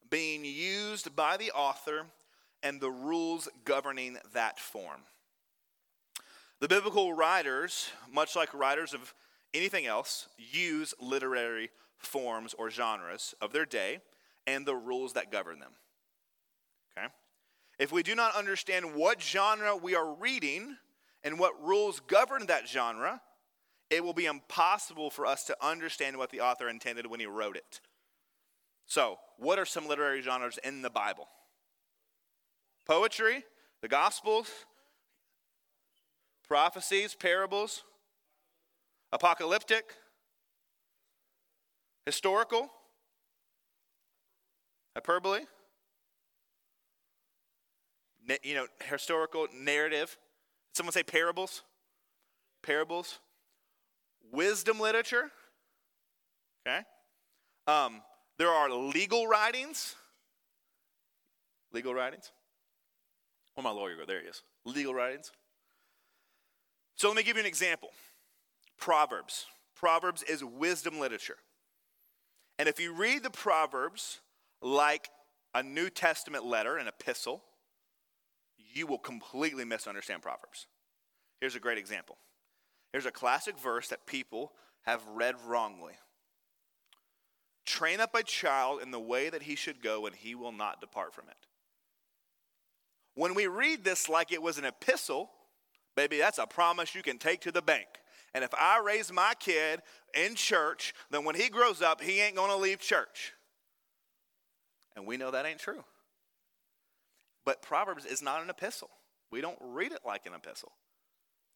being 0.09 0.45
used 0.45 1.17
by 1.17 1.37
the 1.37 1.51
author 1.51 2.07
and 2.63 2.81
the 2.81 2.91
rules 2.91 3.49
governing 3.65 4.19
that 4.33 4.61
form. 4.61 5.03
The 6.63 6.69
biblical 6.69 7.13
writers, 7.13 7.91
much 8.09 8.37
like 8.37 8.55
writers 8.55 8.95
of 8.95 9.15
anything 9.53 9.85
else, 9.85 10.29
use 10.39 10.95
literary 11.01 11.71
forms 11.99 12.55
or 12.55 12.71
genres 12.71 13.35
of 13.41 13.53
their 13.53 13.67
day 13.67 13.99
and 14.47 14.65
the 14.65 14.77
rules 14.77 15.15
that 15.15 15.33
govern 15.33 15.59
them. 15.59 15.73
Okay? 16.97 17.09
If 17.81 17.91
we 17.91 18.05
do 18.05 18.15
not 18.15 18.37
understand 18.37 18.95
what 18.95 19.21
genre 19.21 19.75
we 19.75 19.97
are 19.97 20.15
reading 20.15 20.77
and 21.25 21.37
what 21.37 21.61
rules 21.61 21.99
govern 21.99 22.47
that 22.47 22.69
genre, 22.69 23.21
it 23.91 24.05
will 24.05 24.15
be 24.15 24.27
impossible 24.27 25.11
for 25.11 25.27
us 25.27 25.43
to 25.47 25.57
understand 25.61 26.17
what 26.17 26.31
the 26.31 26.43
author 26.43 26.69
intended 26.69 27.09
when 27.09 27.19
he 27.19 27.27
wrote 27.27 27.57
it. 27.57 27.81
So, 28.87 29.19
what 29.37 29.59
are 29.59 29.67
some 29.67 29.89
literary 29.89 30.23
genres 30.23 30.61
in 30.63 30.83
the 30.83 30.91
Bible? 30.91 31.27
Poetry, 32.87 33.43
the 33.81 33.89
Gospels, 33.89 34.49
prophecies, 36.53 37.15
parables, 37.15 37.83
apocalyptic, 39.11 39.95
historical, 42.05 42.69
hyperbole, 44.95 45.41
you 48.43 48.55
know, 48.55 48.67
historical 48.85 49.47
narrative. 49.59 50.19
Someone 50.75 50.93
say 50.93 51.03
parables? 51.03 51.63
Parables. 52.63 53.19
Wisdom 54.31 54.79
literature. 54.79 55.31
Okay. 56.69 56.83
Um, 57.67 58.03
there 58.37 58.51
are 58.51 58.71
legal 58.71 59.27
writings. 59.27 59.95
Legal 61.73 61.95
writings. 61.95 62.31
Oh, 63.57 63.63
my 63.63 63.71
lawyer 63.71 63.97
go? 63.97 64.05
There 64.05 64.21
he 64.21 64.27
is. 64.27 64.43
Legal 64.67 64.93
writings. 64.93 65.33
So 67.03 67.09
let 67.09 67.17
me 67.17 67.25
give 67.25 67.37
you 67.37 67.41
an 67.41 67.49
example. 67.49 67.91
Proverbs. 68.79 69.47
Proverbs 69.75 70.23
is 70.23 70.45
wisdom 70.45 71.01
literature. 71.01 71.39
And 72.61 72.69
if 72.69 72.79
you 72.79 72.95
read 72.95 73.25
the 73.25 73.31
Proverbs 73.31 74.21
like 74.61 75.09
a 75.53 75.65
New 75.65 75.91
Testament 75.91 76.45
letter, 76.45 76.77
an 76.77 76.87
epistle, 76.87 77.43
you 78.73 78.87
will 78.87 79.01
completely 79.01 79.65
misunderstand 79.65 80.23
Proverbs. 80.23 80.69
Here's 81.41 81.57
a 81.57 81.59
great 81.59 81.77
example. 81.77 82.19
Here's 82.93 83.05
a 83.05 83.11
classic 83.11 83.59
verse 83.59 83.89
that 83.89 84.07
people 84.07 84.53
have 84.83 85.05
read 85.09 85.35
wrongly. 85.45 85.95
Train 87.67 87.99
up 87.99 88.15
a 88.15 88.23
child 88.23 88.81
in 88.81 88.93
the 88.93 89.01
way 89.01 89.29
that 89.29 89.43
he 89.43 89.57
should 89.57 89.83
go, 89.83 90.07
and 90.07 90.15
he 90.15 90.37
will 90.37 90.53
not 90.53 90.81
depart 90.81 91.15
from 91.15 91.25
it. 91.29 91.49
When 93.17 93.35
we 93.35 93.49
read 93.49 93.83
this 93.83 94.09
like 94.09 94.31
it 94.31 94.41
was 94.41 94.57
an 94.57 94.65
epistle, 94.65 95.33
baby, 95.97 96.19
that's 96.19 96.39
a 96.39 96.47
promise 96.47 96.95
you 96.95 97.03
can 97.03 97.19
take 97.19 97.41
to 97.43 97.53
the 97.53 97.63
bank. 97.63 97.87
And 98.35 98.45
if 98.45 98.55
I 98.55 98.81
raise 98.85 99.13
my 99.13 99.35
kid 99.39 99.81
in 100.15 100.35
church, 100.35 100.95
then 101.11 101.25
when 101.25 101.35
he 101.35 101.49
grows 101.49 101.83
up, 101.83 102.01
he 102.01 102.21
ain't 102.21 102.37
to 102.37 102.57
leave 102.57 102.81
church. 102.81 103.33
And 104.97 105.07
we 105.07 105.17
know 105.17 105.31
that 105.31 105.47
ain't 105.47 105.59
true. 105.59 105.85
But 107.45 107.63
Proverbs 107.63 108.05
is 108.05 108.23
not 108.23 108.43
an 108.43 108.51
epistle. 108.51 108.91
We 109.31 109.41
don't 109.41 109.59
read 109.61 109.93
it 109.93 110.01
like 110.07 110.27
an 110.27 110.35
epistle. 110.35 110.73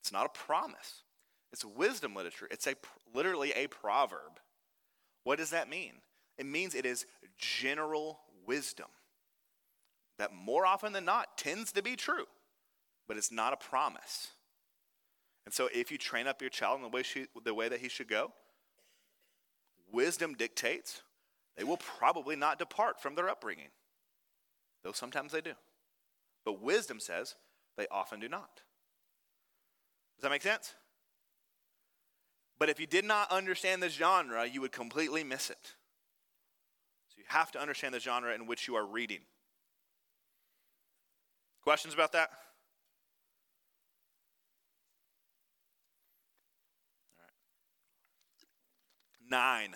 It's 0.01 0.13
not 0.13 0.27
a 0.27 0.31
promise. 0.31 1.03
It's 1.53 1.65
wisdom 1.65 2.15
literature. 2.15 2.49
It's 2.51 2.67
a 2.67 2.75
literally 3.15 3.53
a 3.53 3.67
proverb. 3.69 4.41
What 5.25 5.39
does 5.39 5.51
that 5.51 5.69
mean? 5.69 5.95
It 6.39 6.47
means 6.47 6.75
it 6.75 6.87
is 6.87 7.07
general 7.39 8.21
wisdom 8.47 8.89
that 10.19 10.35
more 10.35 10.67
often 10.67 10.93
than 10.93 11.05
not 11.05 11.37
tends 11.37 11.73
to 11.73 11.83
be 11.83 11.97
true, 11.97 12.27
but 13.09 13.17
it's 13.17 13.33
not 13.33 13.53
a 13.53 13.57
promise. 13.57 14.29
And 15.45 15.55
so 15.55 15.69
if 15.73 15.91
you 15.91 15.99
train 15.99 16.27
up 16.27 16.41
your 16.41 16.51
child 16.51 16.77
in 16.77 16.83
the 16.83 16.89
way, 16.89 17.03
she, 17.03 17.27
the 17.45 17.55
way 17.55 17.69
that 17.69 17.81
he 17.81 17.89
should 17.89 18.09
go, 18.09 18.33
wisdom 19.93 20.35
dictates 20.35 21.03
they 21.57 21.65
will 21.65 21.79
probably 21.79 22.37
not 22.37 22.59
depart 22.59 23.01
from 23.01 23.15
their 23.15 23.31
upbringing, 23.31 23.69
though 24.83 24.93
sometimes 24.93 25.33
they 25.33 25.41
do. 25.41 25.55
But 26.45 26.61
wisdom 26.61 27.01
says 27.01 27.35
they 27.77 27.87
often 27.91 28.21
do 28.21 28.29
not. 28.29 28.61
Does 30.17 30.23
that 30.23 30.31
make 30.31 30.43
sense? 30.43 30.75
But 32.59 32.69
if 32.69 32.81
you 32.81 32.87
did 32.87 33.05
not 33.05 33.31
understand 33.31 33.83
the 33.83 33.89
genre, 33.89 34.47
you 34.47 34.61
would 34.61 34.73
completely 34.73 35.25
miss 35.25 35.51
it. 35.51 35.75
So 37.09 37.17
you 37.19 37.25
have 37.29 37.53
to 37.53 37.61
understand 37.61 37.95
the 37.95 38.01
genre 38.01 38.35
in 38.35 38.47
which 38.47 38.69
you 38.69 38.77
are 38.77 38.87
reading. 38.87 39.21
Questions 41.63 41.95
about 41.95 42.13
that? 42.13 42.31
Nine. 49.31 49.75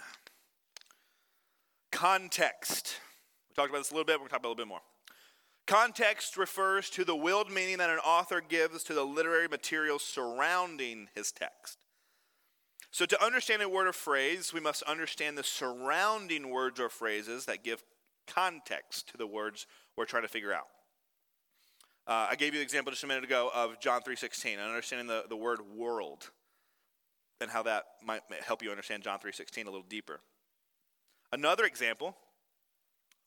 Context. 1.90 3.00
We 3.48 3.54
talked 3.54 3.70
about 3.70 3.78
this 3.78 3.90
a 3.90 3.94
little 3.94 4.04
bit, 4.04 4.14
we're 4.14 4.18
going 4.18 4.28
to 4.28 4.32
talk 4.32 4.40
about 4.40 4.48
a 4.48 4.50
little 4.50 4.64
bit 4.64 4.68
more. 4.68 4.80
Context 5.66 6.36
refers 6.36 6.90
to 6.90 7.04
the 7.04 7.14
willed 7.14 7.50
meaning 7.50 7.78
that 7.78 7.90
an 7.90 7.98
author 7.98 8.40
gives 8.40 8.82
to 8.84 8.94
the 8.94 9.04
literary 9.04 9.48
material 9.48 9.98
surrounding 9.98 11.08
his 11.14 11.30
text. 11.30 11.78
So, 12.90 13.06
to 13.06 13.24
understand 13.24 13.62
a 13.62 13.68
word 13.68 13.86
or 13.86 13.92
phrase, 13.92 14.52
we 14.52 14.58
must 14.58 14.82
understand 14.82 15.38
the 15.38 15.44
surrounding 15.44 16.50
words 16.50 16.80
or 16.80 16.88
phrases 16.88 17.44
that 17.44 17.62
give 17.62 17.84
context 18.26 19.10
to 19.10 19.16
the 19.16 19.28
words 19.28 19.66
we're 19.96 20.06
trying 20.06 20.24
to 20.24 20.28
figure 20.28 20.52
out. 20.52 20.66
Uh, 22.06 22.26
I 22.30 22.34
gave 22.34 22.52
you 22.52 22.58
the 22.58 22.64
example 22.64 22.90
just 22.90 23.04
a 23.04 23.06
minute 23.06 23.22
ago 23.22 23.50
of 23.54 23.78
John 23.78 24.00
3.16 24.02 24.54
and 24.54 24.62
understanding 24.62 25.06
the, 25.06 25.24
the 25.28 25.36
word 25.36 25.60
world 25.76 26.30
and 27.40 27.50
how 27.50 27.62
that 27.62 27.84
might 28.04 28.22
help 28.44 28.62
you 28.62 28.70
understand 28.70 29.02
John 29.02 29.18
3.16 29.18 29.62
a 29.62 29.64
little 29.70 29.82
deeper. 29.88 30.20
Another 31.32 31.64
example, 31.64 32.16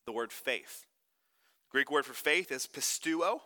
the 0.06 0.12
word 0.12 0.32
faith. 0.32 0.86
Greek 1.70 1.90
word 1.90 2.06
for 2.06 2.14
faith 2.14 2.52
is 2.52 2.68
pisteuo. 2.68 3.40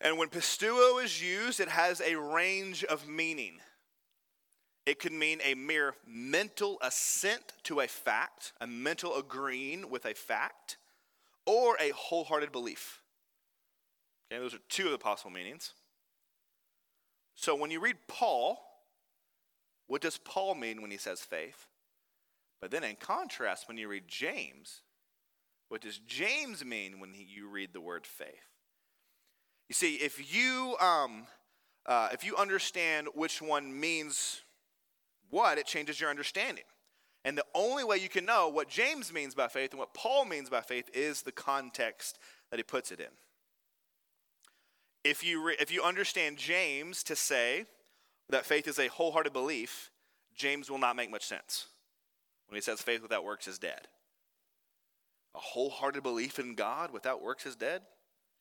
And 0.00 0.18
when 0.18 0.28
pisteuo 0.28 1.02
is 1.02 1.22
used, 1.22 1.60
it 1.60 1.68
has 1.68 2.00
a 2.00 2.16
range 2.16 2.84
of 2.84 3.08
meaning. 3.08 3.60
It 4.84 5.00
could 5.00 5.12
mean 5.12 5.40
a 5.42 5.54
mere 5.54 5.94
mental 6.06 6.78
assent 6.82 7.54
to 7.64 7.80
a 7.80 7.88
fact, 7.88 8.52
a 8.60 8.66
mental 8.66 9.16
agreeing 9.16 9.90
with 9.90 10.04
a 10.04 10.14
fact, 10.14 10.76
or 11.44 11.76
a 11.80 11.90
wholehearted 11.90 12.52
belief. 12.52 13.00
Okay, 14.30 14.40
those 14.40 14.54
are 14.54 14.60
two 14.68 14.86
of 14.86 14.92
the 14.92 14.98
possible 14.98 15.30
meanings. 15.30 15.72
So 17.34 17.54
when 17.54 17.70
you 17.70 17.80
read 17.80 17.96
Paul, 18.06 18.58
what 19.86 20.02
does 20.02 20.18
Paul 20.18 20.54
mean 20.54 20.82
when 20.82 20.90
he 20.90 20.96
says 20.96 21.20
faith? 21.20 21.66
But 22.60 22.70
then 22.70 22.84
in 22.84 22.96
contrast, 22.96 23.68
when 23.68 23.76
you 23.76 23.88
read 23.88 24.08
James, 24.08 24.82
what 25.68 25.80
does 25.80 25.98
James 25.98 26.64
mean 26.64 27.00
when 27.00 27.12
he, 27.12 27.24
you 27.24 27.48
read 27.48 27.72
the 27.72 27.80
word 27.80 28.06
faith? 28.06 28.28
You 29.68 29.74
see, 29.74 29.96
if 29.96 30.34
you, 30.34 30.76
um, 30.80 31.26
uh, 31.84 32.08
if 32.12 32.24
you 32.24 32.36
understand 32.36 33.08
which 33.14 33.42
one 33.42 33.78
means 33.78 34.42
what, 35.30 35.58
it 35.58 35.66
changes 35.66 36.00
your 36.00 36.10
understanding. 36.10 36.64
And 37.24 37.36
the 37.36 37.44
only 37.54 37.82
way 37.82 37.96
you 37.96 38.08
can 38.08 38.24
know 38.24 38.48
what 38.48 38.68
James 38.68 39.12
means 39.12 39.34
by 39.34 39.48
faith 39.48 39.72
and 39.72 39.80
what 39.80 39.94
Paul 39.94 40.24
means 40.24 40.48
by 40.48 40.60
faith 40.60 40.88
is 40.94 41.22
the 41.22 41.32
context 41.32 42.18
that 42.50 42.58
he 42.58 42.62
puts 42.62 42.92
it 42.92 43.00
in. 43.00 43.06
If 45.02 45.24
you, 45.24 45.42
re- 45.42 45.56
if 45.58 45.72
you 45.72 45.82
understand 45.82 46.36
James 46.36 47.02
to 47.04 47.16
say 47.16 47.66
that 48.30 48.46
faith 48.46 48.66
is 48.66 48.78
a 48.78 48.88
wholehearted 48.88 49.32
belief, 49.32 49.90
James 50.34 50.70
will 50.70 50.78
not 50.78 50.96
make 50.96 51.10
much 51.10 51.24
sense 51.24 51.66
when 52.48 52.56
he 52.56 52.62
says 52.62 52.82
faith 52.82 53.02
without 53.02 53.24
works 53.24 53.48
is 53.48 53.58
dead. 53.58 53.88
A 55.34 55.38
wholehearted 55.38 56.02
belief 56.02 56.38
in 56.38 56.54
God 56.54 56.92
without 56.92 57.22
works 57.22 57.46
is 57.46 57.56
dead? 57.56 57.82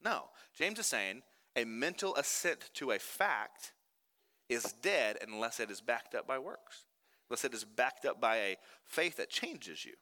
No. 0.03 0.25
James 0.57 0.79
is 0.79 0.85
saying 0.85 1.23
a 1.55 1.65
mental 1.65 2.15
assent 2.15 2.69
to 2.75 2.91
a 2.91 2.99
fact 2.99 3.73
is 4.49 4.73
dead 4.81 5.17
unless 5.25 5.59
it 5.59 5.71
is 5.71 5.81
backed 5.81 6.15
up 6.15 6.27
by 6.27 6.37
works, 6.37 6.85
unless 7.29 7.45
it 7.45 7.53
is 7.53 7.63
backed 7.63 8.05
up 8.05 8.21
by 8.21 8.37
a 8.37 8.57
faith 8.83 9.17
that 9.17 9.29
changes 9.29 9.85
you. 9.85 9.93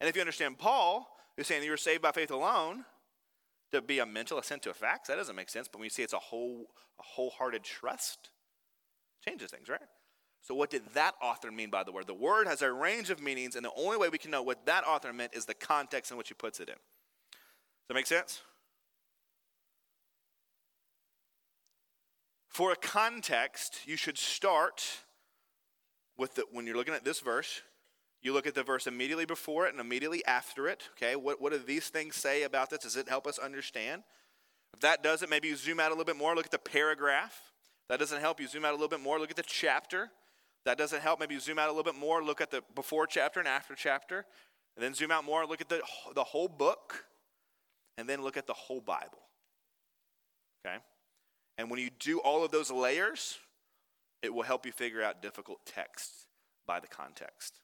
And 0.00 0.08
if 0.08 0.14
you 0.14 0.22
understand 0.22 0.58
Paul, 0.58 1.08
who's 1.36 1.46
saying 1.46 1.64
you're 1.64 1.76
saved 1.76 2.02
by 2.02 2.12
faith 2.12 2.30
alone, 2.30 2.84
to 3.72 3.82
be 3.82 3.98
a 3.98 4.06
mental 4.06 4.38
assent 4.38 4.62
to 4.62 4.70
a 4.70 4.74
fact, 4.74 5.08
that 5.08 5.16
doesn't 5.16 5.34
make 5.34 5.50
sense. 5.50 5.66
But 5.66 5.78
when 5.78 5.86
you 5.86 5.90
see 5.90 6.02
it's 6.02 6.12
a 6.12 6.18
whole, 6.18 6.66
a 6.98 7.02
wholehearted 7.02 7.64
trust, 7.64 8.30
changes 9.24 9.50
things, 9.50 9.68
right? 9.68 9.80
So, 10.42 10.54
what 10.54 10.70
did 10.70 10.82
that 10.92 11.14
author 11.22 11.50
mean 11.50 11.70
by 11.70 11.84
the 11.84 11.92
word? 11.92 12.06
The 12.06 12.14
word 12.14 12.46
has 12.46 12.60
a 12.60 12.70
range 12.70 13.08
of 13.10 13.22
meanings, 13.22 13.56
and 13.56 13.64
the 13.64 13.72
only 13.76 13.96
way 13.96 14.10
we 14.10 14.18
can 14.18 14.30
know 14.30 14.42
what 14.42 14.66
that 14.66 14.84
author 14.84 15.12
meant 15.12 15.34
is 15.34 15.46
the 15.46 15.54
context 15.54 16.10
in 16.10 16.18
which 16.18 16.28
he 16.28 16.34
puts 16.34 16.60
it 16.60 16.68
in. 16.68 16.74
Does 16.74 17.88
that 17.88 17.94
make 17.94 18.06
sense? 18.06 18.42
For 22.48 22.72
a 22.72 22.76
context, 22.76 23.80
you 23.86 23.96
should 23.96 24.18
start 24.18 24.86
with 26.16 26.34
the, 26.36 26.44
when 26.52 26.66
you're 26.66 26.76
looking 26.76 26.94
at 26.94 27.04
this 27.04 27.20
verse, 27.20 27.62
you 28.22 28.32
look 28.32 28.46
at 28.46 28.54
the 28.54 28.62
verse 28.62 28.86
immediately 28.86 29.24
before 29.26 29.66
it 29.66 29.72
and 29.72 29.80
immediately 29.80 30.24
after 30.24 30.68
it. 30.68 30.88
Okay, 30.96 31.16
what, 31.16 31.40
what 31.40 31.52
do 31.52 31.58
these 31.58 31.88
things 31.88 32.16
say 32.16 32.44
about 32.44 32.70
this? 32.70 32.80
Does 32.80 32.96
it 32.96 33.08
help 33.08 33.26
us 33.26 33.38
understand? 33.38 34.02
If 34.72 34.80
that 34.80 35.02
doesn't, 35.02 35.30
maybe 35.30 35.48
you 35.48 35.56
zoom 35.56 35.80
out 35.80 35.88
a 35.88 35.94
little 35.94 36.04
bit 36.04 36.16
more, 36.16 36.34
look 36.34 36.46
at 36.46 36.50
the 36.50 36.58
paragraph. 36.58 37.52
That 37.88 37.98
doesn't 37.98 38.20
help 38.20 38.40
you 38.40 38.48
zoom 38.48 38.64
out 38.64 38.70
a 38.70 38.76
little 38.76 38.88
bit 38.88 39.00
more, 39.00 39.18
look 39.18 39.30
at 39.30 39.36
the 39.36 39.42
chapter 39.42 40.10
that 40.64 40.78
doesn't 40.78 41.02
help, 41.02 41.20
maybe 41.20 41.38
zoom 41.38 41.58
out 41.58 41.68
a 41.68 41.72
little 41.72 41.84
bit 41.84 41.98
more, 41.98 42.22
look 42.22 42.40
at 42.40 42.50
the 42.50 42.62
before 42.74 43.06
chapter 43.06 43.38
and 43.38 43.48
after 43.48 43.74
chapter, 43.74 44.24
and 44.76 44.84
then 44.84 44.94
zoom 44.94 45.10
out 45.10 45.24
more, 45.24 45.46
look 45.46 45.60
at 45.60 45.68
the, 45.68 45.82
the 46.14 46.24
whole 46.24 46.48
book, 46.48 47.04
and 47.98 48.08
then 48.08 48.22
look 48.22 48.36
at 48.36 48.46
the 48.46 48.54
whole 48.54 48.80
Bible. 48.80 49.18
Okay? 50.66 50.78
And 51.58 51.70
when 51.70 51.80
you 51.80 51.90
do 51.98 52.18
all 52.20 52.44
of 52.44 52.50
those 52.50 52.70
layers, 52.70 53.38
it 54.22 54.32
will 54.32 54.42
help 54.42 54.64
you 54.64 54.72
figure 54.72 55.02
out 55.02 55.20
difficult 55.20 55.60
texts 55.66 56.26
by 56.66 56.80
the 56.80 56.86
context. 56.86 57.60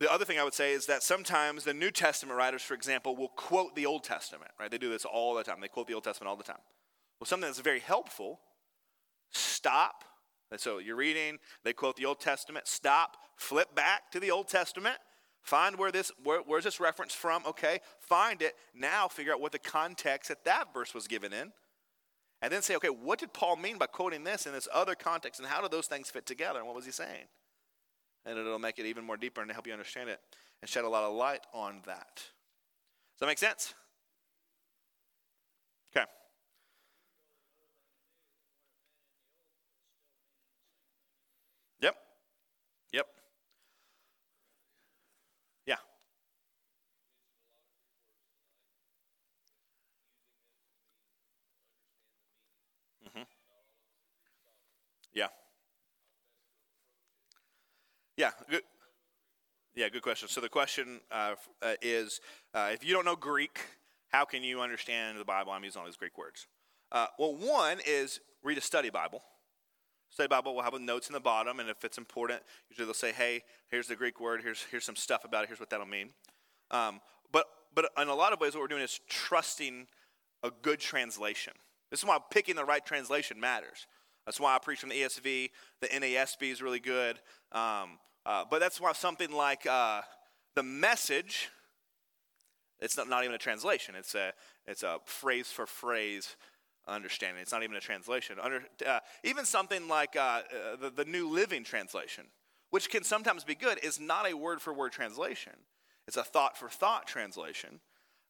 The 0.00 0.10
other 0.10 0.24
thing 0.24 0.38
I 0.38 0.44
would 0.44 0.54
say 0.54 0.72
is 0.72 0.86
that 0.86 1.02
sometimes 1.02 1.64
the 1.64 1.74
New 1.74 1.90
Testament 1.90 2.38
writers, 2.38 2.62
for 2.62 2.72
example, 2.72 3.14
will 3.14 3.28
quote 3.28 3.76
the 3.76 3.84
Old 3.84 4.02
Testament, 4.02 4.50
right? 4.58 4.70
They 4.70 4.78
do 4.78 4.88
this 4.88 5.04
all 5.04 5.34
the 5.34 5.44
time. 5.44 5.60
They 5.60 5.68
quote 5.68 5.86
the 5.88 5.94
Old 5.94 6.04
Testament 6.04 6.30
all 6.30 6.36
the 6.36 6.42
time. 6.42 6.60
Well, 7.20 7.26
something 7.26 7.46
that's 7.46 7.60
very 7.60 7.80
helpful, 7.80 8.40
stop. 9.30 10.04
So 10.56 10.78
you're 10.78 10.96
reading, 10.96 11.38
they 11.64 11.74
quote 11.74 11.96
the 11.96 12.06
Old 12.06 12.18
Testament, 12.18 12.66
stop, 12.66 13.18
flip 13.36 13.74
back 13.74 14.10
to 14.12 14.20
the 14.20 14.30
Old 14.30 14.48
Testament, 14.48 14.96
find 15.42 15.76
where 15.76 15.92
this, 15.92 16.10
where, 16.24 16.40
where's 16.40 16.64
this 16.64 16.80
reference 16.80 17.14
from, 17.14 17.44
okay, 17.46 17.80
find 18.00 18.40
it, 18.40 18.54
now 18.74 19.06
figure 19.06 19.34
out 19.34 19.40
what 19.40 19.52
the 19.52 19.58
context 19.58 20.28
that 20.28 20.44
that 20.44 20.72
verse 20.72 20.94
was 20.94 21.06
given 21.06 21.32
in, 21.32 21.52
and 22.40 22.50
then 22.50 22.62
say, 22.62 22.74
okay, 22.76 22.88
what 22.88 23.18
did 23.18 23.34
Paul 23.34 23.56
mean 23.56 23.76
by 23.76 23.86
quoting 23.86 24.24
this 24.24 24.46
in 24.46 24.52
this 24.52 24.66
other 24.72 24.94
context, 24.94 25.40
and 25.40 25.48
how 25.48 25.60
do 25.60 25.68
those 25.68 25.86
things 25.86 26.10
fit 26.10 26.24
together, 26.24 26.58
and 26.58 26.66
what 26.66 26.74
was 26.74 26.86
he 26.86 26.90
saying? 26.90 27.26
And 28.26 28.38
it'll 28.38 28.58
make 28.58 28.78
it 28.78 28.86
even 28.86 29.04
more 29.04 29.16
deeper 29.16 29.40
and 29.40 29.50
help 29.50 29.66
you 29.66 29.72
understand 29.72 30.08
it 30.10 30.20
and 30.60 30.68
shed 30.68 30.84
a 30.84 30.88
lot 30.88 31.04
of 31.04 31.14
light 31.14 31.40
on 31.54 31.80
that. 31.86 32.16
Does 32.16 33.20
that 33.20 33.26
make 33.26 33.38
sense? 33.38 33.74
Okay. 35.96 36.06
Yep. 41.80 41.96
Yep. 42.92 43.06
Yeah. 45.66 45.76
Mm-hmm. 53.04 53.22
Yeah. 55.12 55.28
Yeah. 58.20 58.32
Good. 58.50 58.60
Yeah, 59.74 59.88
good 59.88 60.02
question. 60.02 60.28
So 60.28 60.42
the 60.42 60.50
question 60.50 61.00
uh, 61.10 61.36
uh, 61.62 61.72
is, 61.80 62.20
uh, 62.52 62.68
if 62.70 62.84
you 62.84 62.92
don't 62.92 63.06
know 63.06 63.16
Greek, 63.16 63.58
how 64.08 64.26
can 64.26 64.42
you 64.42 64.60
understand 64.60 65.18
the 65.18 65.24
Bible? 65.24 65.52
I'm 65.52 65.64
using 65.64 65.80
all 65.80 65.86
these 65.86 65.96
Greek 65.96 66.18
words. 66.18 66.46
Uh, 66.92 67.06
well, 67.18 67.34
one 67.34 67.78
is 67.86 68.20
read 68.44 68.58
a 68.58 68.60
study 68.60 68.90
Bible. 68.90 69.22
Study 70.10 70.28
Bible 70.28 70.54
will 70.54 70.60
have 70.60 70.78
notes 70.78 71.08
in 71.08 71.14
the 71.14 71.20
bottom, 71.20 71.60
and 71.60 71.70
if 71.70 71.82
it's 71.82 71.96
important, 71.96 72.42
usually 72.68 72.84
they'll 72.84 72.92
say, 72.92 73.12
"Hey, 73.12 73.42
here's 73.70 73.86
the 73.86 73.96
Greek 73.96 74.20
word. 74.20 74.42
Here's 74.42 74.64
here's 74.64 74.84
some 74.84 74.96
stuff 74.96 75.24
about 75.24 75.44
it. 75.44 75.46
Here's 75.46 75.60
what 75.60 75.70
that'll 75.70 75.86
mean." 75.86 76.10
Um, 76.70 77.00
but 77.32 77.46
but 77.74 77.90
in 77.96 78.08
a 78.08 78.14
lot 78.14 78.34
of 78.34 78.40
ways, 78.40 78.52
what 78.52 78.60
we're 78.60 78.68
doing 78.68 78.82
is 78.82 79.00
trusting 79.08 79.86
a 80.42 80.50
good 80.60 80.78
translation. 80.78 81.54
This 81.90 82.00
is 82.00 82.04
why 82.04 82.18
picking 82.30 82.54
the 82.54 82.66
right 82.66 82.84
translation 82.84 83.40
matters. 83.40 83.86
That's 84.26 84.38
why 84.38 84.54
I 84.54 84.58
preach 84.58 84.80
from 84.80 84.90
the 84.90 84.96
ESV. 84.96 85.50
The 85.80 85.88
NASB 85.88 86.52
is 86.52 86.60
really 86.60 86.80
good. 86.80 87.18
Um, 87.52 87.98
uh, 88.26 88.44
but 88.50 88.60
that's 88.60 88.80
why 88.80 88.92
something 88.92 89.32
like 89.32 89.66
uh, 89.66 90.02
the 90.54 90.62
message, 90.62 91.48
it's 92.80 92.96
not, 92.96 93.08
not 93.08 93.24
even 93.24 93.34
a 93.34 93.38
translation. 93.38 93.94
It's 93.94 94.14
a, 94.14 94.32
it's 94.66 94.82
a 94.82 94.98
phrase 95.04 95.48
for 95.48 95.66
phrase 95.66 96.36
understanding. 96.86 97.40
It's 97.42 97.52
not 97.52 97.62
even 97.62 97.76
a 97.76 97.80
translation. 97.80 98.36
Under, 98.42 98.62
uh, 98.86 99.00
even 99.24 99.44
something 99.44 99.88
like 99.88 100.16
uh, 100.16 100.42
uh, 100.52 100.76
the, 100.80 100.90
the 100.90 101.04
New 101.04 101.28
Living 101.28 101.64
Translation, 101.64 102.24
which 102.70 102.90
can 102.90 103.04
sometimes 103.04 103.44
be 103.44 103.54
good, 103.54 103.78
is 103.82 104.00
not 104.00 104.30
a 104.30 104.34
word 104.34 104.60
for 104.60 104.72
word 104.72 104.92
translation. 104.92 105.52
It's 106.06 106.16
a 106.16 106.24
thought 106.24 106.58
for 106.58 106.68
thought 106.68 107.06
translation. 107.06 107.80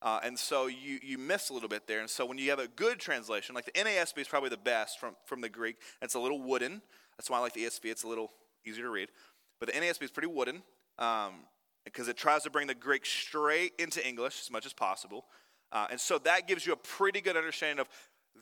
Uh, 0.02 0.20
and 0.22 0.38
so 0.38 0.66
you, 0.66 0.98
you 1.02 1.18
miss 1.18 1.50
a 1.50 1.54
little 1.54 1.68
bit 1.68 1.86
there. 1.86 2.00
And 2.00 2.08
so 2.08 2.24
when 2.24 2.38
you 2.38 2.50
have 2.50 2.58
a 2.58 2.68
good 2.68 2.98
translation, 2.98 3.54
like 3.54 3.66
the 3.66 3.72
NASB 3.72 4.18
is 4.18 4.28
probably 4.28 4.48
the 4.48 4.56
best 4.56 4.98
from, 4.98 5.14
from 5.26 5.40
the 5.40 5.48
Greek. 5.48 5.76
It's 6.00 6.14
a 6.14 6.20
little 6.20 6.40
wooden. 6.40 6.80
That's 7.18 7.28
why 7.28 7.38
I 7.38 7.40
like 7.40 7.52
the 7.52 7.64
ESV. 7.64 7.84
It's 7.84 8.02
a 8.02 8.08
little 8.08 8.32
easier 8.66 8.84
to 8.84 8.90
read. 8.90 9.08
But 9.60 9.72
the 9.72 9.78
NASB 9.78 10.02
is 10.02 10.10
pretty 10.10 10.28
wooden 10.28 10.62
um, 10.98 11.34
because 11.84 12.08
it 12.08 12.16
tries 12.16 12.42
to 12.42 12.50
bring 12.50 12.66
the 12.66 12.74
Greek 12.74 13.06
straight 13.06 13.72
into 13.78 14.06
English 14.06 14.40
as 14.40 14.50
much 14.50 14.66
as 14.66 14.72
possible. 14.72 15.26
Uh, 15.70 15.86
and 15.90 16.00
so 16.00 16.18
that 16.18 16.48
gives 16.48 16.66
you 16.66 16.72
a 16.72 16.76
pretty 16.76 17.20
good 17.20 17.36
understanding 17.36 17.78
of 17.80 17.88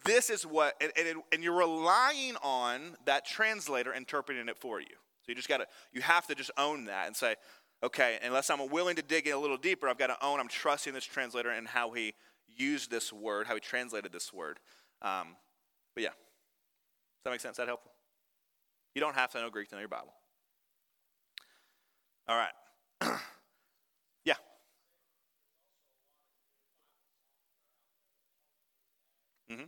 this 0.04 0.30
is 0.30 0.46
what, 0.46 0.74
and, 0.80 0.92
and, 0.96 1.22
and 1.32 1.42
you're 1.42 1.56
relying 1.56 2.36
on 2.42 2.96
that 3.04 3.26
translator 3.26 3.92
interpreting 3.92 4.48
it 4.48 4.58
for 4.58 4.80
you. 4.80 4.86
So 4.86 5.30
you 5.30 5.34
just 5.34 5.48
got 5.48 5.58
to, 5.58 5.66
you 5.92 6.00
have 6.00 6.26
to 6.28 6.34
just 6.34 6.50
own 6.56 6.84
that 6.86 7.06
and 7.06 7.16
say, 7.16 7.34
okay, 7.82 8.18
unless 8.22 8.50
I'm 8.50 8.68
willing 8.70 8.96
to 8.96 9.02
dig 9.02 9.26
in 9.26 9.34
a 9.34 9.38
little 9.38 9.56
deeper, 9.56 9.88
I've 9.88 9.98
got 9.98 10.08
to 10.08 10.24
own 10.24 10.40
I'm 10.40 10.48
trusting 10.48 10.92
this 10.92 11.04
translator 11.04 11.50
and 11.50 11.66
how 11.66 11.92
he 11.92 12.14
used 12.56 12.90
this 12.90 13.12
word, 13.12 13.46
how 13.46 13.54
he 13.54 13.60
translated 13.60 14.12
this 14.12 14.32
word. 14.32 14.58
Um, 15.02 15.36
but 15.94 16.02
yeah, 16.02 16.10
does 16.10 17.24
that 17.24 17.30
make 17.30 17.40
sense? 17.40 17.54
Is 17.54 17.58
that 17.58 17.68
helpful? 17.68 17.92
You 18.94 19.00
don't 19.00 19.14
have 19.14 19.30
to 19.32 19.40
know 19.40 19.50
Greek 19.50 19.68
to 19.68 19.74
know 19.74 19.80
your 19.80 19.88
Bible. 19.88 20.14
All 22.28 22.36
right. 22.36 22.52
yeah. 24.24 24.34
Mm-hmm. 29.50 29.64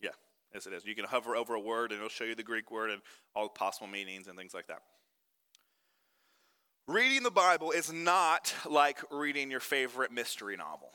Yeah, 0.00 0.10
yes, 0.54 0.66
it 0.66 0.72
is. 0.72 0.86
You 0.86 0.94
can 0.94 1.04
hover 1.04 1.36
over 1.36 1.54
a 1.54 1.60
word 1.60 1.92
and 1.92 1.98
it'll 1.98 2.08
show 2.08 2.24
you 2.24 2.34
the 2.34 2.42
Greek 2.42 2.70
word 2.70 2.90
and 2.90 3.02
all 3.34 3.50
possible 3.50 3.86
meanings 3.86 4.28
and 4.28 4.38
things 4.38 4.54
like 4.54 4.68
that. 4.68 4.80
Reading 6.86 7.22
the 7.22 7.30
Bible 7.30 7.70
is 7.70 7.92
not 7.92 8.54
like 8.64 8.98
reading 9.10 9.50
your 9.50 9.60
favorite 9.60 10.10
mystery 10.10 10.56
novel. 10.56 10.90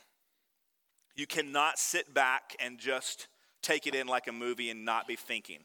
You 1.15 1.27
cannot 1.27 1.77
sit 1.77 2.13
back 2.13 2.55
and 2.59 2.79
just 2.79 3.27
take 3.61 3.87
it 3.87 3.95
in 3.95 4.07
like 4.07 4.27
a 4.27 4.31
movie 4.31 4.69
and 4.69 4.83
not 4.83 5.07
be 5.07 5.15
thinking. 5.15 5.59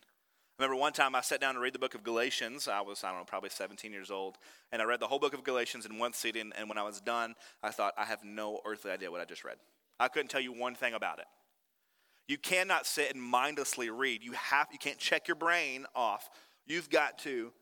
I 0.59 0.65
remember 0.65 0.81
one 0.81 0.93
time 0.93 1.15
I 1.15 1.21
sat 1.21 1.41
down 1.41 1.55
to 1.55 1.61
read 1.61 1.73
the 1.73 1.79
book 1.79 1.95
of 1.95 2.03
Galatians. 2.03 2.67
I 2.67 2.81
was, 2.81 3.05
I 3.05 3.11
don't 3.11 3.21
know, 3.21 3.25
probably 3.25 3.51
17 3.51 3.93
years 3.93 4.11
old. 4.11 4.39
And 4.73 4.83
I 4.83 4.85
read 4.85 4.99
the 4.99 5.07
whole 5.07 5.21
book 5.21 5.33
of 5.33 5.45
Galatians 5.45 5.87
in 5.87 5.99
one 5.99 6.13
sitting. 6.13 6.53
And 6.59 6.69
when 6.69 6.79
I 6.79 6.83
was 6.83 7.01
done, 7.01 7.35
I 7.63 7.71
thought, 7.71 7.95
I 7.97 8.05
have 8.05 8.25
no 8.25 8.61
earthly 8.67 8.91
idea 8.91 9.11
what 9.11 9.21
I 9.21 9.25
just 9.25 9.45
read. 9.45 9.57
I 10.01 10.09
couldn't 10.09 10.29
tell 10.29 10.41
you 10.41 10.53
one 10.53 10.75
thing 10.75 10.95
about 10.95 11.21
it. 11.21 11.27
You 12.27 12.39
cannot 12.39 12.87
sit 12.87 13.13
and 13.13 13.23
mindlessly 13.23 13.89
read. 13.89 14.23
You 14.23 14.33
have 14.33 14.69
you 14.71 14.79
can't 14.79 14.99
check 14.99 15.29
your 15.29 15.35
brain 15.35 15.87
off. 15.95 16.29
You've 16.67 16.91
got 16.91 17.19
to 17.21 17.53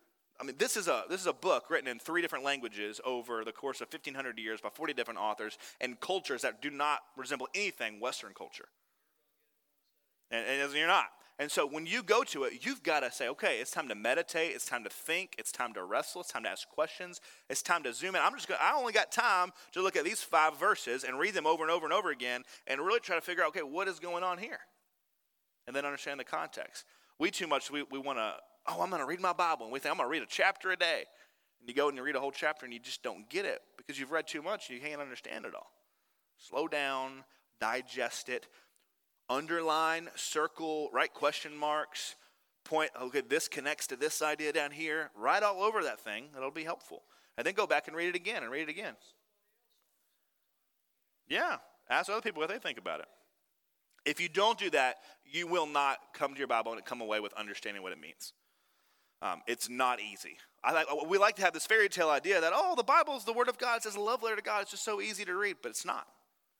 I 0.40 0.44
mean, 0.44 0.56
this 0.58 0.76
is 0.76 0.88
a 0.88 1.04
this 1.08 1.20
is 1.20 1.26
a 1.26 1.32
book 1.32 1.70
written 1.70 1.88
in 1.88 1.98
three 1.98 2.20
different 2.20 2.44
languages 2.44 3.00
over 3.04 3.44
the 3.44 3.52
course 3.52 3.80
of 3.80 3.88
1500 3.92 4.38
years 4.38 4.60
by 4.60 4.68
40 4.68 4.92
different 4.92 5.20
authors 5.20 5.56
and 5.80 5.98
cultures 6.00 6.42
that 6.42 6.60
do 6.60 6.70
not 6.70 7.00
resemble 7.16 7.48
anything 7.54 8.00
Western 8.00 8.34
culture. 8.34 8.68
And, 10.30 10.46
and 10.46 10.72
you're 10.74 10.86
not. 10.86 11.06
And 11.38 11.50
so 11.50 11.66
when 11.66 11.84
you 11.84 12.02
go 12.02 12.24
to 12.24 12.44
it, 12.44 12.64
you've 12.64 12.82
got 12.82 13.00
to 13.00 13.12
say, 13.12 13.28
okay, 13.28 13.58
it's 13.60 13.70
time 13.70 13.88
to 13.88 13.94
meditate, 13.94 14.52
it's 14.54 14.64
time 14.64 14.84
to 14.84 14.90
think, 14.90 15.34
it's 15.38 15.52
time 15.52 15.74
to 15.74 15.84
wrestle, 15.84 16.22
it's 16.22 16.30
time 16.30 16.44
to 16.44 16.48
ask 16.48 16.66
questions, 16.70 17.20
it's 17.50 17.60
time 17.60 17.82
to 17.82 17.92
zoom 17.92 18.14
in. 18.14 18.22
I'm 18.22 18.32
just 18.32 18.48
going 18.48 18.58
I 18.62 18.74
only 18.74 18.94
got 18.94 19.12
time 19.12 19.52
to 19.72 19.82
look 19.82 19.96
at 19.96 20.04
these 20.04 20.22
five 20.22 20.58
verses 20.58 21.04
and 21.04 21.18
read 21.18 21.34
them 21.34 21.46
over 21.46 21.62
and 21.62 21.70
over 21.70 21.84
and 21.84 21.92
over 21.92 22.10
again 22.10 22.42
and 22.66 22.80
really 22.80 23.00
try 23.00 23.16
to 23.16 23.20
figure 23.20 23.42
out, 23.42 23.48
okay, 23.48 23.62
what 23.62 23.86
is 23.86 24.00
going 24.00 24.24
on 24.24 24.38
here? 24.38 24.60
And 25.66 25.76
then 25.76 25.84
understand 25.84 26.18
the 26.18 26.24
context. 26.24 26.84
We 27.18 27.30
too 27.30 27.46
much 27.46 27.70
we, 27.70 27.84
we 27.90 27.98
want 27.98 28.18
to, 28.18 28.34
oh, 28.68 28.82
I'm 28.82 28.90
going 28.90 29.00
to 29.00 29.06
read 29.06 29.20
my 29.20 29.32
Bible 29.32 29.64
and 29.64 29.72
we 29.72 29.78
think 29.78 29.92
I'm 29.92 29.98
going 29.98 30.08
to 30.08 30.12
read 30.12 30.22
a 30.22 30.26
chapter 30.28 30.70
a 30.70 30.76
day. 30.76 31.04
And 31.60 31.68
you 31.68 31.74
go 31.74 31.88
and 31.88 31.96
you 31.96 32.02
read 32.02 32.16
a 32.16 32.20
whole 32.20 32.32
chapter 32.32 32.64
and 32.64 32.72
you 32.72 32.80
just 32.80 33.02
don't 33.02 33.28
get 33.28 33.44
it 33.44 33.60
because 33.76 33.98
you've 33.98 34.12
read 34.12 34.26
too 34.26 34.42
much 34.42 34.68
and 34.68 34.78
you 34.78 34.84
can't 34.84 35.00
understand 35.00 35.44
it 35.44 35.54
all. 35.54 35.70
Slow 36.38 36.68
down, 36.68 37.24
digest 37.60 38.28
it, 38.28 38.46
underline, 39.28 40.08
circle, 40.14 40.90
write 40.92 41.14
question 41.14 41.56
marks, 41.56 42.16
point, 42.64 42.90
okay, 43.00 43.22
this 43.22 43.48
connects 43.48 43.86
to 43.88 43.96
this 43.96 44.22
idea 44.22 44.52
down 44.52 44.70
here. 44.70 45.10
Write 45.16 45.42
all 45.42 45.62
over 45.62 45.82
that 45.84 46.00
thing. 46.00 46.26
That'll 46.34 46.50
be 46.50 46.64
helpful. 46.64 47.02
And 47.38 47.46
then 47.46 47.54
go 47.54 47.66
back 47.66 47.88
and 47.88 47.96
read 47.96 48.08
it 48.08 48.16
again 48.16 48.42
and 48.42 48.50
read 48.50 48.62
it 48.62 48.68
again. 48.68 48.94
Yeah, 51.28 51.56
ask 51.88 52.10
other 52.10 52.20
people 52.20 52.40
what 52.40 52.50
they 52.50 52.58
think 52.58 52.78
about 52.78 53.00
it. 53.00 53.06
If 54.04 54.20
you 54.20 54.28
don't 54.28 54.58
do 54.58 54.70
that, 54.70 54.96
you 55.24 55.46
will 55.46 55.66
not 55.66 55.98
come 56.14 56.32
to 56.32 56.38
your 56.38 56.46
Bible 56.46 56.72
and 56.72 56.84
come 56.84 57.00
away 57.00 57.18
with 57.18 57.32
understanding 57.34 57.82
what 57.82 57.92
it 57.92 58.00
means. 58.00 58.32
Um, 59.22 59.42
it's 59.46 59.68
not 59.68 60.00
easy. 60.00 60.36
Like, 60.64 60.86
we 61.08 61.18
like 61.18 61.36
to 61.36 61.42
have 61.42 61.52
this 61.52 61.66
fairy 61.66 61.88
tale 61.88 62.10
idea 62.10 62.40
that, 62.40 62.52
oh, 62.54 62.74
the 62.76 62.82
Bible 62.82 63.16
is 63.16 63.24
the 63.24 63.32
Word 63.32 63.48
of 63.48 63.56
God. 63.56 63.78
It 63.78 63.82
says 63.84 63.94
a 63.94 64.00
love 64.00 64.22
letter 64.22 64.36
to 64.36 64.42
God. 64.42 64.62
It's 64.62 64.72
just 64.72 64.84
so 64.84 65.00
easy 65.00 65.24
to 65.24 65.34
read, 65.34 65.56
but 65.62 65.70
it's 65.70 65.84
not. 65.84 66.06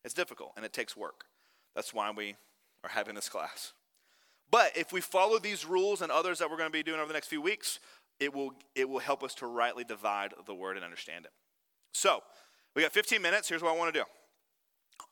It's 0.05 0.15
difficult 0.15 0.53
and 0.57 0.65
it 0.65 0.73
takes 0.73 0.97
work. 0.97 1.25
That's 1.75 1.93
why 1.93 2.11
we 2.11 2.37
are 2.85 2.91
having 2.91 3.15
this 3.15 3.29
class. 3.29 3.73
But 4.51 4.77
if 4.77 4.93
we 4.93 5.01
follow 5.01 5.39
these 5.39 5.67
rules 5.67 6.03
and 6.03 6.13
others 6.13 6.39
that 6.39 6.49
we're 6.49 6.57
going 6.57 6.69
to 6.69 6.73
be 6.73 6.85
doing 6.85 7.01
over 7.01 7.09
the 7.09 7.15
next 7.15 7.27
few 7.27 7.43
weeks, 7.43 7.81
it 8.21 8.33
will, 8.33 8.53
it 8.75 8.89
will 8.89 9.01
help 9.01 9.23
us 9.23 9.35
to 9.37 9.47
rightly 9.47 9.85
divide 9.85 10.33
the 10.47 10.55
word 10.55 10.77
and 10.77 10.85
understand 10.85 11.25
it. 11.25 11.33
So, 11.93 12.23
we 12.75 12.83
got 12.83 12.93
15 12.93 13.21
minutes. 13.21 13.49
Here's 13.49 13.63
what 13.63 13.75
I 13.75 13.77
want 13.77 13.93
to 13.93 14.01
do. 14.01 14.07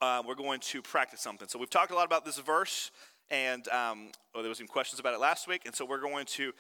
Uh, 0.01 0.23
we're 0.27 0.35
going 0.35 0.61
to 0.61 0.83
practice 0.83 1.21
something. 1.21 1.49
So, 1.49 1.59
we've 1.59 1.69
talked 1.69 1.91
a 1.91 1.95
lot 1.95 2.07
about 2.07 2.25
this 2.25 2.39
verse, 2.39 2.91
and 3.31 3.67
um, 3.69 4.11
well, 4.35 4.43
there 4.43 4.49
was 4.49 4.59
some 4.59 4.67
questions 4.67 5.01
about 5.01 5.15
it 5.15 5.21
last 5.21 5.49
week, 5.49 5.63
and 5.67 5.75
so 5.75 5.85
we're 5.85 6.01
going 6.01 6.27
to 6.27 6.53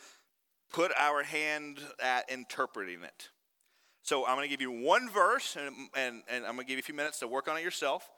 put 0.74 0.92
our 0.98 1.22
hand 1.22 1.78
at 2.02 2.28
interpreting 2.30 3.02
it. 3.02 3.28
So, 4.02 4.26
I'm 4.26 4.36
going 4.36 4.44
to 4.44 4.50
give 4.50 4.60
you 4.60 4.70
one 4.70 5.08
verse, 5.08 5.56
and, 5.56 5.74
and, 5.96 6.22
and 6.28 6.44
I'm 6.44 6.56
going 6.56 6.66
to 6.66 6.68
give 6.68 6.76
you 6.76 6.80
a 6.80 6.82
few 6.82 6.94
minutes 6.94 7.20
to 7.20 7.28
work 7.28 7.48
on 7.48 7.56
it 7.56 7.62
yourself. 7.62 8.10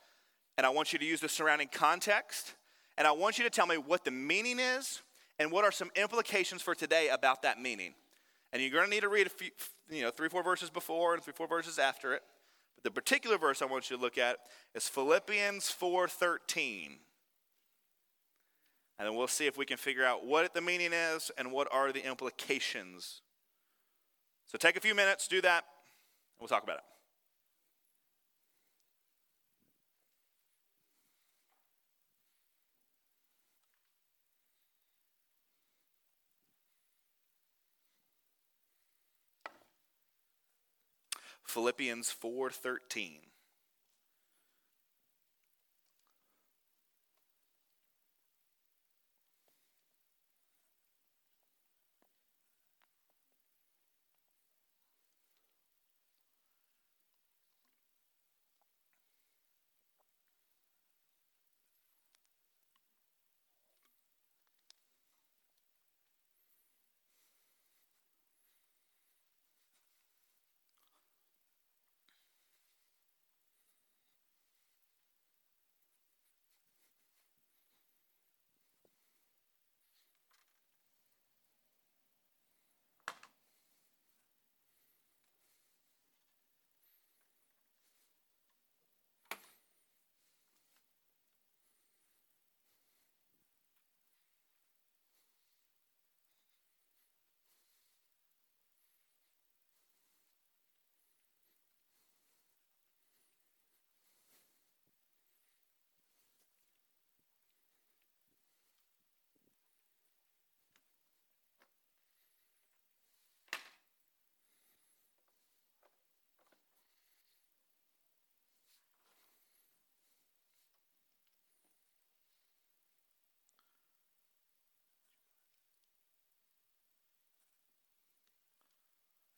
And 0.56 0.66
I 0.66 0.70
want 0.70 0.92
you 0.92 0.98
to 0.98 1.04
use 1.04 1.20
the 1.20 1.28
surrounding 1.28 1.68
context 1.70 2.54
and 2.98 3.06
I 3.06 3.12
want 3.12 3.38
you 3.38 3.44
to 3.44 3.50
tell 3.50 3.66
me 3.66 3.76
what 3.76 4.04
the 4.04 4.10
meaning 4.10 4.58
is 4.58 5.02
and 5.38 5.52
what 5.52 5.64
are 5.64 5.72
some 5.72 5.90
implications 5.96 6.62
for 6.62 6.74
today 6.74 7.08
about 7.08 7.42
that 7.42 7.60
meaning. 7.60 7.94
And 8.52 8.62
you're 8.62 8.70
going 8.70 8.84
to 8.84 8.90
need 8.90 9.02
to 9.02 9.08
read 9.08 9.26
a 9.26 9.30
few, 9.30 9.50
you 9.90 10.02
know, 10.02 10.10
three, 10.10 10.28
four 10.28 10.42
verses 10.42 10.70
before 10.70 11.14
and 11.14 11.22
three, 11.22 11.34
four 11.36 11.46
verses 11.46 11.78
after 11.78 12.14
it. 12.14 12.22
But 12.74 12.84
the 12.84 12.90
particular 12.90 13.36
verse 13.36 13.60
I 13.60 13.66
want 13.66 13.90
you 13.90 13.96
to 13.96 14.02
look 14.02 14.16
at 14.16 14.38
is 14.74 14.88
Philippians 14.88 15.74
4:13. 15.78 17.00
And 18.98 19.06
then 19.06 19.14
we'll 19.14 19.28
see 19.28 19.46
if 19.46 19.58
we 19.58 19.66
can 19.66 19.76
figure 19.76 20.04
out 20.04 20.24
what 20.24 20.54
the 20.54 20.60
meaning 20.60 20.92
is 20.92 21.30
and 21.36 21.52
what 21.52 21.68
are 21.70 21.92
the 21.92 22.06
implications. 22.06 23.20
So 24.46 24.56
take 24.56 24.76
a 24.76 24.80
few 24.80 24.94
minutes, 24.94 25.28
do 25.28 25.40
that, 25.42 25.64
and 26.38 26.40
we'll 26.40 26.48
talk 26.48 26.62
about 26.62 26.78
it. 26.78 26.84
Philippians 41.44 42.10
4:13. 42.10 43.25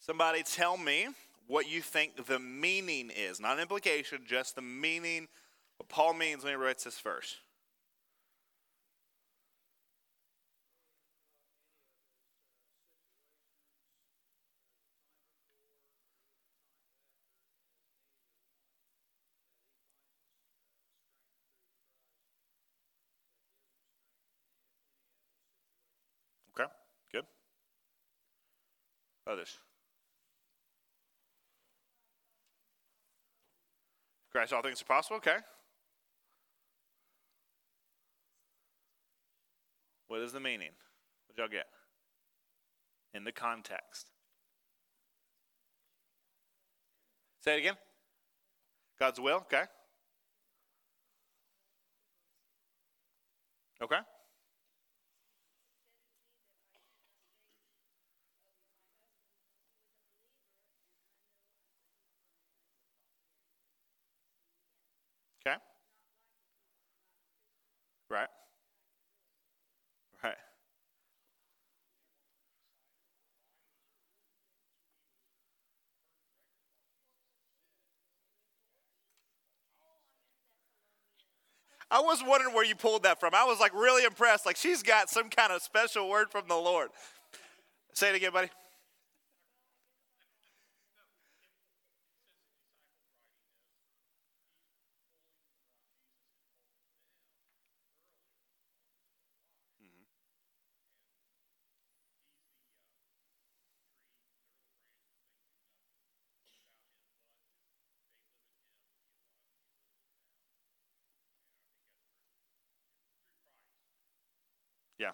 Somebody 0.08 0.42
tell 0.42 0.78
me 0.78 1.08
what 1.48 1.68
you 1.68 1.82
think 1.82 2.24
the 2.26 2.38
meaning 2.38 3.10
is. 3.14 3.40
Not 3.40 3.56
an 3.56 3.60
implication, 3.60 4.20
just 4.26 4.54
the 4.54 4.62
meaning, 4.62 5.28
what 5.76 5.90
Paul 5.90 6.14
means 6.14 6.42
when 6.42 6.54
he 6.54 6.56
writes 6.56 6.84
this 6.84 6.98
verse. 6.98 7.36
Okay, 26.58 26.70
good. 27.12 27.24
Others. 29.26 29.58
Christ, 34.38 34.52
all 34.52 34.62
things 34.62 34.80
are 34.80 34.84
possible. 34.84 35.16
Okay. 35.16 35.38
What 40.06 40.20
is 40.20 40.30
the 40.30 40.38
meaning? 40.38 40.70
What 41.26 41.36
y'all 41.36 41.48
get? 41.48 41.66
In 43.12 43.24
the 43.24 43.32
context. 43.32 44.12
Say 47.40 47.56
it 47.56 47.58
again. 47.58 47.74
God's 49.00 49.18
will. 49.18 49.38
Okay. 49.38 49.64
Okay. 53.82 53.96
Okay. 53.96 54.02
Right. 68.10 68.28
Right. 70.22 70.34
I 81.90 82.00
was 82.00 82.22
wondering 82.24 82.54
where 82.54 82.64
you 82.64 82.74
pulled 82.74 83.04
that 83.04 83.18
from. 83.20 83.34
I 83.34 83.44
was 83.44 83.60
like 83.60 83.74
really 83.74 84.04
impressed. 84.04 84.44
Like 84.44 84.56
she's 84.56 84.82
got 84.82 85.08
some 85.08 85.30
kind 85.30 85.52
of 85.52 85.62
special 85.62 86.08
word 86.08 86.30
from 86.30 86.44
the 86.48 86.54
Lord. 86.56 86.90
Say 87.94 88.10
it 88.10 88.16
again, 88.16 88.32
buddy. 88.32 88.50
Yeah. 114.98 115.12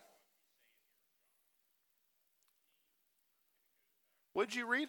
What'd 4.35 4.55
you 4.55 4.67
read? 4.67 4.89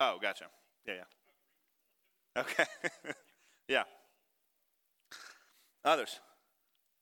Oh, 0.00 0.18
gotcha. 0.20 0.46
Yeah, 0.86 0.94
yeah. 2.36 2.42
Okay. 2.42 2.64
yeah. 3.68 3.84
Others? 5.84 6.20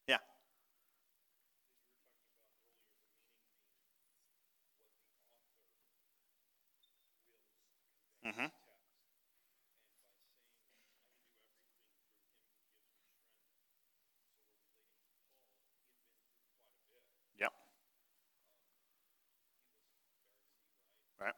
Yeah. 0.09 0.19
Mm-hmm. 8.25 8.47
Yep. 17.39 17.53
Right. 21.21 21.35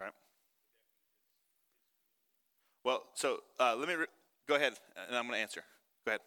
Right. 0.00 0.12
Well, 2.84 3.02
so 3.14 3.40
uh, 3.60 3.76
let 3.76 3.88
me 3.88 3.94
re- 3.94 4.06
go 4.48 4.54
ahead, 4.56 4.74
and 5.08 5.16
I'm 5.16 5.26
going 5.26 5.36
to 5.36 5.42
answer. 5.42 5.62
Go 6.04 6.10
ahead. 6.12 6.20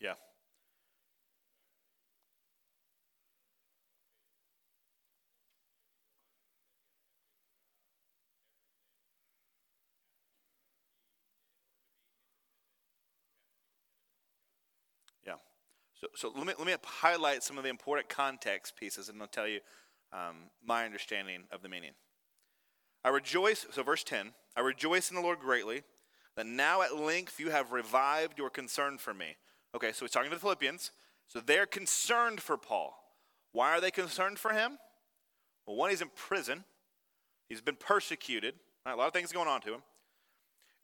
Yeah. 0.00 0.14
Yeah. 15.26 15.36
So, 16.02 16.08
so 16.16 16.32
let 16.36 16.46
me 16.46 16.52
let 16.58 16.66
me 16.66 16.74
highlight 16.84 17.42
some 17.42 17.56
of 17.56 17.64
the 17.64 17.70
important 17.70 18.08
context 18.08 18.76
pieces, 18.76 19.08
and 19.08 19.22
I'll 19.22 19.28
tell 19.28 19.46
you 19.46 19.60
um, 20.12 20.50
my 20.66 20.84
understanding 20.84 21.44
of 21.50 21.62
the 21.62 21.68
meaning. 21.68 21.92
I 23.04 23.08
rejoice. 23.08 23.66
So, 23.70 23.82
verse 23.82 24.04
ten. 24.04 24.32
I 24.56 24.60
rejoice 24.60 25.10
in 25.10 25.16
the 25.16 25.22
Lord 25.22 25.38
greatly 25.38 25.82
that 26.36 26.44
now 26.44 26.82
at 26.82 26.96
length 26.96 27.40
you 27.40 27.50
have 27.50 27.72
revived 27.72 28.36
your 28.36 28.50
concern 28.50 28.98
for 28.98 29.14
me. 29.14 29.36
Okay, 29.74 29.92
so 29.92 30.04
he's 30.04 30.10
talking 30.10 30.28
to 30.28 30.36
the 30.36 30.40
Philippians. 30.40 30.90
So 31.28 31.40
they're 31.40 31.64
concerned 31.64 32.42
for 32.42 32.58
Paul. 32.58 32.94
Why 33.52 33.70
are 33.70 33.80
they 33.80 33.90
concerned 33.90 34.38
for 34.38 34.52
him? 34.52 34.78
Well, 35.66 35.76
one, 35.76 35.88
he's 35.88 36.02
in 36.02 36.10
prison. 36.14 36.64
He's 37.48 37.62
been 37.62 37.76
persecuted. 37.76 38.54
Right, 38.84 38.92
a 38.92 38.96
lot 38.96 39.06
of 39.06 39.14
things 39.14 39.32
going 39.32 39.48
on 39.48 39.62
to 39.62 39.74
him. 39.74 39.82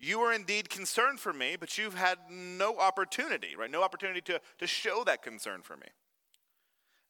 You 0.01 0.20
are 0.20 0.32
indeed 0.32 0.70
concerned 0.70 1.18
for 1.18 1.32
me, 1.32 1.57
but 1.59 1.76
you've 1.76 1.94
had 1.94 2.18
no 2.30 2.78
opportunity, 2.78 3.57
right? 3.57 3.70
No 3.70 3.82
opportunity 3.82 4.20
to, 4.22 4.40
to 4.59 4.66
show 4.66 5.03
that 5.05 5.22
concern 5.22 5.62
for 5.62 5.76
me. 5.76 5.88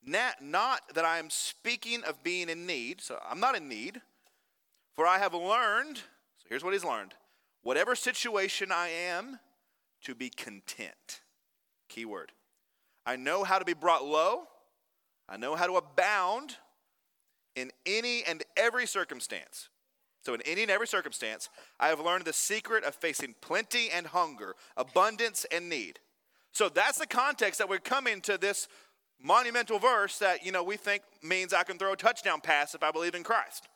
Not, 0.03 0.43
not 0.43 0.81
that 0.95 1.05
I 1.05 1.19
am 1.19 1.29
speaking 1.29 2.03
of 2.05 2.23
being 2.23 2.49
in 2.49 2.67
need, 2.67 3.01
so 3.01 3.19
I'm 3.29 3.41
not 3.41 3.57
in 3.57 3.69
need, 3.69 4.01
for 4.95 5.07
I 5.07 5.19
have 5.19 5.35
learned, 5.35 5.97
so 5.97 6.47
here's 6.49 6.65
what 6.65 6.73
he's 6.73 6.85
learned 6.85 7.15
whatever 7.63 7.95
situation 7.95 8.73
I 8.73 8.89
am, 8.89 9.39
to 10.03 10.15
be 10.15 10.31
content. 10.31 11.21
Key 11.89 12.07
word. 12.07 12.33
I 13.05 13.17
know 13.17 13.45
how 13.45 13.59
to 13.59 13.65
be 13.65 13.75
brought 13.75 14.07
low, 14.07 14.45
I 15.29 15.37
know 15.37 15.55
how 15.57 15.67
to 15.67 15.75
abound 15.75 16.57
in 17.55 17.71
any 17.85 18.23
and 18.25 18.43
every 18.57 18.87
circumstance. 18.87 19.69
So, 20.29 20.35
in 20.35 20.43
any 20.43 20.61
and 20.61 20.71
every 20.71 20.87
circumstance, 20.87 21.49
I 21.81 21.89
have 21.89 22.01
learned 22.01 22.27
the 22.27 22.35
secret 22.35 22.85
of 22.85 22.95
facing 22.95 23.35
plenty 23.41 23.91
and 23.91 24.07
hunger, 24.07 24.57
abundance 24.77 25.47
and 25.51 25.71
need. 25.71 26.01
So, 26.53 26.69
that's 26.69 26.99
the 26.99 27.07
context 27.07 27.57
that 27.59 27.69
we're 27.71 27.79
coming 27.79 28.21
to 28.21 28.37
this 28.37 28.69
monumental 29.19 29.79
verse 29.79 30.19
that, 30.19 30.45
you 30.45 30.53
know, 30.53 30.63
we 30.63 30.77
think 30.77 31.03
means 31.23 31.55
I 31.55 31.63
can 31.63 31.79
throw 31.79 31.95
a 31.95 31.97
touchdown 31.97 32.43
pass 32.43 32.75
if 32.75 32.83
I 32.83 32.91
believe 32.91 33.15
in 33.15 33.23
Christ. 33.25 33.71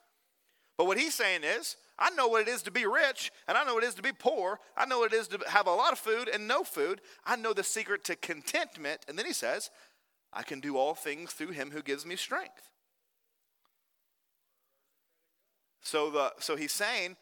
But 0.76 0.86
what 0.86 0.98
he's 0.98 1.14
saying 1.14 1.40
is, 1.42 1.78
I 1.98 2.10
know 2.10 2.28
what 2.28 2.42
it 2.42 2.48
is 2.48 2.60
to 2.64 2.70
be 2.70 2.84
rich, 2.84 3.32
and 3.48 3.56
I 3.56 3.64
know 3.64 3.72
what 3.72 3.84
it 3.84 3.86
is 3.86 3.94
to 3.94 4.02
be 4.02 4.12
poor. 4.12 4.60
I 4.76 4.84
know 4.84 4.98
what 4.98 5.14
it 5.14 5.16
is 5.16 5.28
to 5.28 5.38
have 5.48 5.66
a 5.66 5.74
lot 5.74 5.92
of 5.92 5.98
food 5.98 6.28
and 6.28 6.46
no 6.46 6.64
food. 6.64 7.00
I 7.24 7.36
know 7.36 7.54
the 7.54 7.64
secret 7.64 8.04
to 8.04 8.16
contentment. 8.16 9.06
And 9.08 9.18
then 9.18 9.24
he 9.24 9.32
says, 9.32 9.70
I 10.34 10.42
can 10.42 10.60
do 10.60 10.76
all 10.76 10.94
things 10.94 11.32
through 11.32 11.52
him 11.52 11.70
who 11.70 11.80
gives 11.80 12.04
me 12.04 12.16
strength. 12.16 12.71
So, 15.82 16.10
the, 16.10 16.32
so 16.38 16.56
he's 16.56 16.72
saying, 16.72 17.16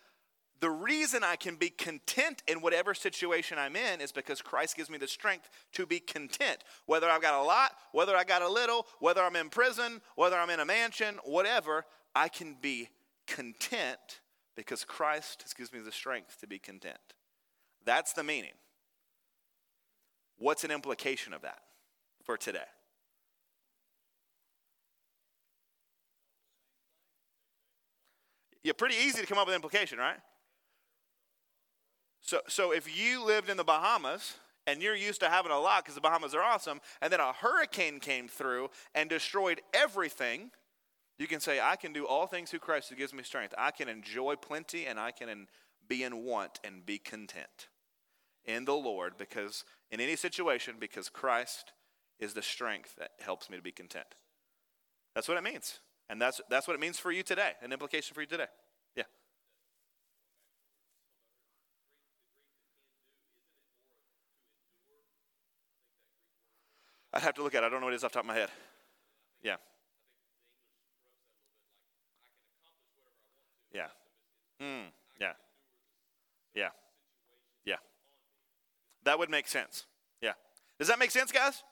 the 0.60 0.70
reason 0.70 1.24
I 1.24 1.36
can 1.36 1.56
be 1.56 1.70
content 1.70 2.42
in 2.46 2.60
whatever 2.60 2.92
situation 2.92 3.58
I'm 3.58 3.76
in 3.76 4.00
is 4.00 4.12
because 4.12 4.42
Christ 4.42 4.76
gives 4.76 4.90
me 4.90 4.98
the 4.98 5.08
strength 5.08 5.48
to 5.72 5.86
be 5.86 5.98
content. 5.98 6.62
Whether 6.84 7.08
I've 7.08 7.22
got 7.22 7.40
a 7.40 7.42
lot, 7.42 7.72
whether 7.92 8.14
I 8.14 8.24
got 8.24 8.42
a 8.42 8.48
little, 8.48 8.86
whether 8.98 9.22
I'm 9.22 9.36
in 9.36 9.48
prison, 9.48 10.02
whether 10.16 10.36
I'm 10.36 10.50
in 10.50 10.60
a 10.60 10.66
mansion, 10.66 11.18
whatever, 11.24 11.86
I 12.14 12.28
can 12.28 12.56
be 12.60 12.90
content 13.26 14.20
because 14.54 14.84
Christ 14.84 15.54
gives 15.56 15.72
me 15.72 15.80
the 15.80 15.92
strength 15.92 16.38
to 16.40 16.46
be 16.46 16.58
content. 16.58 16.98
That's 17.86 18.12
the 18.12 18.22
meaning. 18.22 18.52
What's 20.38 20.64
an 20.64 20.70
implication 20.70 21.32
of 21.32 21.42
that 21.42 21.60
for 22.22 22.36
today? 22.36 22.58
Yeah, 28.62 28.72
pretty 28.76 28.96
easy 28.96 29.20
to 29.20 29.26
come 29.26 29.38
up 29.38 29.46
with 29.46 29.54
implication, 29.54 29.98
right? 29.98 30.18
So, 32.20 32.40
so 32.48 32.72
if 32.72 32.98
you 32.98 33.24
lived 33.24 33.48
in 33.48 33.56
the 33.56 33.64
Bahamas 33.64 34.34
and 34.66 34.82
you're 34.82 34.94
used 34.94 35.20
to 35.20 35.30
having 35.30 35.52
a 35.52 35.58
lot 35.58 35.84
because 35.84 35.94
the 35.94 36.00
Bahamas 36.00 36.34
are 36.34 36.42
awesome, 36.42 36.80
and 37.00 37.12
then 37.12 37.20
a 37.20 37.32
hurricane 37.32 37.98
came 37.98 38.28
through 38.28 38.68
and 38.94 39.08
destroyed 39.08 39.60
everything, 39.72 40.50
you 41.18 41.26
can 41.26 41.40
say, 41.40 41.60
I 41.60 41.76
can 41.76 41.92
do 41.92 42.06
all 42.06 42.26
things 42.26 42.50
through 42.50 42.60
Christ 42.60 42.90
who 42.90 42.96
gives 42.96 43.14
me 43.14 43.22
strength. 43.22 43.54
I 43.58 43.70
can 43.70 43.88
enjoy 43.88 44.36
plenty 44.36 44.86
and 44.86 44.98
I 44.98 45.10
can 45.10 45.48
be 45.88 46.02
in 46.02 46.24
want 46.24 46.60
and 46.62 46.84
be 46.84 46.98
content 46.98 47.68
in 48.44 48.64
the 48.64 48.74
Lord 48.74 49.16
because 49.18 49.64
in 49.90 50.00
any 50.00 50.16
situation, 50.16 50.76
because 50.78 51.08
Christ 51.08 51.72
is 52.18 52.34
the 52.34 52.42
strength 52.42 52.94
that 52.98 53.10
helps 53.18 53.50
me 53.50 53.56
to 53.56 53.62
be 53.62 53.72
content. 53.72 54.14
That's 55.14 55.28
what 55.28 55.36
it 55.36 55.44
means. 55.44 55.80
And 56.10 56.20
that's, 56.20 56.40
that's 56.50 56.66
what 56.66 56.74
it 56.74 56.80
means 56.80 56.98
for 56.98 57.12
you 57.12 57.22
today, 57.22 57.52
an 57.62 57.72
implication 57.72 58.14
for 58.14 58.20
you 58.20 58.26
today. 58.26 58.46
Yeah. 58.96 59.04
I'd 67.12 67.22
have 67.22 67.34
to 67.34 67.44
look 67.44 67.54
at 67.54 67.62
it. 67.62 67.66
I 67.66 67.68
don't 67.68 67.78
know 67.78 67.86
what 67.86 67.92
it 67.92 67.96
is 67.96 68.02
off 68.02 68.10
the 68.10 68.16
top 68.16 68.24
of 68.24 68.26
my 68.26 68.34
head. 68.34 68.48
Yeah. 69.40 69.54
Yeah. 73.72 73.86
Mm, 74.60 74.86
yeah. 75.20 75.32
Yeah. 76.56 76.70
Yeah. 77.64 77.76
That 79.04 79.16
would 79.16 79.30
make 79.30 79.46
sense. 79.46 79.86
Yeah. 80.20 80.32
Does 80.76 80.88
that 80.88 80.98
make 80.98 81.12
sense, 81.12 81.30
guys? 81.30 81.62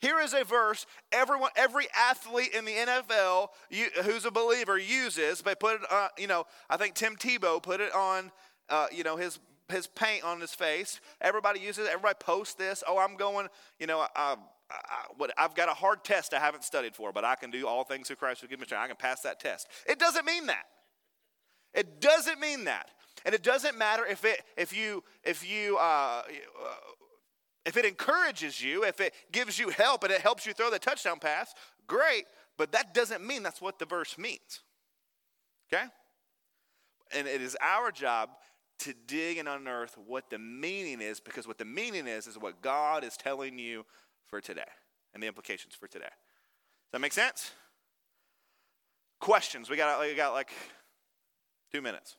Here 0.00 0.18
is 0.20 0.32
a 0.34 0.44
verse 0.44 0.86
everyone, 1.12 1.50
every 1.56 1.86
athlete 1.96 2.54
in 2.54 2.64
the 2.64 2.72
NFL 2.72 3.48
you, 3.70 3.86
who's 4.02 4.24
a 4.24 4.30
believer 4.30 4.78
uses. 4.78 5.42
They 5.42 5.54
put 5.54 5.76
it, 5.76 5.80
uh, 5.90 6.08
you 6.18 6.26
know, 6.26 6.44
I 6.68 6.76
think 6.76 6.94
Tim 6.94 7.16
Tebow 7.16 7.62
put 7.62 7.80
it 7.80 7.94
on, 7.94 8.32
uh, 8.68 8.86
you 8.92 9.04
know, 9.04 9.16
his 9.16 9.38
his 9.68 9.86
paint 9.86 10.24
on 10.24 10.40
his 10.40 10.52
face. 10.52 11.00
Everybody 11.20 11.60
uses 11.60 11.86
it. 11.86 11.90
Everybody 11.90 12.16
posts 12.18 12.54
this. 12.54 12.82
Oh, 12.88 12.98
I'm 12.98 13.16
going, 13.16 13.46
you 13.78 13.86
know, 13.86 14.04
I, 14.16 14.36
I, 14.70 14.76
what, 15.16 15.32
I've 15.38 15.54
got 15.54 15.68
a 15.68 15.74
hard 15.74 16.02
test 16.02 16.34
I 16.34 16.40
haven't 16.40 16.64
studied 16.64 16.94
for, 16.94 17.12
but 17.12 17.24
I 17.24 17.34
can 17.36 17.50
do 17.50 17.66
all 17.66 17.84
things 17.84 18.08
through 18.08 18.16
Christ 18.16 18.40
who 18.40 18.48
gives 18.48 18.60
me 18.60 18.66
strength. 18.66 18.82
I 18.82 18.88
can 18.88 18.96
pass 18.96 19.20
that 19.22 19.38
test. 19.38 19.68
It 19.86 19.98
doesn't 19.98 20.24
mean 20.24 20.46
that. 20.46 20.64
It 21.74 22.00
doesn't 22.00 22.40
mean 22.40 22.64
that. 22.64 22.90
And 23.24 23.34
it 23.34 23.42
doesn't 23.42 23.76
matter 23.76 24.06
if 24.06 24.24
it 24.24 24.42
if 24.56 24.76
you 24.76 25.04
if 25.22 25.48
you 25.48 25.76
uh, 25.78 26.22
if 27.64 27.76
it 27.76 27.84
encourages 27.84 28.62
you, 28.62 28.84
if 28.84 29.00
it 29.00 29.14
gives 29.32 29.58
you 29.58 29.68
help 29.70 30.02
and 30.02 30.12
it 30.12 30.20
helps 30.20 30.46
you 30.46 30.52
throw 30.52 30.70
the 30.70 30.78
touchdown 30.78 31.18
pass, 31.18 31.54
great, 31.86 32.24
but 32.56 32.72
that 32.72 32.94
doesn't 32.94 33.26
mean 33.26 33.42
that's 33.42 33.60
what 33.60 33.78
the 33.78 33.84
verse 33.84 34.16
means. 34.16 34.60
Okay? 35.72 35.84
And 37.12 37.26
it 37.26 37.42
is 37.42 37.56
our 37.60 37.90
job 37.90 38.30
to 38.80 38.94
dig 39.06 39.36
and 39.36 39.48
unearth 39.48 39.96
what 40.06 40.30
the 40.30 40.38
meaning 40.38 41.00
is 41.00 41.20
because 41.20 41.46
what 41.46 41.58
the 41.58 41.64
meaning 41.64 42.06
is 42.06 42.26
is 42.26 42.38
what 42.38 42.62
God 42.62 43.04
is 43.04 43.16
telling 43.16 43.58
you 43.58 43.84
for 44.26 44.40
today 44.40 44.62
and 45.12 45.22
the 45.22 45.26
implications 45.26 45.74
for 45.74 45.86
today. 45.86 46.04
Does 46.04 46.92
that 46.92 47.00
make 47.00 47.12
sense? 47.12 47.52
Questions. 49.20 49.68
We 49.68 49.76
got, 49.76 50.00
we 50.00 50.14
got 50.14 50.32
like 50.32 50.50
two 51.72 51.82
minutes. 51.82 52.16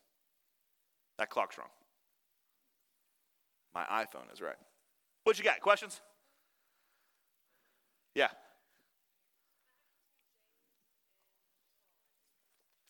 That 1.17 1.29
clock's 1.29 1.57
wrong. 1.57 1.69
My 3.73 3.83
iPhone 3.85 4.31
is 4.31 4.41
right. 4.41 4.55
What 5.23 5.37
you 5.37 5.43
got? 5.43 5.59
Questions? 5.61 6.01
Yeah. 8.15 8.29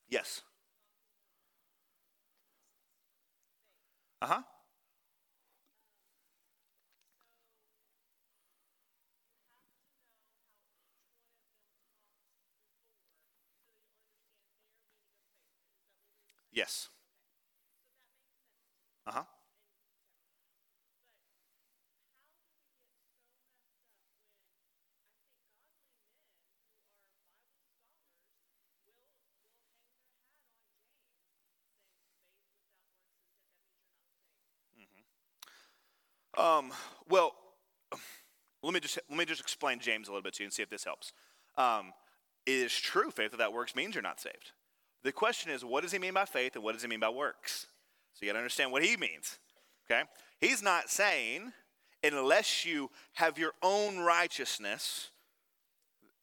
Yes. 0.10 0.42
Uh 4.22 4.28
huh. 4.28 4.42
Yes. 16.52 16.90
Uh 19.08 19.12
huh. 19.12 19.41
Um, 36.38 36.72
well, 37.10 37.34
let 38.64 38.74
me 38.74 38.80
just 38.80 39.00
let 39.10 39.18
me 39.18 39.26
just 39.26 39.42
explain 39.42 39.80
James 39.80 40.08
a 40.08 40.12
little 40.12 40.22
bit 40.22 40.34
to 40.36 40.44
you 40.44 40.48
and 40.48 40.54
see 40.54 40.64
if 40.64 40.70
this 40.70 40.84
helps. 40.84 41.14
Um, 41.58 41.94
it 42.46 42.54
is 42.54 42.74
true 42.74 43.12
faith 43.12 43.32
without 43.32 43.54
works 43.54 43.76
means 43.76 43.96
you're 43.96 44.02
not 44.02 44.20
saved. 44.20 44.52
The 45.04 45.12
question 45.12 45.52
is, 45.52 45.66
what 45.66 45.84
does 45.84 45.92
he 45.92 46.00
mean 46.00 46.14
by 46.14 46.26
faith 46.26 46.56
and 46.56 46.64
what 46.64 46.74
does 46.74 46.82
he 46.82 46.88
mean 46.88 47.00
by 47.00 47.10
works? 47.10 47.68
So 48.14 48.26
you 48.26 48.30
got 48.30 48.34
to 48.34 48.40
understand 48.40 48.72
what 48.72 48.84
he 48.84 48.98
means. 48.98 49.40
Okay, 49.90 50.04
he's 50.40 50.62
not 50.62 50.90
saying 50.90 51.52
unless 52.04 52.66
you 52.66 52.90
have 53.14 53.38
your 53.38 53.52
own 53.62 54.00
righteousness, 54.00 55.10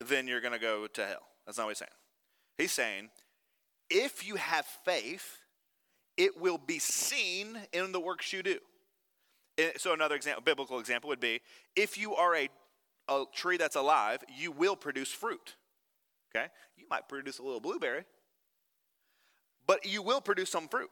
then 0.04 0.26
you're 0.26 0.40
going 0.40 0.52
to 0.52 0.59
go 0.59 0.86
to 0.86 1.04
hell. 1.04 1.22
That's 1.46 1.59
not 1.59 1.64
what 1.64 1.70
he's 1.70 1.78
saying. 1.78 1.90
He's 2.56 2.72
saying 2.72 3.11
if 3.90 4.26
you 4.26 4.36
have 4.36 4.66
faith, 4.84 5.38
it 6.16 6.40
will 6.40 6.59
be 6.59 6.78
seen 6.78 7.59
in 7.72 7.92
the 7.92 8.00
works 8.00 8.32
you 8.32 8.42
do. 8.42 8.59
Eh, 9.59 9.72
so 9.76 9.92
another 9.92 10.14
example, 10.14 10.42
biblical 10.42 10.78
example 10.78 11.09
would 11.09 11.20
be 11.20 11.40
if 11.74 11.98
you 11.98 12.14
are 12.14 12.34
a, 12.36 12.48
a 13.09 13.24
tree 13.34 13.56
that's 13.56 13.76
alive, 13.76 14.22
you 14.34 14.52
will 14.52 14.76
produce 14.76 15.11
fruit. 15.11 15.56
Okay? 16.34 16.46
You 16.76 16.86
might 16.88 17.09
produce 17.09 17.40
a 17.40 17.42
little 17.42 17.61
blueberry, 17.61 18.04
but 19.66 19.84
you 19.84 20.00
will 20.02 20.20
produce 20.20 20.50
some 20.50 20.68
fruit. 20.68 20.90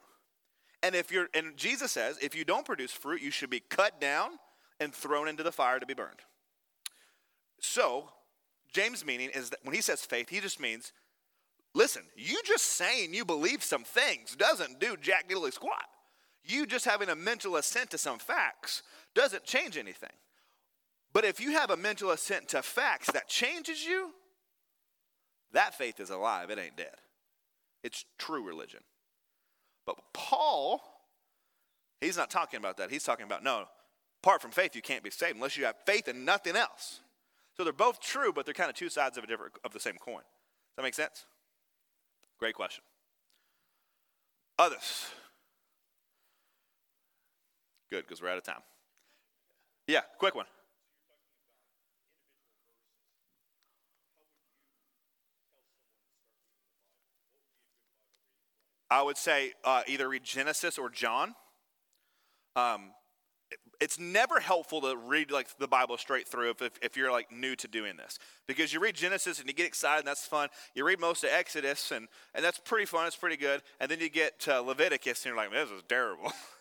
And 0.82 0.94
if 0.94 1.10
you're 1.10 1.28
and 1.32 1.56
Jesus 1.56 1.92
says, 1.92 2.18
if 2.20 2.34
you 2.34 2.44
don't 2.44 2.66
produce 2.66 2.92
fruit, 2.92 3.22
you 3.22 3.30
should 3.30 3.50
be 3.50 3.60
cut 3.60 4.00
down 4.00 4.32
and 4.80 4.92
thrown 4.92 5.28
into 5.28 5.42
the 5.42 5.52
fire 5.52 5.78
to 5.78 5.86
be 5.86 5.94
burned. 5.94 6.20
So, 7.60 8.10
James' 8.72 9.04
meaning 9.04 9.30
is 9.30 9.50
that 9.50 9.60
when 9.62 9.74
he 9.74 9.80
says 9.80 10.02
faith, 10.02 10.28
he 10.28 10.40
just 10.40 10.60
means, 10.60 10.92
listen, 11.74 12.02
you 12.14 12.40
just 12.44 12.64
saying 12.64 13.14
you 13.14 13.24
believe 13.24 13.62
some 13.62 13.84
things 13.84 14.36
doesn't 14.36 14.80
do 14.80 14.96
jack 15.00 15.28
diddly 15.28 15.52
squat. 15.52 15.86
You 16.46 16.66
just 16.66 16.84
having 16.84 17.08
a 17.08 17.16
mental 17.16 17.56
assent 17.56 17.90
to 17.90 17.98
some 17.98 18.18
facts 18.18 18.82
doesn't 19.14 19.44
change 19.44 19.76
anything. 19.76 20.10
But 21.12 21.24
if 21.24 21.40
you 21.40 21.52
have 21.52 21.70
a 21.70 21.76
mental 21.76 22.10
assent 22.10 22.48
to 22.48 22.62
facts 22.62 23.10
that 23.12 23.28
changes 23.28 23.84
you, 23.84 24.10
that 25.52 25.74
faith 25.74 25.98
is 25.98 26.10
alive, 26.10 26.50
it 26.50 26.58
ain't 26.58 26.76
dead. 26.76 26.96
It's 27.82 28.04
true 28.18 28.46
religion. 28.46 28.80
But 29.86 29.96
Paul, 30.12 30.82
he's 32.00 32.16
not 32.16 32.30
talking 32.30 32.58
about 32.58 32.76
that. 32.76 32.90
He's 32.90 33.04
talking 33.04 33.24
about 33.24 33.42
no, 33.42 33.64
apart 34.22 34.42
from 34.42 34.50
faith, 34.50 34.76
you 34.76 34.82
can't 34.82 35.02
be 35.02 35.10
saved 35.10 35.36
unless 35.36 35.56
you 35.56 35.64
have 35.64 35.76
faith 35.86 36.08
and 36.08 36.26
nothing 36.26 36.56
else. 36.56 37.00
So 37.56 37.64
they're 37.64 37.72
both 37.72 38.00
true, 38.00 38.32
but 38.32 38.44
they're 38.44 38.54
kind 38.54 38.68
of 38.68 38.76
two 38.76 38.90
sides 38.90 39.16
of 39.16 39.24
a 39.24 39.26
different 39.26 39.54
of 39.64 39.72
the 39.72 39.80
same 39.80 39.96
coin. 39.96 40.16
Does 40.16 40.76
that 40.76 40.82
make 40.82 40.94
sense? 40.94 41.24
Great 42.38 42.54
question. 42.54 42.84
Others. 44.58 45.06
Good, 47.90 48.04
because 48.04 48.20
we're 48.20 48.30
out 48.30 48.38
of 48.38 48.44
time. 48.44 48.62
Yeah, 49.86 50.00
quick 50.18 50.34
one. 50.34 50.46
I 58.90 59.02
would 59.02 59.16
say 59.16 59.52
uh, 59.64 59.82
either 59.86 60.08
read 60.08 60.24
Genesis 60.24 60.78
or 60.78 60.88
John. 60.88 61.34
Um, 62.54 62.92
it's 63.80 63.98
never 63.98 64.40
helpful 64.40 64.80
to 64.80 64.96
read 64.96 65.30
like 65.30 65.48
the 65.58 65.68
Bible 65.68 65.98
straight 65.98 66.26
through 66.26 66.50
if, 66.50 66.62
if, 66.62 66.72
if, 66.80 66.96
you're 66.96 67.12
like 67.12 67.30
new 67.30 67.54
to 67.56 67.68
doing 67.68 67.96
this 67.96 68.18
because 68.46 68.72
you 68.72 68.80
read 68.80 68.94
Genesis 68.94 69.38
and 69.38 69.48
you 69.48 69.54
get 69.54 69.66
excited 69.66 70.00
and 70.00 70.08
that's 70.08 70.24
fun. 70.24 70.48
You 70.74 70.86
read 70.86 70.98
most 70.98 71.24
of 71.24 71.30
Exodus 71.30 71.92
and, 71.92 72.08
and 72.34 72.44
that's 72.44 72.58
pretty 72.58 72.86
fun. 72.86 73.06
It's 73.06 73.16
pretty 73.16 73.36
good. 73.36 73.62
And 73.80 73.90
then 73.90 74.00
you 74.00 74.08
get 74.08 74.46
Leviticus 74.46 75.24
and 75.24 75.34
you're 75.34 75.36
like, 75.36 75.52
this 75.52 75.70
is 75.70 75.82
terrible. 75.88 76.32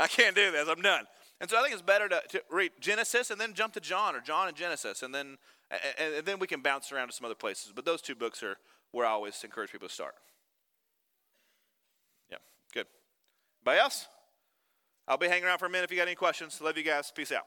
I 0.00 0.06
can't 0.06 0.34
do 0.34 0.50
this. 0.50 0.66
I'm 0.68 0.82
done. 0.82 1.04
And 1.40 1.48
so 1.48 1.58
I 1.58 1.62
think 1.62 1.72
it's 1.72 1.82
better 1.82 2.08
to, 2.08 2.22
to, 2.30 2.42
read 2.50 2.72
Genesis 2.80 3.30
and 3.30 3.40
then 3.40 3.54
jump 3.54 3.74
to 3.74 3.80
John 3.80 4.14
or 4.14 4.20
John 4.20 4.48
and 4.48 4.56
Genesis, 4.56 5.02
and 5.02 5.14
then 5.14 5.38
and, 5.70 6.14
and 6.14 6.26
then 6.26 6.38
we 6.38 6.46
can 6.46 6.60
bounce 6.60 6.92
around 6.92 7.08
to 7.08 7.14
some 7.14 7.24
other 7.24 7.34
places. 7.34 7.72
But 7.74 7.84
those 7.84 8.02
two 8.02 8.14
books 8.14 8.42
are 8.42 8.56
where 8.92 9.06
I 9.06 9.10
always 9.10 9.42
encourage 9.44 9.72
people 9.72 9.88
to 9.88 9.94
start. 9.94 10.14
Yeah, 12.30 12.38
good. 12.74 12.86
Anybody 13.64 13.82
else? 13.82 14.06
I'll 15.06 15.18
be 15.18 15.28
hanging 15.28 15.44
around 15.44 15.58
for 15.58 15.66
a 15.66 15.70
minute 15.70 15.84
if 15.84 15.90
you 15.90 15.96
got 15.96 16.08
any 16.08 16.14
questions. 16.14 16.60
Love 16.60 16.76
you 16.76 16.84
guys. 16.84 17.12
Peace 17.14 17.32
out. 17.32 17.46